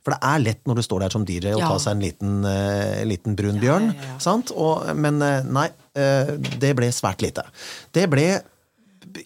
For 0.00 0.14
det 0.14 0.20
er 0.24 0.40
lett 0.40 0.62
når 0.64 0.78
du 0.78 0.82
står 0.86 1.02
der 1.04 1.12
som 1.12 1.24
DJ 1.28 1.50
og 1.52 1.60
Ja. 1.60 1.66
tar 1.74 1.80
seg 1.82 1.92
en 1.98 2.00
liten, 2.06 2.36
eh, 2.48 3.02
liten 3.04 3.34
brun 3.36 3.58
bjørn. 3.60 3.90
ja, 3.92 4.06
ja. 4.14 4.18
Sant? 4.18 4.50
Og, 4.56 4.86
men 4.96 5.20
eh, 5.20 5.42
nei, 5.44 5.66
eh, 5.94 6.36
det 6.62 6.70
ble 6.78 6.88
svært 6.94 7.20
lite. 7.20 7.44
Det 7.92 8.06
ble 8.08 8.40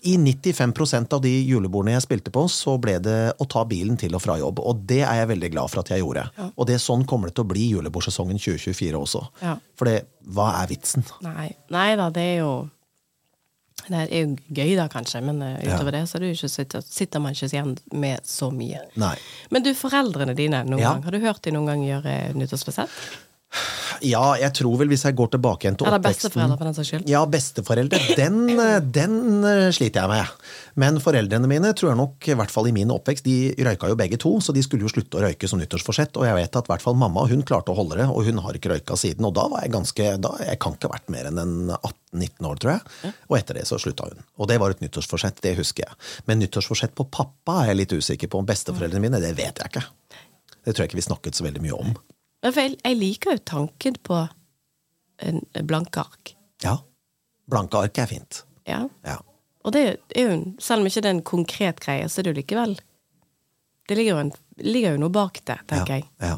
i 0.03 0.16
95% 0.16 1.12
av 1.16 1.20
de 1.25 1.31
julebordene 1.49 1.94
jeg 1.97 2.05
spilte 2.07 2.33
på, 2.35 2.44
så 2.53 2.77
ble 2.81 2.99
det 3.05 3.16
å 3.40 3.47
ta 3.51 3.64
bilen 3.68 3.97
til 4.01 4.14
og 4.16 4.23
fra 4.25 4.37
jobb. 4.40 4.61
Og 4.64 4.85
det 4.88 5.03
er 5.05 5.20
jeg 5.23 5.31
veldig 5.33 5.51
glad 5.55 5.73
for 5.73 5.83
at 5.85 5.90
jeg 5.94 6.03
gjorde. 6.05 6.27
Og 6.55 6.68
det 6.70 6.79
sånn 6.83 7.05
kommer 7.09 7.29
det 7.31 7.37
til 7.38 7.44
å 7.47 7.51
bli 7.53 7.66
julebordsesongen 7.73 8.38
2024 8.40 9.01
også. 9.01 9.25
Ja. 9.42 9.57
For 9.79 9.90
det, 9.90 9.99
hva 10.35 10.53
er 10.62 10.70
vitsen? 10.70 11.05
Nei. 11.27 11.51
Nei 11.75 11.90
da, 12.01 12.09
det 12.14 12.25
er 12.35 12.40
jo 12.44 12.55
Det 13.85 13.99
er 14.01 14.12
jo 14.23 14.37
gøy, 14.57 14.70
da, 14.79 14.87
kanskje, 14.88 15.20
men 15.20 15.42
utover 15.42 15.75
utover 15.75 15.92
det 15.92 16.03
så 16.09 16.16
er 16.16 16.23
det 16.23 16.29
ikke, 16.38 16.81
sitter, 16.81 17.20
man 17.20 17.35
ikke 17.37 17.51
igjen 17.51 17.75
med 17.92 18.25
så 18.25 18.49
mye. 18.55 18.81
Nei. 18.97 19.12
Men 19.53 19.66
du, 19.66 19.75
foreldrene 19.77 20.33
dine, 20.38 20.62
noen 20.64 20.81
Ja. 20.81 20.94
gang, 20.94 21.03
har 21.05 21.12
du 21.12 21.18
hørt 21.20 21.42
de 21.44 21.53
noen 21.53 21.66
gang 21.68 21.83
gjøre 21.85 22.14
nyttårsforsett? 22.38 22.88
Ja, 24.04 24.34
jeg 24.40 24.52
tror 24.58 24.78
vel 24.80 24.90
hvis 24.90 25.04
jeg 25.06 25.16
går 25.16 25.30
tilbake 25.36 25.66
igjen 25.66 25.76
til 25.78 25.86
Eller 25.88 26.00
oppveksten 26.00 26.28
besteforeldre, 26.28 26.56
for 26.58 26.68
den 26.68 26.76
saks 26.76 26.90
skyld? 26.90 27.06
Ja, 27.10 27.22
besteforeldre, 27.30 28.00
den, 28.18 28.38
den 28.94 29.14
eh, 29.48 29.68
sliter 29.74 30.04
jeg 30.04 30.10
med. 30.10 30.50
Men 30.80 30.98
foreldrene 31.02 31.48
mine 31.50 31.70
tror 31.76 31.92
jeg 31.92 32.00
nok, 32.00 32.28
i 32.28 32.36
hvert 32.38 32.52
fall 32.52 32.68
i 32.68 32.74
min 32.74 32.90
oppvekst, 32.92 33.26
de 33.26 33.66
røyka 33.68 33.90
jo 33.92 33.98
begge 33.98 34.18
to, 34.20 34.32
så 34.44 34.54
de 34.56 34.64
skulle 34.66 34.86
jo 34.86 34.92
slutte 34.92 35.20
å 35.20 35.24
røyke 35.24 35.48
som 35.50 35.60
nyttårsforsett. 35.62 36.18
Og 36.18 36.26
jeg 36.28 36.38
vet 36.40 36.58
at 36.60 36.68
i 36.68 36.72
hvert 36.72 36.84
fall 36.84 36.98
mamma 36.98 37.26
hun 37.30 37.44
klarte 37.46 37.72
å 37.72 37.78
holde 37.78 38.00
det, 38.00 38.08
og 38.10 38.26
hun 38.28 38.42
har 38.44 38.58
ikke 38.58 38.74
røyka 38.74 38.98
siden. 39.00 39.28
Og 39.28 39.36
da 39.38 39.46
var 39.52 39.64
jeg 39.64 39.74
ganske 39.76 40.10
da, 40.24 40.34
Jeg 40.44 40.60
kan 40.62 40.76
ikke 40.76 40.90
ha 40.90 40.96
vært 40.96 41.12
mer 41.14 41.30
enn 41.30 41.40
en 41.40 41.54
18-19 41.78 42.50
år, 42.50 42.62
tror 42.62 42.74
jeg. 42.76 43.14
Og 43.30 43.38
etter 43.38 43.60
det 43.60 43.68
så 43.70 43.78
slutta 43.80 44.10
hun. 44.10 44.24
Og 44.40 44.50
det 44.50 44.58
var 44.62 44.74
et 44.74 44.82
nyttårsforsett, 44.84 45.40
det 45.46 45.56
husker 45.60 45.86
jeg. 45.86 46.00
Men 46.28 46.42
nyttårsforsett 46.42 46.96
på 46.98 47.06
pappa 47.12 47.62
er 47.62 47.72
jeg 47.72 47.82
litt 47.84 47.94
usikker 47.94 48.32
på. 48.32 48.42
Besteforeldrene 48.48 49.06
mine, 49.06 49.22
det 49.22 49.36
vet 49.38 49.62
jeg 49.62 49.72
ikke. 49.72 49.86
Det 50.64 50.72
tror 50.72 50.84
jeg 50.84 50.92
ikke 50.92 51.00
vi 51.02 51.08
snakket 51.08 51.38
så 51.38 51.46
veldig 51.46 51.62
mye 51.64 51.78
om. 51.78 51.96
Jeg, 52.44 52.74
jeg 52.85 52.96
liker 53.00 53.37
jo 53.37 53.44
tanken 53.48 53.96
på 54.04 54.18
en 55.24 55.40
blanke 55.64 56.02
ark. 56.02 56.35
Ja. 56.64 56.78
Blanke 57.50 57.80
ark 57.80 58.00
er 58.02 58.11
fint. 58.11 58.42
Ja. 58.68 58.83
Ja. 59.04 59.20
Og 59.64 59.72
det 59.72 59.85
er 60.12 60.26
jo, 60.28 60.40
selv 60.61 60.83
om 60.83 60.88
ikke 60.88 61.00
det 61.04 61.11
er 61.11 61.16
en 61.16 61.24
konkret 61.24 61.80
greie, 61.80 62.09
så 62.09 62.20
er 62.20 62.26
det 62.26 62.35
jo 62.35 62.40
likevel 62.42 62.74
Det 63.88 63.96
ligger 63.96 64.14
jo, 64.14 64.18
en, 64.20 64.33
ligger 64.61 64.94
jo 64.94 65.00
noe 65.04 65.12
bak 65.12 65.40
det, 65.44 65.59
tenker 65.68 65.94
ja. 65.94 66.00
jeg. 66.00 66.11
ja. 66.20 66.37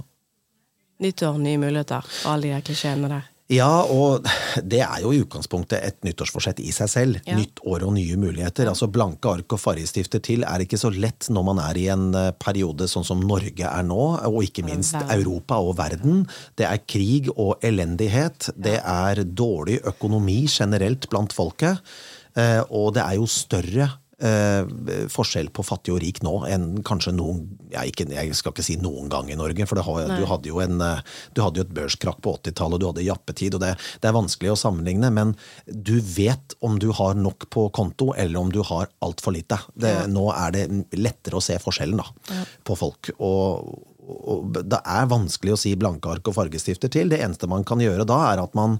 Nytt 1.02 1.22
år, 1.28 1.38
nye 1.42 1.60
muligheter, 1.60 2.06
alle 2.26 2.46
de 2.46 2.54
der 2.54 2.64
klisjeene 2.64 3.10
der. 3.10 3.26
Ja, 3.52 3.84
og 3.86 4.26
det 4.66 4.80
er 4.82 5.02
jo 5.04 5.12
i 5.14 5.20
utgangspunktet 5.22 5.78
et 5.78 5.98
nyttårsforsett 6.06 6.58
i 6.64 6.72
seg 6.74 6.90
selv. 6.90 7.18
Ja. 7.28 7.36
Nytt 7.38 7.60
år 7.62 7.84
og 7.86 7.92
nye 7.94 8.16
muligheter. 8.18 8.66
Altså 8.66 8.88
Blanke 8.90 9.30
ark 9.36 9.54
og 9.54 9.60
fargestifter 9.62 10.22
til 10.24 10.42
er 10.42 10.64
ikke 10.64 10.80
så 10.80 10.90
lett 10.90 11.28
når 11.30 11.46
man 11.46 11.60
er 11.62 11.78
i 11.78 11.86
en 11.94 12.08
eh, 12.18 12.32
periode 12.42 12.88
sånn 12.90 13.06
som 13.06 13.22
Norge 13.22 13.68
er 13.70 13.86
nå, 13.86 14.00
og 14.26 14.40
ikke 14.42 14.66
minst. 14.66 14.98
Europa 15.14 15.60
og 15.62 15.76
verden. 15.78 16.24
Det 16.58 16.66
er 16.66 16.82
krig 16.90 17.30
og 17.36 17.62
elendighet. 17.66 18.50
Det 18.58 18.80
er 18.82 19.22
dårlig 19.22 19.78
økonomi 19.86 20.42
generelt 20.50 21.06
blant 21.12 21.36
folket. 21.36 21.78
Eh, 22.36 22.62
Og 22.66 22.92
det 22.98 23.04
er 23.06 23.14
jo 23.20 23.30
større 23.30 23.92
forskjell 25.12 25.50
på 25.52 25.60
fattig 25.66 25.92
og 25.92 25.98
rik 26.00 26.22
nå 26.24 26.38
enn 26.48 26.78
kanskje 26.86 27.12
noen 27.12 27.42
ja, 27.68 27.82
ikke, 27.84 28.06
Jeg 28.14 28.32
skal 28.38 28.54
ikke 28.54 28.64
si 28.64 28.78
noen 28.80 29.10
gang 29.12 29.28
i 29.28 29.36
Norge, 29.36 29.66
for 29.68 29.76
det 29.76 29.84
har, 29.84 30.06
du, 30.08 30.24
hadde 30.30 30.48
jo 30.48 30.60
en, 30.64 30.80
eh, 30.80 31.02
du 31.36 31.42
hadde 31.44 31.60
jo 31.60 31.66
et 31.66 31.74
børskrakk 31.76 32.22
på 32.24 32.32
80-tallet, 32.38 32.78
og 32.78 32.80
du 32.80 32.86
hadde 32.88 33.04
jappetid, 33.04 33.58
og 33.58 33.60
det, 33.60 33.74
det 34.00 34.08
er 34.08 34.16
vanskelig 34.16 34.54
å 34.54 34.60
sammenligne, 34.60 35.10
men 35.12 35.34
du 35.66 35.98
vet 36.00 36.56
om 36.64 36.78
du 36.80 36.88
har 36.96 37.18
nok 37.18 37.48
på 37.52 37.66
konto, 37.76 38.14
eller 38.16 38.40
om 38.40 38.52
du 38.54 38.62
har 38.64 38.88
altfor 39.04 39.36
lite. 39.36 39.58
Det, 39.74 39.92
Nå 40.08 40.30
er 40.32 40.56
det 40.56 40.64
lettere 40.96 41.36
å 41.36 41.44
se 41.44 41.58
forskjellen 41.60 42.00
da, 42.00 42.08
på 42.64 42.78
folk. 42.78 43.12
og 43.18 43.92
og 44.06 44.52
det 44.54 44.78
er 44.86 45.08
vanskelig 45.10 45.56
å 45.56 45.58
si 45.58 45.72
blanke 45.78 46.06
ark 46.06 46.28
og 46.30 46.36
fargestifter 46.36 46.90
til. 46.94 47.10
Det 47.10 47.18
eneste 47.24 47.48
man 47.50 47.64
kan 47.66 47.80
gjøre 47.82 48.06
da, 48.06 48.20
er 48.30 48.42
at 48.44 48.52
man 48.54 48.78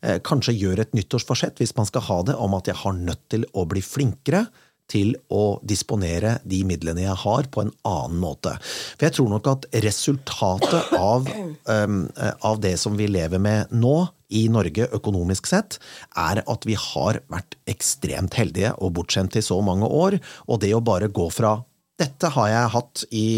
eh, 0.00 0.16
kanskje 0.24 0.54
gjør 0.56 0.80
et 0.80 0.94
nyttårsforsett, 0.96 1.60
hvis 1.60 1.74
man 1.76 1.88
skal 1.88 2.06
ha 2.08 2.18
det, 2.30 2.36
om 2.40 2.56
at 2.56 2.70
jeg 2.70 2.80
har 2.80 2.96
nødt 2.96 3.26
til 3.32 3.44
å 3.52 3.66
bli 3.68 3.82
flinkere 3.84 4.46
til 4.92 5.14
å 5.32 5.58
disponere 5.66 6.36
de 6.48 6.62
midlene 6.68 7.06
jeg 7.06 7.18
har, 7.24 7.48
på 7.52 7.64
en 7.64 7.72
annen 7.88 8.20
måte. 8.22 8.54
For 8.96 9.08
jeg 9.08 9.16
tror 9.18 9.30
nok 9.32 9.50
at 9.52 9.68
resultatet 9.84 10.92
av, 10.98 11.28
um, 11.66 12.02
av 12.44 12.60
det 12.62 12.76
som 12.80 12.98
vi 12.98 13.08
lever 13.10 13.42
med 13.42 13.72
nå, 13.72 13.96
i 14.32 14.46
Norge 14.48 14.86
økonomisk 14.96 15.44
sett, 15.50 15.76
er 16.16 16.38
at 16.48 16.62
vi 16.64 16.72
har 16.78 17.18
vært 17.28 17.58
ekstremt 17.68 18.32
heldige 18.38 18.70
og 18.80 18.94
bortskjemte 18.96 19.42
i 19.42 19.44
så 19.44 19.58
mange 19.60 19.84
år. 19.84 20.16
Og 20.48 20.62
det 20.62 20.72
å 20.72 20.80
bare 20.80 21.12
gå 21.12 21.28
fra 21.28 21.58
'dette 22.00 22.32
har 22.34 22.48
jeg 22.48 22.72
hatt 22.72 23.04
i 23.12 23.28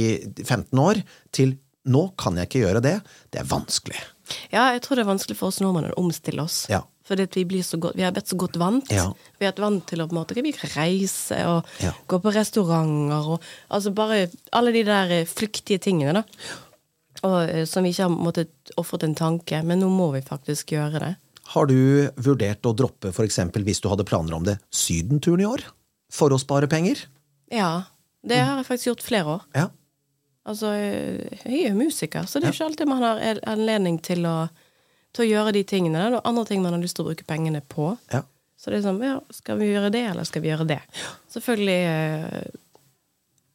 15 0.44 0.78
år', 0.78 1.02
til 1.32 1.58
'nå 1.84 2.16
kan 2.16 2.36
jeg 2.38 2.48
ikke 2.48 2.62
gjøre 2.62 2.84
det', 2.84 3.02
det 3.30 3.40
er 3.40 3.50
vanskelig. 3.50 4.00
Ja, 4.52 4.72
jeg 4.72 4.82
tror 4.82 4.96
det 4.96 5.04
er 5.04 5.12
vanskelig 5.12 5.36
for 5.36 5.48
oss 5.48 5.60
nordmenn 5.60 5.90
å 5.90 5.98
omstille 6.00 6.42
oss. 6.42 6.64
Ja. 6.70 6.82
Fordi 7.04 7.26
vi, 7.34 7.44
blir 7.44 7.62
så 7.66 7.76
godt, 7.76 7.96
vi 7.98 8.02
har 8.06 8.12
blitt 8.16 8.30
så 8.32 8.36
godt 8.40 8.56
vant. 8.56 8.88
Ja. 8.92 9.10
Vi 9.38 9.44
har 9.44 9.52
vært 9.52 9.60
vant 9.60 9.86
til 9.90 10.00
å 10.00 10.06
på 10.08 10.14
en 10.14 10.20
måte, 10.22 10.36
vi 10.40 10.54
reise 10.74 11.40
og 11.50 11.66
Ja. 11.82 11.92
gå 12.08 12.20
på 12.22 12.32
restauranter 12.32 13.28
og 13.34 13.42
altså 13.68 13.92
bare 13.94 14.30
alle 14.52 14.72
de 14.72 14.84
der 14.88 15.10
eh, 15.20 15.26
flyktige 15.28 15.78
tingene, 15.78 16.22
da. 16.22 16.24
Og, 17.22 17.48
eh, 17.48 17.64
som 17.68 17.84
vi 17.84 17.90
ikke 17.92 18.08
har 18.08 18.10
måttet 18.16 18.72
ofret 18.80 19.04
en 19.04 19.14
tanke, 19.14 19.62
men 19.62 19.80
nå 19.80 19.90
må 19.92 20.12
vi 20.14 20.22
faktisk 20.24 20.72
gjøre 20.72 21.00
det. 21.00 21.14
Har 21.52 21.66
du 21.68 22.08
vurdert 22.16 22.64
å 22.64 22.72
droppe 22.74 23.12
f.eks. 23.12 23.36
hvis 23.52 23.80
du 23.84 23.88
hadde 23.92 24.04
planer 24.08 24.32
om 24.34 24.44
det, 24.44 24.58
sydenturen 24.72 25.40
i 25.44 25.44
år? 25.48 25.60
For 26.10 26.30
å 26.32 26.40
spare 26.40 26.66
penger? 26.66 27.04
Ja. 27.52 27.84
Det 28.24 28.38
har 28.40 28.56
jeg 28.56 28.64
faktisk 28.66 28.86
gjort 28.94 29.02
flere 29.04 29.24
år. 29.36 29.42
Ja. 29.54 29.68
Altså, 30.48 30.72
jeg 30.72 31.64
er 31.64 31.70
jo 31.70 31.76
musiker, 31.76 32.24
så 32.28 32.40
det 32.40 32.48
er 32.48 32.52
ikke 32.56 32.66
alltid 32.70 32.88
man 32.88 33.02
har 33.04 33.40
anledning 33.48 33.98
til 34.04 34.24
å, 34.28 34.48
til 35.14 35.24
å 35.24 35.30
gjøre 35.30 35.54
de 35.56 35.64
tingene. 35.68 36.08
Det 36.10 36.20
er 36.20 36.28
andre 36.28 36.46
ting 36.48 36.62
man 36.64 36.74
har 36.76 36.82
lyst 36.82 36.98
til 36.98 37.06
å 37.06 37.10
bruke 37.12 37.26
pengene 37.28 37.62
på. 37.62 37.94
ja. 38.12 38.24
Så 38.64 38.72
det 38.72 38.78
er 38.78 38.84
sånn, 38.86 39.00
ja, 39.04 39.18
skal 39.34 39.58
vi 39.60 39.66
gjøre 39.68 39.90
det, 39.92 40.00
eller 40.08 40.24
skal 40.24 40.40
vi 40.40 40.48
gjøre 40.48 40.64
det? 40.64 40.78
Selvfølgelig 41.34 41.80
eh, 41.84 42.46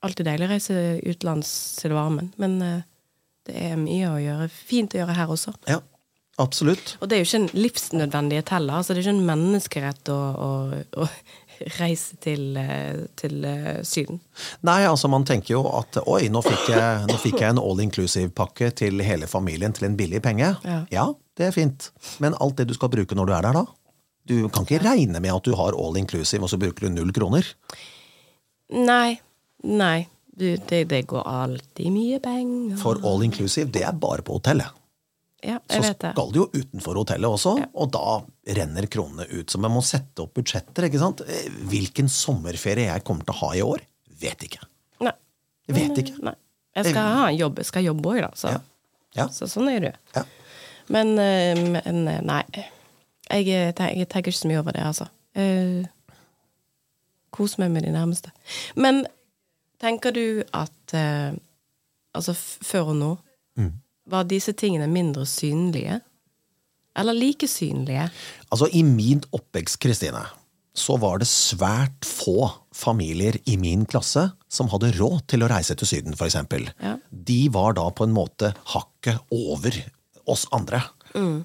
alltid 0.06 0.28
deilig 0.30 0.46
å 0.46 0.52
reise 0.52 0.82
utenlands 1.02 1.54
til 1.80 1.96
varmen, 1.98 2.30
men 2.38 2.60
eh, 2.62 2.84
det 3.50 3.56
er 3.72 3.80
mye 3.82 4.12
å 4.12 4.20
gjøre, 4.22 4.50
fint 4.54 4.94
å 4.94 5.00
gjøre 5.02 5.16
her 5.18 5.34
også. 5.34 5.56
Ja, 5.66 5.80
absolutt. 6.38 6.94
Og 7.02 7.10
det 7.10 7.18
er 7.18 7.24
jo 7.24 7.30
ikke 7.32 7.42
en 7.42 7.50
livsnødvendighet 7.58 8.54
heller, 8.54 8.78
altså 8.78 8.94
det 8.94 9.02
er 9.02 9.08
ikke 9.08 9.16
en 9.18 9.30
menneskerett 9.32 10.12
å, 10.14 10.20
å, 10.46 10.52
å 11.02 11.10
reise 11.80 12.20
til, 12.24 12.46
eh, 12.62 13.02
til 13.20 13.50
eh, 13.50 13.80
Syden. 13.88 14.22
Nei, 14.68 14.84
altså 14.88 15.10
man 15.12 15.26
tenker 15.28 15.56
jo 15.58 15.64
at 15.74 16.00
oi, 16.06 16.28
nå 16.30 16.44
fikk 16.46 16.70
jeg, 16.72 17.08
nå 17.10 17.18
fikk 17.20 17.42
jeg 17.42 17.56
en 17.56 17.64
all 17.64 17.82
inclusive-pakke 17.84 18.72
til 18.78 19.02
hele 19.04 19.28
familien 19.32 19.74
til 19.74 19.90
en 19.90 19.98
billig 20.00 20.22
penge. 20.26 20.54
Ja. 20.94 21.10
Det 21.40 21.48
er 21.48 21.56
fint. 21.56 21.90
Men 22.20 22.36
alt 22.44 22.58
det 22.60 22.68
du 22.70 22.76
skal 22.76 22.92
bruke 22.92 23.16
når 23.18 23.30
du 23.30 23.34
er 23.38 23.48
der, 23.48 23.60
da? 23.62 23.66
Du 24.30 24.36
kan 24.54 24.66
ikke 24.68 24.82
regne 24.84 25.22
med 25.24 25.32
at 25.34 25.48
du 25.48 25.56
har 25.58 25.74
all 25.80 25.96
inclusive, 25.98 26.44
og 26.46 26.52
så 26.52 26.60
bruker 26.62 26.86
du 26.86 26.94
null 27.00 27.14
kroner. 27.16 27.48
Nei, 28.70 29.16
nei, 29.66 30.04
du, 30.30 30.52
det, 30.70 30.84
det 30.92 31.00
går 31.10 31.24
alltid 31.28 31.90
mye 31.94 32.20
penger. 32.24 32.76
For 32.82 33.00
all 33.08 33.24
inclusive, 33.26 33.72
det 33.74 33.82
er 33.88 33.96
bare 33.98 34.22
på 34.26 34.38
hotellet. 34.38 34.76
Ja, 35.40 35.56
Så 35.72 35.80
vet 35.80 36.02
det. 36.04 36.10
skal 36.12 36.34
du 36.36 36.42
jo 36.42 36.46
utenfor 36.52 36.98
hotellet 37.00 37.32
også, 37.32 37.54
og 37.80 37.92
da 37.96 38.18
renner 38.60 38.88
kronene 38.92 39.24
ut. 39.32 39.48
Så 39.50 39.60
man 39.64 39.72
må 39.72 39.82
sette 39.88 40.26
opp 40.26 40.34
budsjetter, 40.36 40.90
ikke 40.90 41.00
sant. 41.00 41.24
Eh, 41.24 41.48
Hvilken 41.72 42.12
sommerferie 42.12 42.90
jeg 42.92 43.06
kommer 43.08 43.24
til 43.24 43.38
å 43.38 43.40
ha 43.46 43.52
i 43.56 43.64
år, 43.64 43.86
vet 44.20 44.44
ikke. 44.50 44.60
Nei. 45.08 45.16
Jeg 45.70 45.78
vet 45.80 46.02
ikke. 46.04 46.18
Nei. 46.28 46.36
Jeg 46.76 46.92
skal 46.92 47.08
ha 47.16 47.24
en 47.32 47.40
jobb, 47.40 47.64
jeg 47.64 47.70
skal 47.72 47.88
jobbe 47.88 48.12
òg, 48.12 48.20
da. 48.28 48.30
Så. 48.38 48.52
Ja. 48.52 48.60
Ja. 49.18 49.26
så 49.34 49.48
sånn 49.50 49.72
er 49.72 49.80
det. 49.88 49.94
Ja. 50.14 50.26
Men, 50.90 51.14
eh, 51.22 51.60
men 51.76 52.08
eh, 52.08 52.22
nei. 52.26 52.44
Jeg, 53.30 53.48
eh, 53.48 53.72
jeg 54.00 54.10
tenker 54.10 54.32
ikke 54.32 54.40
så 54.42 54.50
mye 54.50 54.62
over 54.62 54.74
det, 54.76 54.84
altså. 54.90 55.06
Uh, 55.38 55.86
Kose 57.32 57.62
meg 57.62 57.70
med 57.72 57.86
de 57.86 57.92
nærmeste. 57.94 58.32
Men 58.76 59.04
tenker 59.80 60.12
du 60.16 60.44
at 60.54 60.96
Altså, 62.18 62.34
før 62.34 62.88
og 62.90 62.96
nå, 62.98 63.10
Mm. 63.56 63.74
var 64.10 64.24
disse 64.24 64.52
tingene 64.58 64.88
mindre 64.90 65.26
synlige? 65.30 66.00
Eller 66.98 67.14
like 67.14 67.48
synlige? 67.48 68.10
Altså, 68.52 68.68
i 68.74 68.82
min 68.82 69.22
oppvekst, 69.32 69.78
Kristine, 69.80 70.24
så 70.74 70.98
var 71.00 71.20
det 71.20 71.28
svært 71.28 72.02
få 72.08 72.50
familier 72.74 73.38
i 73.46 73.58
min 73.58 73.86
klasse 73.86 74.32
som 74.50 74.68
hadde 74.74 74.92
råd 74.98 75.22
til 75.28 75.44
å 75.46 75.50
reise 75.52 75.76
til 75.76 75.88
Syden, 75.88 76.14
eksempel. 76.18 76.68
Ja. 76.82 76.98
De 77.12 77.48
var 77.54 77.74
da 77.78 77.90
på 77.92 78.08
en 78.08 78.16
måte 78.16 78.54
hakket 78.74 79.20
over 79.32 79.76
oss 80.30 80.48
andre. 80.56 80.84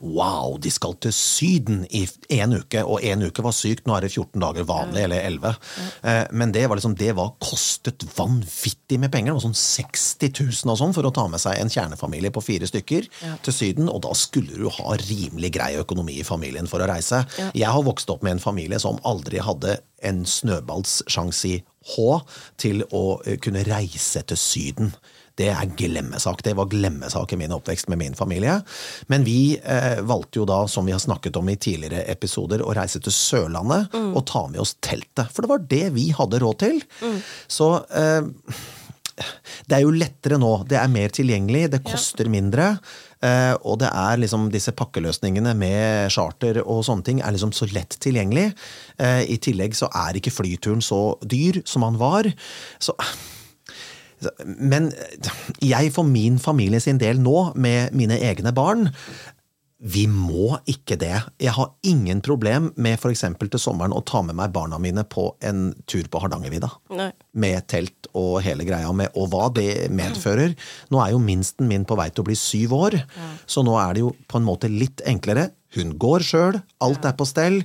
Wow, 0.01 0.59
de 0.61 0.71
skal 0.73 0.97
til 1.01 1.13
Syden 1.17 1.85
i 1.89 2.05
én 2.33 2.53
uke, 2.53 2.83
og 2.85 3.05
én 3.05 3.25
uke 3.25 3.45
var 3.45 3.55
sykt, 3.57 3.87
nå 3.89 3.97
er 3.97 4.05
det 4.05 4.13
14 4.13 4.43
dager 4.43 4.67
vanlig, 4.69 5.07
eller 5.07 5.25
11. 5.25 5.55
Ja. 6.05 6.17
Men 6.37 6.53
det 6.53 6.67
var 6.69 6.79
liksom, 6.79 6.97
det 7.01 7.15
var 7.17 7.35
kostet 7.43 8.05
vanvittig 8.17 8.99
med 9.01 9.13
penger. 9.13 9.33
Det 9.33 9.39
var 9.39 9.47
sånn 9.47 9.57
60 9.57 10.35
000 10.67 10.75
og 10.75 10.81
sånn 10.81 10.95
for 10.97 11.09
å 11.09 11.15
ta 11.15 11.27
med 11.31 11.43
seg 11.43 11.61
en 11.61 11.73
kjernefamilie 11.73 12.33
på 12.35 12.45
fire 12.45 12.69
stykker 12.69 13.09
til 13.47 13.57
Syden, 13.57 13.89
og 13.89 14.05
da 14.05 14.13
skulle 14.19 14.59
du 14.59 14.69
ha 14.69 14.99
rimelig 15.07 15.55
grei 15.57 15.73
økonomi 15.81 16.21
i 16.21 16.27
familien 16.27 16.69
for 16.71 16.85
å 16.85 16.91
reise. 16.91 17.25
Jeg 17.57 17.71
har 17.71 17.87
vokst 17.87 18.13
opp 18.13 18.25
med 18.27 18.37
en 18.37 18.45
familie 18.45 18.81
som 18.83 19.01
aldri 19.09 19.41
hadde 19.45 19.79
en 20.05 20.25
snøballssjanse 20.29 21.55
i 21.55 21.61
H 21.95 22.21
til 22.61 22.85
å 22.97 23.21
eh, 23.25 23.37
kunne 23.43 23.65
reise 23.67 24.23
til 24.29 24.41
Syden. 24.41 24.95
Det 25.35 25.49
er 25.51 25.73
glemmesak. 25.77 26.45
Det 26.47 26.53
var 26.55 26.69
glemmesak 26.71 27.33
i 27.35 27.39
min 27.41 27.55
oppvekst 27.57 27.89
med 27.91 27.99
min 27.99 28.15
familie. 28.15 28.61
Men 29.11 29.25
vi 29.27 29.57
eh, 29.59 29.99
valgte 30.07 30.39
jo 30.39 30.47
da, 30.47 30.61
som 30.71 30.87
vi 30.87 30.95
har 30.95 31.03
snakket 31.03 31.37
om 31.41 31.49
i 31.51 31.57
tidligere 31.59 32.05
episoder, 32.13 32.63
å 32.63 32.75
reise 32.77 33.03
til 33.03 33.15
Sørlandet 33.15 33.97
og 34.15 34.23
ta 34.31 34.45
med 34.53 34.63
oss 34.63 34.77
teltet. 34.85 35.27
For 35.35 35.43
det 35.43 35.51
var 35.51 35.67
det 35.75 35.85
vi 35.97 36.11
hadde 36.15 36.39
råd 36.45 36.61
til. 36.63 36.79
Så 37.51 37.73
eh, 37.91 38.31
det 39.71 39.77
er 39.77 39.85
jo 39.85 39.93
lettere 39.95 40.39
nå. 40.43 40.53
Det 40.71 40.79
er 40.81 40.91
mer 40.91 41.13
tilgjengelig, 41.15 41.69
det 41.75 41.83
koster 41.87 42.31
mindre. 42.31 42.73
eh, 43.23 43.55
og 43.63 43.79
det 43.83 43.91
er 43.91 44.19
liksom 44.23 44.49
disse 44.55 44.75
pakkeløsningene 44.75 45.53
med 45.59 46.11
charter 46.15 46.63
og 46.65 46.83
sånne 46.87 47.07
ting 47.07 47.21
er 47.23 47.35
liksom 47.35 47.53
så 47.55 47.69
lett 47.75 47.99
tilgjengelig. 48.03 48.53
Eh, 48.99 49.23
I 49.35 49.39
tillegg 49.39 49.75
så 49.79 49.91
er 49.91 50.19
ikke 50.19 50.35
flyturen 50.35 50.83
så 50.83 51.17
dyr 51.23 51.63
som 51.67 51.87
han 51.87 51.99
var. 51.99 52.31
Så 52.83 52.95
men 54.47 54.91
jeg 55.63 55.93
for 55.95 56.07
min 56.09 56.39
familie 56.43 56.81
sin 56.81 56.99
del 57.03 57.21
nå, 57.23 57.53
med 57.57 57.95
mine 57.97 58.19
egne 58.21 58.53
barn, 58.57 58.89
vi 59.85 60.07
må 60.09 60.55
ikke 60.71 60.97
det. 60.97 61.17
Jeg 61.43 61.53
har 61.53 61.73
ingen 61.85 62.23
problem 62.25 62.71
med 62.81 62.95
f.eks. 62.97 63.25
til 63.37 63.61
sommeren 63.61 63.93
å 63.93 64.01
ta 64.07 64.23
med 64.25 64.39
meg 64.39 64.53
barna 64.55 64.79
mine 64.81 65.03
på 65.05 65.27
en 65.45 65.75
tur 65.91 66.07
på 66.09 66.23
Hardangervidda. 66.23 66.71
Med 67.37 67.67
telt 67.69 68.09
og 68.17 68.39
hele 68.47 68.65
greia, 68.65 68.89
med, 68.97 69.11
og 69.19 69.29
hva 69.35 69.51
det 69.53 69.91
medfører. 69.93 70.55
Nå 70.95 71.03
er 71.05 71.13
jo 71.13 71.21
minsten 71.21 71.69
min 71.69 71.85
på 71.85 71.99
vei 72.01 72.09
til 72.15 72.25
å 72.25 72.29
bli 72.31 72.39
syv 72.39 72.73
år, 72.79 72.97
så 73.51 73.67
nå 73.67 73.77
er 73.83 73.93
det 73.99 74.07
jo 74.07 74.15
på 74.31 74.41
en 74.41 74.49
måte 74.49 74.73
litt 74.73 75.05
enklere. 75.11 75.51
Hun 75.77 75.99
går 76.01 76.25
sjøl, 76.25 76.63
alt 76.87 77.05
er 77.05 77.19
på 77.19 77.27
stell. 77.29 77.61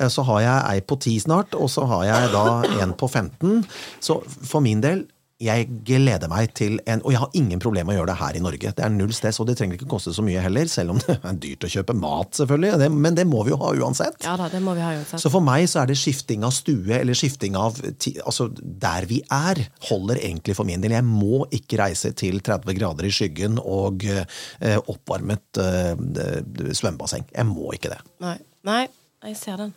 Eh, 0.00 0.08
Så 0.12 0.26
har 0.28 0.40
jeg 0.42 0.68
ei 0.74 0.80
på 0.84 0.98
ti 1.00 1.16
snart, 1.22 1.54
og 1.54 1.70
så 1.70 1.86
har 1.88 2.04
jeg 2.10 2.32
da 2.34 2.44
en 2.82 2.92
på 2.98 3.08
15. 3.08 3.62
Så 4.02 4.18
for 4.26 4.60
min 4.60 4.82
del, 4.82 5.06
jeg 5.42 5.66
gleder 5.86 6.30
meg 6.30 6.52
til 6.56 6.78
en 6.88 7.02
Og 7.02 7.12
jeg 7.14 7.20
har 7.22 7.36
ingen 7.38 7.60
problemer 7.62 7.90
med 7.90 7.96
å 7.96 8.00
gjøre 8.00 8.12
det 8.12 8.18
her 8.20 8.38
i 8.38 8.42
Norge. 8.44 8.72
Det 8.76 8.84
er 8.84 8.92
null 8.94 9.12
stress, 9.16 9.40
og 9.42 9.48
det 9.48 9.56
trenger 9.58 9.78
ikke 9.78 9.90
koste 9.90 10.14
så 10.14 10.24
mye 10.24 10.42
heller, 10.44 10.68
selv 10.70 10.94
om 10.94 11.00
det 11.02 11.16
er 11.18 11.40
dyrt 11.42 11.66
å 11.66 11.72
kjøpe 11.72 11.96
mat, 11.98 12.32
selvfølgelig. 12.38 12.90
Men 12.94 13.18
det 13.18 13.26
må 13.28 13.42
vi 13.46 13.54
jo 13.54 13.58
ha 13.62 13.72
uansett. 13.82 14.22
Ja 14.26 14.36
da, 14.38 14.48
det 14.52 14.62
må 14.64 14.76
vi 14.78 14.84
ha 14.84 14.92
uansett. 14.96 15.22
Så 15.22 15.32
for 15.32 15.44
meg 15.44 15.66
så 15.70 15.82
er 15.82 15.90
det 15.90 15.98
skifting 16.00 16.46
av 16.46 16.54
stue, 16.56 16.94
eller 17.00 17.18
skifting 17.18 17.58
av 17.58 17.80
Altså, 17.82 18.48
der 18.52 19.06
vi 19.08 19.20
er, 19.32 19.58
holder 19.88 20.20
egentlig 20.20 20.54
for 20.58 20.68
min 20.68 20.82
del. 20.82 20.94
Jeg 20.94 21.06
må 21.06 21.44
ikke 21.54 21.80
reise 21.80 22.12
til 22.18 22.40
30 22.44 22.76
grader 22.78 23.08
i 23.08 23.12
skyggen 23.14 23.58
og 23.60 24.04
eh, 24.06 24.78
oppvarmet 24.78 25.60
eh, 25.62 26.72
svømmebasseng. 26.72 27.26
Jeg 27.32 27.48
må 27.48 27.72
ikke 27.76 27.92
det. 27.94 28.02
Nei, 28.24 28.36
Nei 28.68 28.82
jeg 29.22 29.38
ser 29.38 29.62
den. 29.64 29.72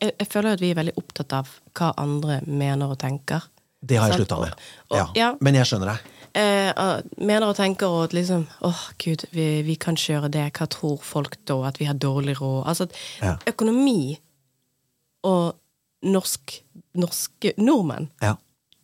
Jeg, 0.00 0.14
jeg 0.16 0.28
føler 0.30 0.56
at 0.56 0.62
vi 0.62 0.72
er 0.72 0.78
veldig 0.80 0.96
opptatt 0.98 1.34
av 1.36 1.50
hva 1.76 1.92
andre 2.00 2.40
mener 2.46 2.94
og 2.94 3.00
tenker. 3.00 3.46
Det 3.80 3.96
har 3.96 4.10
jeg 4.12 4.20
slutta 4.20 4.40
med. 4.40 4.64
Ja. 4.92 5.06
ja. 5.16 5.28
Men 5.40 5.54
jeg 5.54 5.66
skjønner 5.70 5.94
deg. 5.94 6.16
Eh, 6.40 6.70
mener 7.18 7.48
og 7.48 7.56
tenker 7.58 7.90
og 7.90 8.04
at 8.04 8.12
liksom 8.14 8.44
åh 8.62 8.82
gud, 9.02 9.24
vi, 9.34 9.62
vi 9.66 9.74
kan 9.80 9.96
ikke 9.98 10.12
gjøre 10.14 10.30
det. 10.30 10.44
Hva 10.58 10.68
tror 10.70 11.00
folk 11.02 11.38
da? 11.48 11.56
At 11.70 11.80
vi 11.80 11.88
har 11.88 11.94
dårlig 11.98 12.36
råd? 12.40 12.66
Altså 12.70 12.86
Ja. 13.22 13.36
økonomi 13.50 14.18
og 15.26 15.56
norsk, 16.06 16.60
norske 16.96 17.52
nordmenn 17.58 18.08
Ja. 18.22 18.36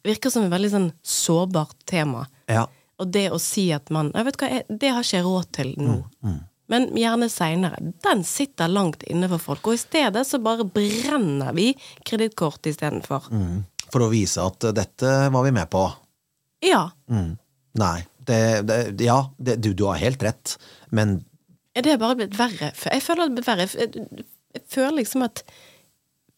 virker 0.04 0.30
som 0.30 0.44
et 0.44 0.50
veldig 0.52 0.70
sånn 0.72 0.90
sårbart 1.04 1.76
tema. 1.86 2.26
Ja. 2.48 2.66
Og 2.98 3.10
det 3.12 3.30
å 3.30 3.38
si 3.40 3.70
at 3.72 3.90
man 3.90 4.10
jeg 4.14 4.24
vet 4.24 4.36
hva, 4.40 4.48
jeg, 4.50 4.64
Det 4.80 4.90
har 4.90 5.02
ikke 5.02 5.16
jeg 5.18 5.24
råd 5.24 5.52
til 5.52 5.74
nå. 5.78 6.04
Mm, 6.24 6.40
Men 6.68 6.88
gjerne 6.98 7.28
seinere. 7.30 7.92
Den 8.02 8.24
sitter 8.24 8.66
langt 8.68 9.04
inne 9.06 9.28
for 9.28 9.38
folk. 9.38 9.66
Og 9.68 9.74
i 9.74 9.76
stedet 9.76 10.26
så 10.26 10.40
bare 10.42 10.64
brenner 10.64 11.52
vi 11.54 11.76
kredittkort 12.04 12.66
istedenfor. 12.66 13.28
Mm. 13.30 13.64
For 13.92 14.02
å 14.06 14.10
vise 14.12 14.42
at 14.42 14.66
dette 14.76 15.14
var 15.32 15.46
vi 15.46 15.54
med 15.54 15.70
på. 15.72 15.84
Ja. 16.66 16.88
Nei. 17.06 17.96
Det, 18.26 18.40
det, 18.66 18.78
ja, 19.06 19.20
det, 19.38 19.60
du, 19.62 19.70
du 19.78 19.84
har 19.86 20.00
helt 20.02 20.22
rett, 20.26 20.56
men 20.90 21.20
Er 21.78 21.84
det 21.86 21.98
bare 22.02 22.16
blitt 22.18 22.34
verre? 22.34 22.72
Jeg 22.74 23.02
føler 23.04 23.28
det 23.28 23.28
har 23.28 23.36
blitt 23.36 23.76
verre. 23.76 24.16
Jeg 24.56 24.64
føler 24.72 24.96
liksom 24.96 25.22
at 25.22 25.44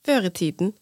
før 0.05 0.29
i 0.29 0.33
tiden, 0.35 0.75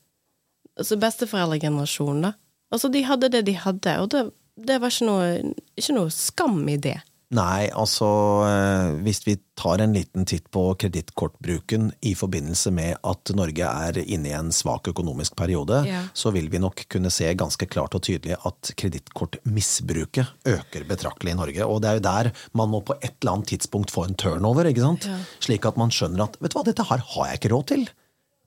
altså 0.78 0.98
besteforeldregenerasjonen, 0.98 2.26
da. 2.26 2.32
Altså, 2.74 2.90
de 2.90 3.04
hadde 3.06 3.30
det 3.30 3.44
de 3.46 3.54
hadde, 3.62 3.94
og 4.02 4.10
det, 4.10 4.24
det 4.58 4.80
var 4.82 4.90
ikke 4.90 5.06
noe, 5.06 5.54
ikke 5.78 5.94
noe 5.94 6.10
skam 6.10 6.58
i 6.72 6.74
det. 6.82 6.96
Nei, 7.34 7.66
altså 7.74 8.06
eh, 8.46 8.92
hvis 9.02 9.18
vi 9.26 9.32
tar 9.58 9.80
en 9.82 9.90
liten 9.96 10.22
titt 10.30 10.44
på 10.54 10.60
kredittkortbruken 10.78 11.88
i 12.06 12.12
forbindelse 12.14 12.70
med 12.70 13.00
at 13.02 13.32
Norge 13.34 13.66
er 13.66 13.98
inne 14.04 14.30
i 14.30 14.34
en 14.36 14.52
svak 14.54 14.86
økonomisk 14.92 15.34
periode, 15.34 15.80
Ja. 15.88 16.04
så 16.14 16.30
vil 16.30 16.46
vi 16.52 16.60
nok 16.62 16.84
kunne 16.92 17.10
se 17.10 17.32
ganske 17.34 17.66
klart 17.66 17.96
og 17.98 18.04
tydelig 18.06 18.36
at 18.46 18.70
kredittkortmisbruket 18.78 20.26
øker 20.54 20.86
betraktelig 20.86 21.34
i 21.34 21.38
Norge. 21.40 21.66
Og 21.66 21.82
det 21.82 21.90
er 21.90 21.98
jo 21.98 22.04
der 22.06 22.30
man 22.54 22.70
må 22.70 22.80
på 22.86 22.94
et 23.02 23.16
eller 23.20 23.32
annet 23.40 23.50
tidspunkt 23.50 23.90
få 23.90 24.06
en 24.06 24.14
turnover, 24.14 24.70
ikke 24.70 24.86
sant? 24.86 25.06
Ja. 25.10 25.18
Slik 25.42 25.66
at 25.66 25.76
man 25.82 25.90
skjønner 25.90 26.28
at 26.28 26.38
vet 26.40 26.54
du 26.54 26.58
hva, 26.60 26.64
dette 26.70 26.86
her 26.86 27.02
har 27.16 27.30
jeg 27.32 27.40
ikke 27.42 27.54
råd 27.56 27.66
til. 27.74 27.86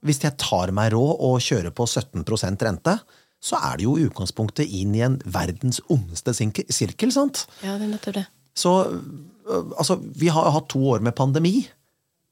Hvis 0.00 0.22
jeg 0.24 0.38
tar 0.40 0.72
meg 0.72 0.94
råd 0.96 1.16
og 1.20 1.40
kjører 1.44 1.70
på 1.76 1.84
17% 1.84 2.64
rente, 2.64 2.96
så 3.40 3.56
er 3.60 3.76
det 3.80 3.84
jo 3.84 3.98
utgangspunktet 4.08 4.68
inn 4.68 4.94
i 4.96 5.04
en 5.04 5.20
verdens 5.24 5.80
ondeste 5.92 6.32
sirkel, 6.36 7.12
sant? 7.12 7.46
Ja, 7.64 7.76
det 7.76 7.84
er 7.88 7.92
nettopp 7.98 8.16
det. 8.22 8.26
Så 8.56 8.72
altså, 9.50 9.98
vi 10.00 10.30
har 10.32 10.50
hatt 10.54 10.70
to 10.72 10.82
år 10.94 11.04
med 11.04 11.16
pandemi, 11.18 11.62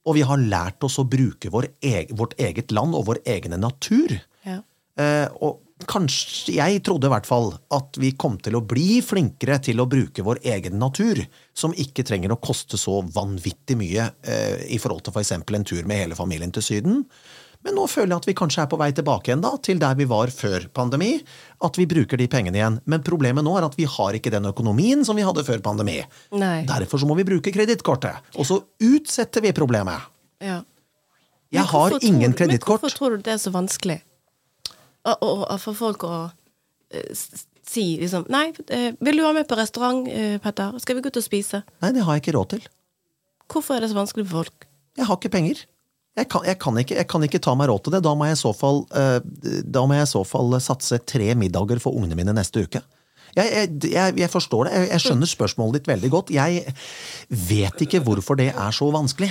og 0.08 0.16
vi 0.16 0.24
har 0.24 0.40
lært 0.40 0.84
oss 0.86 0.98
å 1.00 1.06
bruke 1.08 1.50
vår 1.52 1.68
vårt 2.16 2.36
eget 2.40 2.72
land 2.72 2.96
og 2.96 3.08
vår 3.10 3.22
egne 3.28 3.58
natur. 3.60 4.14
Ja. 4.46 4.60
Eh, 4.98 5.26
og 5.44 5.60
kanskje, 5.88 6.56
jeg 6.56 6.80
trodde 6.86 7.06
i 7.06 7.12
hvert 7.12 7.28
fall 7.28 7.52
at 7.74 7.98
vi 8.00 8.14
kom 8.18 8.38
til 8.42 8.56
å 8.58 8.64
bli 8.66 8.98
flinkere 9.04 9.60
til 9.62 9.82
å 9.82 9.88
bruke 9.90 10.24
vår 10.26 10.40
egen 10.54 10.78
natur, 10.80 11.20
som 11.54 11.76
ikke 11.76 12.06
trenger 12.08 12.34
å 12.34 12.40
koste 12.42 12.80
så 12.80 13.00
vanvittig 13.14 13.76
mye 13.78 14.08
eh, 14.22 14.64
i 14.74 14.80
forhold 14.82 15.04
til 15.06 15.14
f.eks. 15.14 15.36
en 15.38 15.68
tur 15.68 15.84
med 15.84 16.02
hele 16.04 16.18
familien 16.18 16.54
til 16.54 16.64
Syden. 16.64 17.04
Men 17.66 17.74
nå 17.74 17.84
føler 17.90 18.12
jeg 18.14 18.22
at 18.22 18.28
vi 18.30 18.36
kanskje 18.38 18.62
er 18.64 18.70
på 18.70 18.78
vei 18.80 18.90
tilbake 18.94 19.32
igjen 19.32 19.42
da, 19.42 19.50
til 19.62 19.80
der 19.82 19.96
vi 19.98 20.06
var 20.08 20.30
før 20.32 20.68
pandemi. 20.74 21.10
At 21.66 21.78
vi 21.80 21.88
bruker 21.90 22.20
de 22.20 22.28
pengene 22.30 22.60
igjen. 22.60 22.80
Men 22.86 23.04
problemet 23.06 23.44
nå 23.44 23.56
er 23.58 23.66
at 23.66 23.76
vi 23.78 23.88
har 23.90 24.16
ikke 24.16 24.32
den 24.34 24.46
økonomien 24.50 25.04
som 25.06 25.18
vi 25.18 25.26
hadde 25.26 25.44
før 25.46 25.62
pandemi. 25.64 25.98
Nei. 26.38 26.62
Derfor 26.70 27.02
så 27.02 27.08
må 27.10 27.18
vi 27.18 27.26
bruke 27.28 27.52
kredittkortet. 27.54 28.32
Og 28.38 28.46
så 28.48 28.62
utsetter 28.84 29.44
vi 29.44 29.54
problemet. 29.56 30.06
Ja. 30.44 30.62
Jeg 31.50 31.64
har 31.70 31.96
ingen 32.04 32.36
kredittkort. 32.36 32.82
hvorfor 32.82 32.94
tror 32.94 33.16
du 33.16 33.24
det 33.24 33.38
er 33.38 33.42
så 33.42 33.50
vanskelig? 33.54 34.02
å, 35.08 35.14
å, 35.14 35.30
å, 35.46 35.56
for 35.62 35.76
folk 35.78 36.04
å 36.08 36.14
uh, 36.28 37.32
si 37.68 37.86
liksom 38.00 38.28
Nei, 38.32 38.48
uh, 38.72 38.90
vil 39.04 39.20
du 39.20 39.24
være 39.24 39.40
med 39.40 39.48
på 39.50 39.58
restaurant, 39.58 40.08
uh, 40.08 40.36
Petter? 40.44 40.76
Skal 40.82 40.98
vi 40.98 41.04
gå 41.04 41.12
ut 41.12 41.20
og 41.20 41.26
spise? 41.26 41.62
Nei, 41.84 41.94
det 41.96 42.04
har 42.06 42.18
jeg 42.18 42.26
ikke 42.26 42.36
råd 42.38 42.54
til. 42.56 42.68
Hvorfor 43.48 43.78
er 43.78 43.84
det 43.84 43.92
så 43.92 43.98
vanskelig 43.98 44.28
for 44.28 44.42
folk? 44.42 44.68
Jeg 44.98 45.08
har 45.08 45.20
ikke 45.20 45.32
penger. 45.32 45.64
Jeg 46.18 46.26
kan, 46.32 46.44
jeg, 46.48 46.58
kan 46.58 46.78
ikke, 46.80 46.96
jeg 46.98 47.08
kan 47.10 47.24
ikke 47.28 47.40
ta 47.44 47.54
meg 47.58 47.70
råd 47.70 47.84
til 47.86 47.94
det. 47.94 48.02
Da 48.06 48.14
må 48.18 48.26
jeg 48.26 48.38
i 48.38 48.40
så 48.40 48.52
fall, 48.56 48.82
eh, 48.98 49.18
da 49.62 49.84
må 49.86 49.98
jeg 49.98 50.08
i 50.08 50.12
så 50.12 50.24
fall 50.26 50.56
satse 50.62 50.98
tre 51.06 51.30
middager 51.38 51.78
for 51.82 51.94
ungene 51.94 52.18
mine 52.18 52.34
neste 52.36 52.64
uke. 52.66 52.82
Jeg, 53.36 53.68
jeg, 53.86 54.28
forstår 54.32 54.66
det. 54.66 54.78
Jeg, 54.88 55.02
skjønner 55.04 55.30
spørsmålet 55.30 55.78
ditt 55.78 55.90
veldig 55.92 56.10
godt. 56.10 56.32
Jeg 56.34 56.72
vet 57.28 57.84
ikke 57.84 58.00
hvorfor 58.02 58.38
det 58.40 58.50
er 58.50 58.74
så 58.74 58.88
vanskelig. 58.94 59.30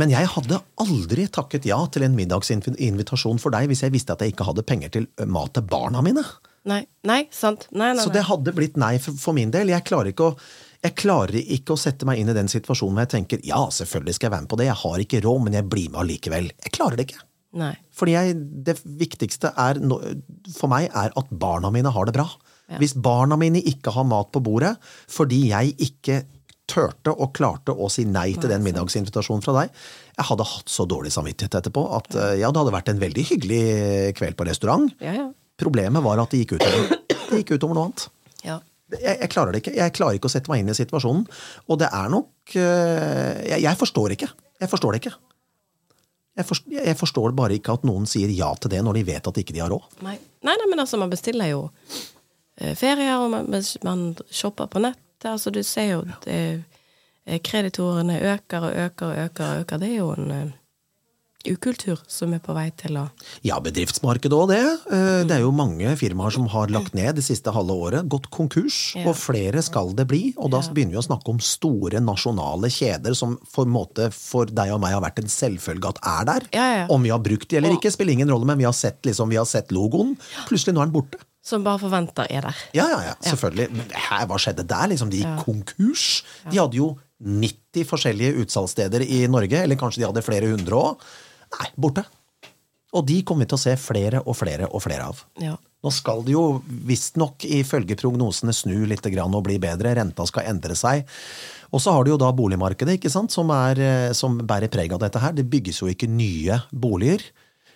Men 0.00 0.10
jeg 0.10 0.26
hadde 0.32 0.58
aldri 0.82 1.26
takket 1.30 1.68
ja 1.68 1.78
til 1.92 2.06
en 2.06 2.16
middagsinvitasjon 2.16 3.38
for 3.42 3.54
deg 3.54 3.68
hvis 3.70 3.84
jeg 3.84 3.94
visste 3.94 4.14
at 4.14 4.24
jeg 4.24 4.34
ikke 4.34 4.48
hadde 4.48 4.66
penger 4.66 4.94
til 4.96 5.06
mat 5.30 5.54
til 5.54 5.66
barna 5.70 6.02
mine. 6.02 6.24
Nei, 6.64 6.80
nei, 7.04 7.26
sant? 7.34 7.68
Nei, 7.76 7.92
nei, 7.92 8.02
Så 8.02 8.10
det 8.14 8.24
hadde 8.26 8.54
blitt 8.56 8.78
nei 8.80 8.96
for, 9.02 9.16
for 9.20 9.36
min 9.36 9.52
del. 9.54 9.70
Jeg 9.74 9.84
klarer, 9.86 10.14
ikke 10.14 10.30
å, 10.32 10.36
jeg 10.84 10.96
klarer 11.00 11.38
ikke 11.40 11.74
å 11.74 11.80
sette 11.80 12.04
meg 12.08 12.20
inn 12.20 12.28
i 12.28 12.36
den 12.36 12.50
situasjonen 12.50 12.98
hvor 12.98 13.06
jeg 13.06 13.14
tenker 13.14 13.44
ja, 13.46 13.62
selvfølgelig 13.72 14.16
skal 14.18 14.28
jeg 14.28 14.34
være 14.34 14.44
med 14.44 14.52
på 14.52 14.58
det, 14.60 14.66
jeg 14.68 14.80
har 14.82 15.04
ikke 15.04 15.22
råd, 15.24 15.44
men 15.46 15.56
jeg 15.56 15.68
blir 15.72 15.88
med 15.92 16.02
allikevel. 16.02 16.50
Jeg 16.66 16.74
klarer 16.76 17.00
det 17.00 17.06
ikke. 17.08 17.22
nei. 17.60 17.72
Fordi 17.94 18.16
jeg, 18.16 18.34
det 18.66 18.74
viktigste 18.84 19.52
er, 19.56 19.80
for 20.56 20.72
meg 20.72 20.90
er 20.90 21.14
at 21.16 21.30
barna 21.30 21.70
mine 21.72 21.92
har 21.94 22.08
det 22.08 22.16
bra. 22.16 22.26
Hvis 22.80 22.94
barna 22.96 23.36
mine 23.40 23.60
ikke 23.60 23.92
har 23.92 24.06
mat 24.08 24.30
på 24.32 24.40
bordet 24.44 24.72
fordi 25.12 25.42
jeg 25.50 25.74
ikke 25.84 26.22
turte 26.68 27.12
og 27.12 27.34
klarte 27.36 27.74
å 27.76 27.90
si 27.92 28.06
nei 28.08 28.30
til 28.40 28.48
den 28.48 28.64
middagsinvitasjonen 28.64 29.44
fra 29.44 29.52
deg, 29.58 29.72
jeg 30.16 30.28
hadde 30.30 30.46
hatt 30.48 30.72
så 30.72 30.86
dårlig 30.88 31.12
samvittighet 31.12 31.58
etterpå 31.60 31.82
at 31.98 32.16
eh, 32.16 32.36
ja, 32.40 32.48
det 32.48 32.62
hadde 32.62 32.72
vært 32.72 32.88
en 32.92 33.02
veldig 33.02 33.24
hyggelig 33.28 33.64
kveld 34.16 34.38
på 34.38 34.46
restaurant. 34.48 34.88
Ja, 35.04 35.12
ja. 35.12 35.26
Problemet 35.60 36.02
var 36.02 36.22
at 36.22 36.32
det 36.32 36.40
gikk 36.40 36.56
utover, 36.56 36.96
det 37.28 37.42
gikk 37.42 37.52
utover 37.58 37.76
noe 37.76 37.90
annet. 37.90 38.06
ja. 38.48 38.60
Jeg, 38.92 39.16
jeg 39.20 39.30
klarer 39.32 39.54
det 39.54 39.62
ikke. 39.62 39.76
Jeg 39.78 39.94
klarer 39.96 40.18
ikke 40.18 40.28
å 40.28 40.34
sette 40.34 40.50
meg 40.52 40.62
inn 40.62 40.72
i 40.72 40.76
situasjonen. 40.76 41.24
Og 41.68 41.78
det 41.80 41.88
er 41.88 42.10
nok 42.12 42.56
øh, 42.60 43.38
jeg, 43.48 43.62
jeg 43.64 43.80
forstår 43.80 44.16
ikke. 44.16 44.28
Jeg 44.60 44.70
forstår 44.70 44.94
det 44.94 45.02
ikke. 45.02 45.14
Jeg 46.34 46.48
forstår, 46.48 46.74
jeg 46.74 46.98
forstår 46.98 47.34
bare 47.38 47.54
ikke 47.58 47.76
at 47.78 47.86
noen 47.86 48.08
sier 48.10 48.30
ja 48.34 48.50
til 48.58 48.72
det 48.72 48.82
når 48.82 48.98
de 48.98 49.06
vet 49.06 49.30
at 49.30 49.38
ikke 49.38 49.54
de 49.54 49.62
har 49.62 49.70
råd. 49.70 50.00
Nei. 50.02 50.16
nei, 50.42 50.56
nei, 50.58 50.68
men 50.70 50.82
altså, 50.82 50.98
man 50.98 51.12
bestiller 51.12 51.52
jo 51.52 51.68
eh, 52.58 52.74
ferier, 52.78 53.22
og 53.22 53.30
man, 53.30 53.50
man 53.86 54.04
shopper 54.30 54.70
på 54.70 54.82
nettet. 54.82 55.28
Altså, 55.30 55.52
du 55.54 55.62
ser 55.62 55.92
jo 55.92 56.02
at 56.10 56.26
eh, 56.28 57.38
kreditorene 57.44 58.18
øker 58.34 58.66
og 58.66 58.74
øker 58.86 59.06
og 59.06 59.24
øker. 59.28 59.44
og 59.44 59.62
øker. 59.62 59.82
Det 59.84 59.92
er 59.92 59.96
jo 60.00 60.10
en 60.18 60.34
eh, 60.34 60.52
ukultur 61.50 62.00
som 62.10 62.32
er 62.34 62.40
på 62.44 62.54
vei 62.56 62.70
til 62.76 62.96
å 63.00 63.04
Ja, 63.44 63.58
bedriftsmarkedet 63.60 64.32
òg 64.36 64.48
det. 64.48 64.60
Eh, 64.90 65.24
Det 65.24 65.36
er 65.36 65.40
jo 65.44 65.52
mange 65.52 65.94
firmaer 66.00 66.32
som 66.32 66.46
har 66.48 66.68
lagt 66.68 66.94
ned 66.94 67.16
det 67.16 67.24
siste 67.24 67.52
halve 67.52 67.70
året, 67.76 68.08
gått 68.08 68.30
konkurs, 68.30 68.94
Ja. 68.96 69.08
og 69.08 69.16
flere 69.16 69.62
skal 69.62 69.92
det 69.94 70.06
bli. 70.08 70.34
Og 70.36 70.50
da 70.50 70.60
begynner 70.60 70.92
vi 70.96 71.02
å 71.02 71.06
snakke 71.08 71.28
om 71.28 71.38
store 71.40 72.00
nasjonale 72.00 72.68
kjeder 72.70 73.14
som 73.16 73.38
for, 73.46 73.64
måte, 73.66 74.12
for 74.12 74.46
deg 74.46 74.72
og 74.72 74.80
meg 74.80 74.92
har 74.92 75.02
vært 75.02 75.18
en 75.22 75.30
selvfølge 75.30 75.88
at 75.88 75.98
er 76.04 76.24
der. 76.24 76.48
Ja, 76.52 76.66
ja. 76.76 76.86
Om 76.88 77.02
vi 77.02 77.10
har 77.10 77.18
brukt 77.20 77.48
de 77.48 77.56
eller 77.56 77.70
ikke, 77.76 77.90
spiller 77.92 78.12
ingen 78.12 78.28
rolle, 78.30 78.44
men 78.46 78.58
vi 78.58 78.64
har 78.64 78.72
sett, 78.72 79.02
liksom, 79.02 79.28
vi 79.28 79.36
har 79.36 79.46
sett 79.46 79.68
logoen. 79.70 80.16
Plutselig 80.48 80.74
nå 80.74 80.82
er 80.82 80.86
den 80.90 80.92
borte. 81.02 81.18
Som 81.44 81.62
bare 81.62 81.78
forventer 81.78 82.26
er 82.30 82.40
der. 82.40 82.54
Ja, 82.72 82.86
ja, 82.88 83.00
ja, 83.10 83.14
selvfølgelig. 83.20 83.68
Her, 83.92 84.26
hva 84.26 84.38
skjedde 84.40 84.66
der? 84.66 84.88
Liksom, 84.88 85.10
de 85.10 85.18
gikk 85.20 85.44
konkurs. 85.44 86.22
De 86.50 86.56
hadde 86.56 86.72
jo 86.78 86.96
90 87.22 87.84
forskjellige 87.84 88.34
utsalgssteder 88.44 89.04
i 89.04 89.26
Norge, 89.28 89.52
eller 89.62 89.76
kanskje 89.76 90.00
de 90.02 90.06
hadde 90.08 90.24
flere 90.24 90.48
hundre 90.50 90.72
òg. 90.80 91.04
Nei, 91.54 91.70
borte. 91.76 92.04
Og 92.94 93.06
de 93.08 93.20
kommer 93.26 93.44
vi 93.44 93.52
til 93.52 93.58
å 93.58 93.64
se 93.64 93.74
flere 93.80 94.22
og 94.22 94.36
flere 94.38 94.68
og 94.70 94.82
flere 94.84 95.08
av. 95.10 95.22
Ja. 95.42 95.56
Nå 95.84 95.92
skal 95.92 96.22
det 96.24 96.32
jo 96.32 96.62
visstnok 96.88 97.44
ifølge 97.44 97.96
prognosene 98.00 98.54
snu 98.56 98.86
litt 98.88 99.04
og 99.04 99.42
bli 99.44 99.58
bedre. 99.60 99.94
Renta 99.98 100.24
skal 100.26 100.48
endre 100.54 100.76
seg. 100.78 101.04
Og 101.74 101.82
så 101.82 101.92
har 101.92 102.04
du 102.04 102.14
jo 102.14 102.20
da 102.20 102.30
boligmarkedet, 102.32 102.96
ikke 102.96 103.10
sant, 103.10 103.34
som, 103.34 103.50
er, 103.50 103.80
eh, 103.82 104.12
som 104.14 104.38
bærer 104.38 104.70
preg 104.72 104.94
av 104.94 105.02
dette 105.02 105.20
her. 105.20 105.34
Det 105.34 105.44
bygges 105.50 105.82
jo 105.82 105.90
ikke 105.90 106.08
nye 106.08 106.60
boliger. 106.70 107.20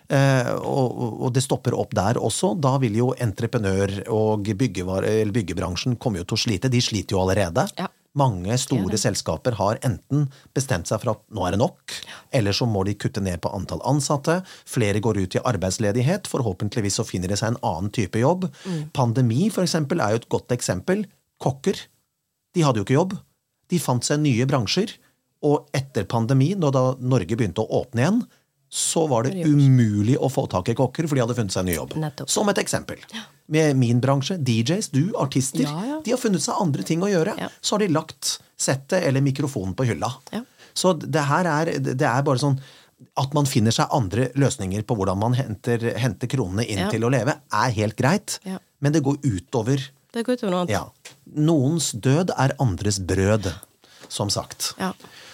Eh, 0.09 0.49
og, 0.55 1.19
og 1.27 1.33
det 1.35 1.43
stopper 1.45 1.75
opp 1.77 1.93
der 1.93 2.17
også. 2.17 2.55
Da 2.57 2.77
vil 2.81 2.95
jo 2.97 3.11
entreprenør- 3.13 4.07
og 4.07 4.47
eller 4.49 5.35
byggebransjen 5.35 5.99
komme 5.99 6.23
jo 6.23 6.25
til 6.25 6.39
å 6.39 6.43
slite. 6.47 6.71
De 6.71 6.81
sliter 6.81 7.17
jo 7.17 7.21
allerede. 7.21 7.67
Ja. 7.77 7.91
Mange 8.17 8.55
store 8.57 8.97
selskaper 8.97 9.53
har 9.59 9.77
enten 9.85 10.25
bestemt 10.57 10.89
seg 10.89 11.03
for 11.03 11.13
at 11.13 11.21
nå 11.29 11.43
er 11.45 11.53
det 11.53 11.59
nok, 11.61 11.93
eller 12.33 12.55
så 12.57 12.65
må 12.65 12.81
de 12.87 12.95
kutte 12.97 13.21
ned 13.21 13.37
på 13.43 13.51
antall 13.53 13.83
ansatte. 13.87 14.39
Flere 14.65 15.01
går 15.03 15.21
ut 15.21 15.37
i 15.37 15.43
arbeidsledighet. 15.51 16.27
Forhåpentligvis 16.31 16.97
så 16.97 17.05
finner 17.05 17.29
de 17.29 17.37
seg 17.39 17.53
en 17.53 17.61
annen 17.61 17.93
type 17.93 18.19
jobb. 18.19 18.47
Pandemi 18.97 19.51
for 19.53 19.67
eksempel, 19.67 20.01
er 20.01 20.15
jo 20.15 20.23
et 20.23 20.29
godt 20.33 20.55
eksempel. 20.57 21.05
Kokker. 21.39 21.77
De 22.57 22.65
hadde 22.65 22.81
jo 22.81 22.87
ikke 22.87 22.97
jobb. 22.97 23.15
De 23.69 23.79
fant 23.81 24.05
seg 24.05 24.23
nye 24.23 24.49
bransjer. 24.49 24.95
Og 25.45 25.69
etter 25.77 26.09
pandemi, 26.09 26.51
når 26.57 26.75
da 26.75 26.83
Norge 26.99 27.37
begynte 27.37 27.63
å 27.63 27.83
åpne 27.83 28.03
igjen, 28.03 28.23
så 28.69 29.07
var 29.09 29.23
det 29.25 29.45
umulig 29.49 30.15
å 30.21 30.29
få 30.29 30.43
tak 30.51 30.69
i 30.69 30.75
kokker, 30.77 31.07
for 31.09 31.17
de 31.17 31.23
hadde 31.23 31.35
funnet 31.37 31.53
seg 31.55 31.63
en 31.63 31.69
ny 31.71 31.75
jobb. 31.75 31.95
Nettopp. 31.97 32.29
Som 32.29 32.49
et 32.51 32.59
eksempel. 32.61 33.01
Med 33.49 33.75
min 33.81 33.99
bransje, 34.03 34.37
DJs, 34.45 34.91
du, 34.93 35.07
artister, 35.17 35.63
Ja, 35.65 35.85
ja. 35.87 36.01
de 36.05 36.11
har 36.13 36.21
funnet 36.21 36.43
seg 36.45 36.59
andre 36.61 36.83
ting 36.85 37.01
å 37.01 37.09
gjøre. 37.09 37.33
Ja. 37.41 37.47
Så 37.61 37.75
har 37.75 37.81
de 37.85 37.87
lagt 37.95 38.35
settet 38.59 39.01
eller 39.07 39.21
mikrofonen 39.25 39.73
på 39.73 39.87
hylla. 39.89 40.11
Så 40.77 40.93
det 41.01 41.23
her 41.31 41.49
er, 41.49 41.71
det 41.81 42.05
er 42.05 42.21
bare 42.27 42.39
sånn 42.39 42.59
at 43.17 43.33
man 43.33 43.47
finner 43.49 43.71
seg 43.73 43.89
andre 43.95 44.27
løsninger 44.37 44.83
på 44.85 44.95
hvordan 44.99 45.17
man 45.21 45.33
henter, 45.33 45.81
henter 45.97 46.27
kronene 46.29 46.65
inn 46.67 46.83
til 46.91 47.07
å 47.07 47.09
leve, 47.11 47.37
er 47.49 47.71
helt 47.79 47.97
greit. 47.97 48.37
Men 48.79 48.93
det 48.93 49.01
går 49.03 49.17
utover 49.25 49.81
Det 50.13 50.23
går 50.27 50.37
utover 50.37 50.51
noe 50.53 50.61
annet. 50.67 50.75
ja. 50.77 51.15
Noens 51.39 51.91
død 51.93 52.31
er 52.37 52.53
andres 52.59 52.99
brød, 53.01 53.49
som 54.09 54.29
sagt. 54.33 54.73
Ja. 54.79 54.93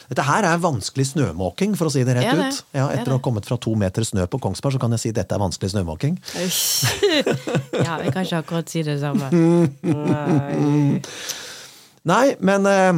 Dette 0.09 0.25
her 0.27 0.45
er 0.45 0.61
vanskelig 0.61 1.07
snømåking, 1.11 1.73
for 1.79 1.89
å 1.89 1.93
si 1.93 2.03
det 2.05 2.15
rett 2.17 2.27
Det 2.29 2.47
ut. 2.49 2.59
Ja, 2.77 2.87
er 2.89 2.99
etter 2.99 3.15
å 3.15 3.17
ha 3.17 3.23
kommet 3.25 3.47
fra 3.47 3.57
to 3.61 3.73
meter 3.79 4.05
snø 4.05 4.27
på 4.29 4.39
Kongsberg, 4.43 4.77
så 4.77 4.81
kan 4.81 4.93
jeg 4.93 5.01
si 5.01 5.13
at 5.13 5.19
dette 5.21 5.35
er 5.37 5.41
vanskelig 5.41 5.71
snømåking. 5.73 6.19
ja, 6.35 7.97
jeg 8.03 8.13
kan 8.13 8.25
ikke 8.25 8.41
akkurat 8.43 8.69
si 8.69 8.83
det 8.85 8.99
samme. 9.01 9.31
Nei. 9.33 11.01
Nei, 12.11 12.25
men 12.45 12.67
eh, 12.69 12.97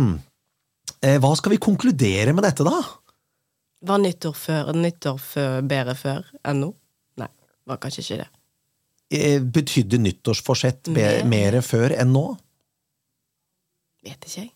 eh, 1.07 1.19
hva 1.23 1.31
skal 1.39 1.53
vi 1.55 1.61
konkludere 1.63 2.33
med 2.35 2.43
dette, 2.43 2.65
da? 2.67 2.81
Var 3.87 4.01
nyttår 4.03 4.35
før, 4.35 4.73
nyttår 4.75 5.21
før 5.21 5.61
bedre 5.69 5.95
før 5.95 6.25
enn 6.43 6.59
nå? 6.65 6.73
Nei, 7.21 7.29
var 7.69 7.79
kanskje 7.83 8.03
ikke 8.03 8.19
det. 8.23 8.27
Eh, 9.15 9.39
Betydde 9.39 10.01
nyttårsforsett 10.03 10.91
Mer. 10.91 11.61
før 11.63 11.95
enn 11.95 12.11
nå? 12.11 12.25
Vet 14.03 14.27
ikke 14.27 14.41
jeg. 14.41 14.51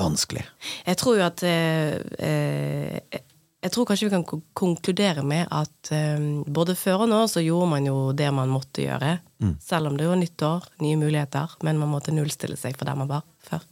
Vanskelig. 0.00 0.44
Jeg 0.86 0.98
tror 1.00 1.18
jo 1.18 1.24
at 1.26 1.42
eh, 1.46 1.96
eh, 2.18 3.22
jeg 3.66 3.72
tror 3.74 3.86
kanskje 3.88 4.06
vi 4.06 4.14
kan 4.14 4.42
konkludere 4.54 5.24
med 5.26 5.48
at 5.50 5.90
eh, 5.94 6.26
både 6.46 6.76
før 6.78 7.06
og 7.06 7.10
nå 7.10 7.22
så 7.30 7.42
gjorde 7.42 7.70
man 7.72 7.88
jo 7.88 7.96
det 8.16 8.28
man 8.34 8.52
måtte 8.52 8.84
gjøre. 8.84 9.16
Selv 9.60 9.90
om 9.90 9.96
det 9.98 10.06
var 10.08 10.16
nytt 10.20 10.42
år, 10.46 10.68
nye 10.80 10.96
muligheter, 11.00 11.56
men 11.66 11.80
man 11.80 11.90
måtte 11.92 12.14
nullstille 12.14 12.56
seg 12.56 12.76
for 12.78 12.88
der 12.88 12.96
man 12.96 13.10
var 13.10 13.24
før. 13.44 13.64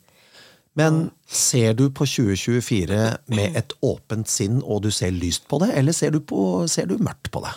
Men 0.75 1.11
ser 1.31 1.77
du 1.79 1.87
på 1.95 2.07
2024 2.09 2.99
med 3.31 3.57
et 3.57 3.73
åpent 3.87 4.29
sinn, 4.29 4.59
og 4.63 4.83
du 4.85 4.91
ser 4.91 5.15
lyst 5.15 5.47
på 5.49 5.61
det, 5.63 5.71
eller 5.79 5.95
ser 5.95 6.11
du, 6.11 6.19
på, 6.21 6.67
ser 6.69 6.91
du 6.91 6.99
mørkt 6.99 7.31
på 7.31 7.45
det? 7.45 7.55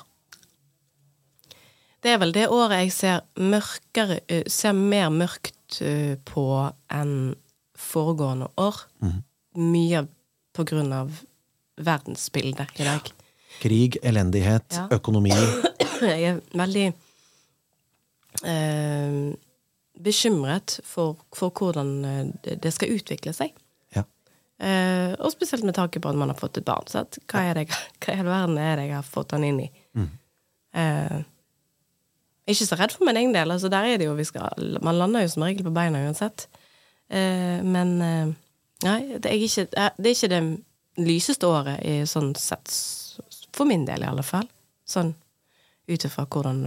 Det 2.06 2.14
er 2.14 2.22
vel 2.22 2.36
det 2.36 2.46
året 2.54 2.84
jeg 2.86 2.94
ser 2.94 3.24
mørkere 3.42 4.22
eh, 4.30 4.46
Ser 4.48 4.78
mer 4.78 5.10
mørkt 5.12 5.82
eh, 5.82 6.14
på 6.30 6.46
enn 6.94 7.34
foregående 7.78 8.48
år. 8.60 8.80
Mye 9.58 10.04
på 10.58 10.66
grunn 10.68 10.92
av 10.94 11.14
verdensbildet 11.78 12.80
i 12.82 12.86
dag. 12.88 13.12
Krig, 13.62 13.98
elendighet, 14.06 14.74
Ja. 14.76 14.88
økonomi. 14.98 15.32
Jeg 16.02 16.24
er 16.30 16.42
veldig 16.58 16.88
eh, 18.46 19.36
bekymret 19.98 20.80
for, 20.86 21.16
for 21.36 21.50
hvordan 21.58 21.94
eh, 22.06 22.58
det- 22.62 22.74
skal 22.74 22.94
utvikle 22.98 23.34
seg. 23.34 23.54
Ja. 23.96 24.04
Eh, 24.60 25.14
og 25.20 25.32
spesielt 25.34 25.64
med 25.66 25.76
tanke 25.78 26.00
på 26.02 26.10
at 26.10 26.16
man 26.20 26.30
har 26.30 26.38
fått 26.38 26.58
et 26.62 26.66
barn. 26.66 26.86
Så 26.90 27.02
at, 27.06 27.18
hva, 27.30 27.46
er 27.50 27.54
det, 27.62 27.68
hva 28.02 28.14
i 28.14 28.18
hele 28.20 28.30
verden 28.34 28.58
er 28.62 28.76
det 28.82 28.88
jeg 28.92 28.96
har 29.00 29.08
fått 29.10 29.34
han 29.38 29.44
inn 29.48 29.64
i? 29.66 29.72
Eh, 30.78 31.18
ikke 32.48 32.68
så 32.70 32.78
redd 32.80 32.94
for 32.96 33.06
min 33.10 33.18
egen 33.20 33.34
del. 33.36 33.52
Altså, 33.52 33.70
der 33.74 33.84
er 33.90 33.98
det 34.00 34.06
jo 34.08 34.14
vi 34.16 34.24
skal, 34.28 34.78
man 34.86 34.98
lander 35.02 35.26
jo 35.26 35.34
som 35.34 35.44
regel 35.48 35.66
på 35.68 35.74
beina 35.76 36.04
uansett. 36.06 36.46
Eh, 37.10 37.64
men 37.64 38.02
eh, 38.02 38.34
nei, 38.84 39.00
det 39.18 39.32
er, 39.32 39.38
ikke, 39.40 39.68
eh, 39.72 39.94
det 39.98 40.12
er 40.12 40.18
ikke 40.18 40.32
det 40.34 40.42
lyseste 41.08 41.48
året 41.50 41.84
i 41.88 42.02
sånn 42.10 42.34
sett. 42.40 42.74
For 43.56 43.70
min 43.70 43.86
del, 43.88 44.04
i 44.04 44.10
alle 44.10 44.26
fall. 44.26 44.48
Sånn 44.88 45.14
ut 45.88 46.04
ifra 46.04 46.28
hvordan 46.28 46.66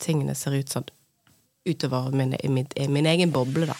tingene 0.00 0.34
ser 0.36 0.56
ut 0.58 0.72
sånn 0.72 0.88
utover 1.64 2.12
min, 2.12 2.34
min, 2.52 2.68
min 2.92 3.06
egen 3.08 3.32
boble, 3.32 3.70
da. 3.70 3.76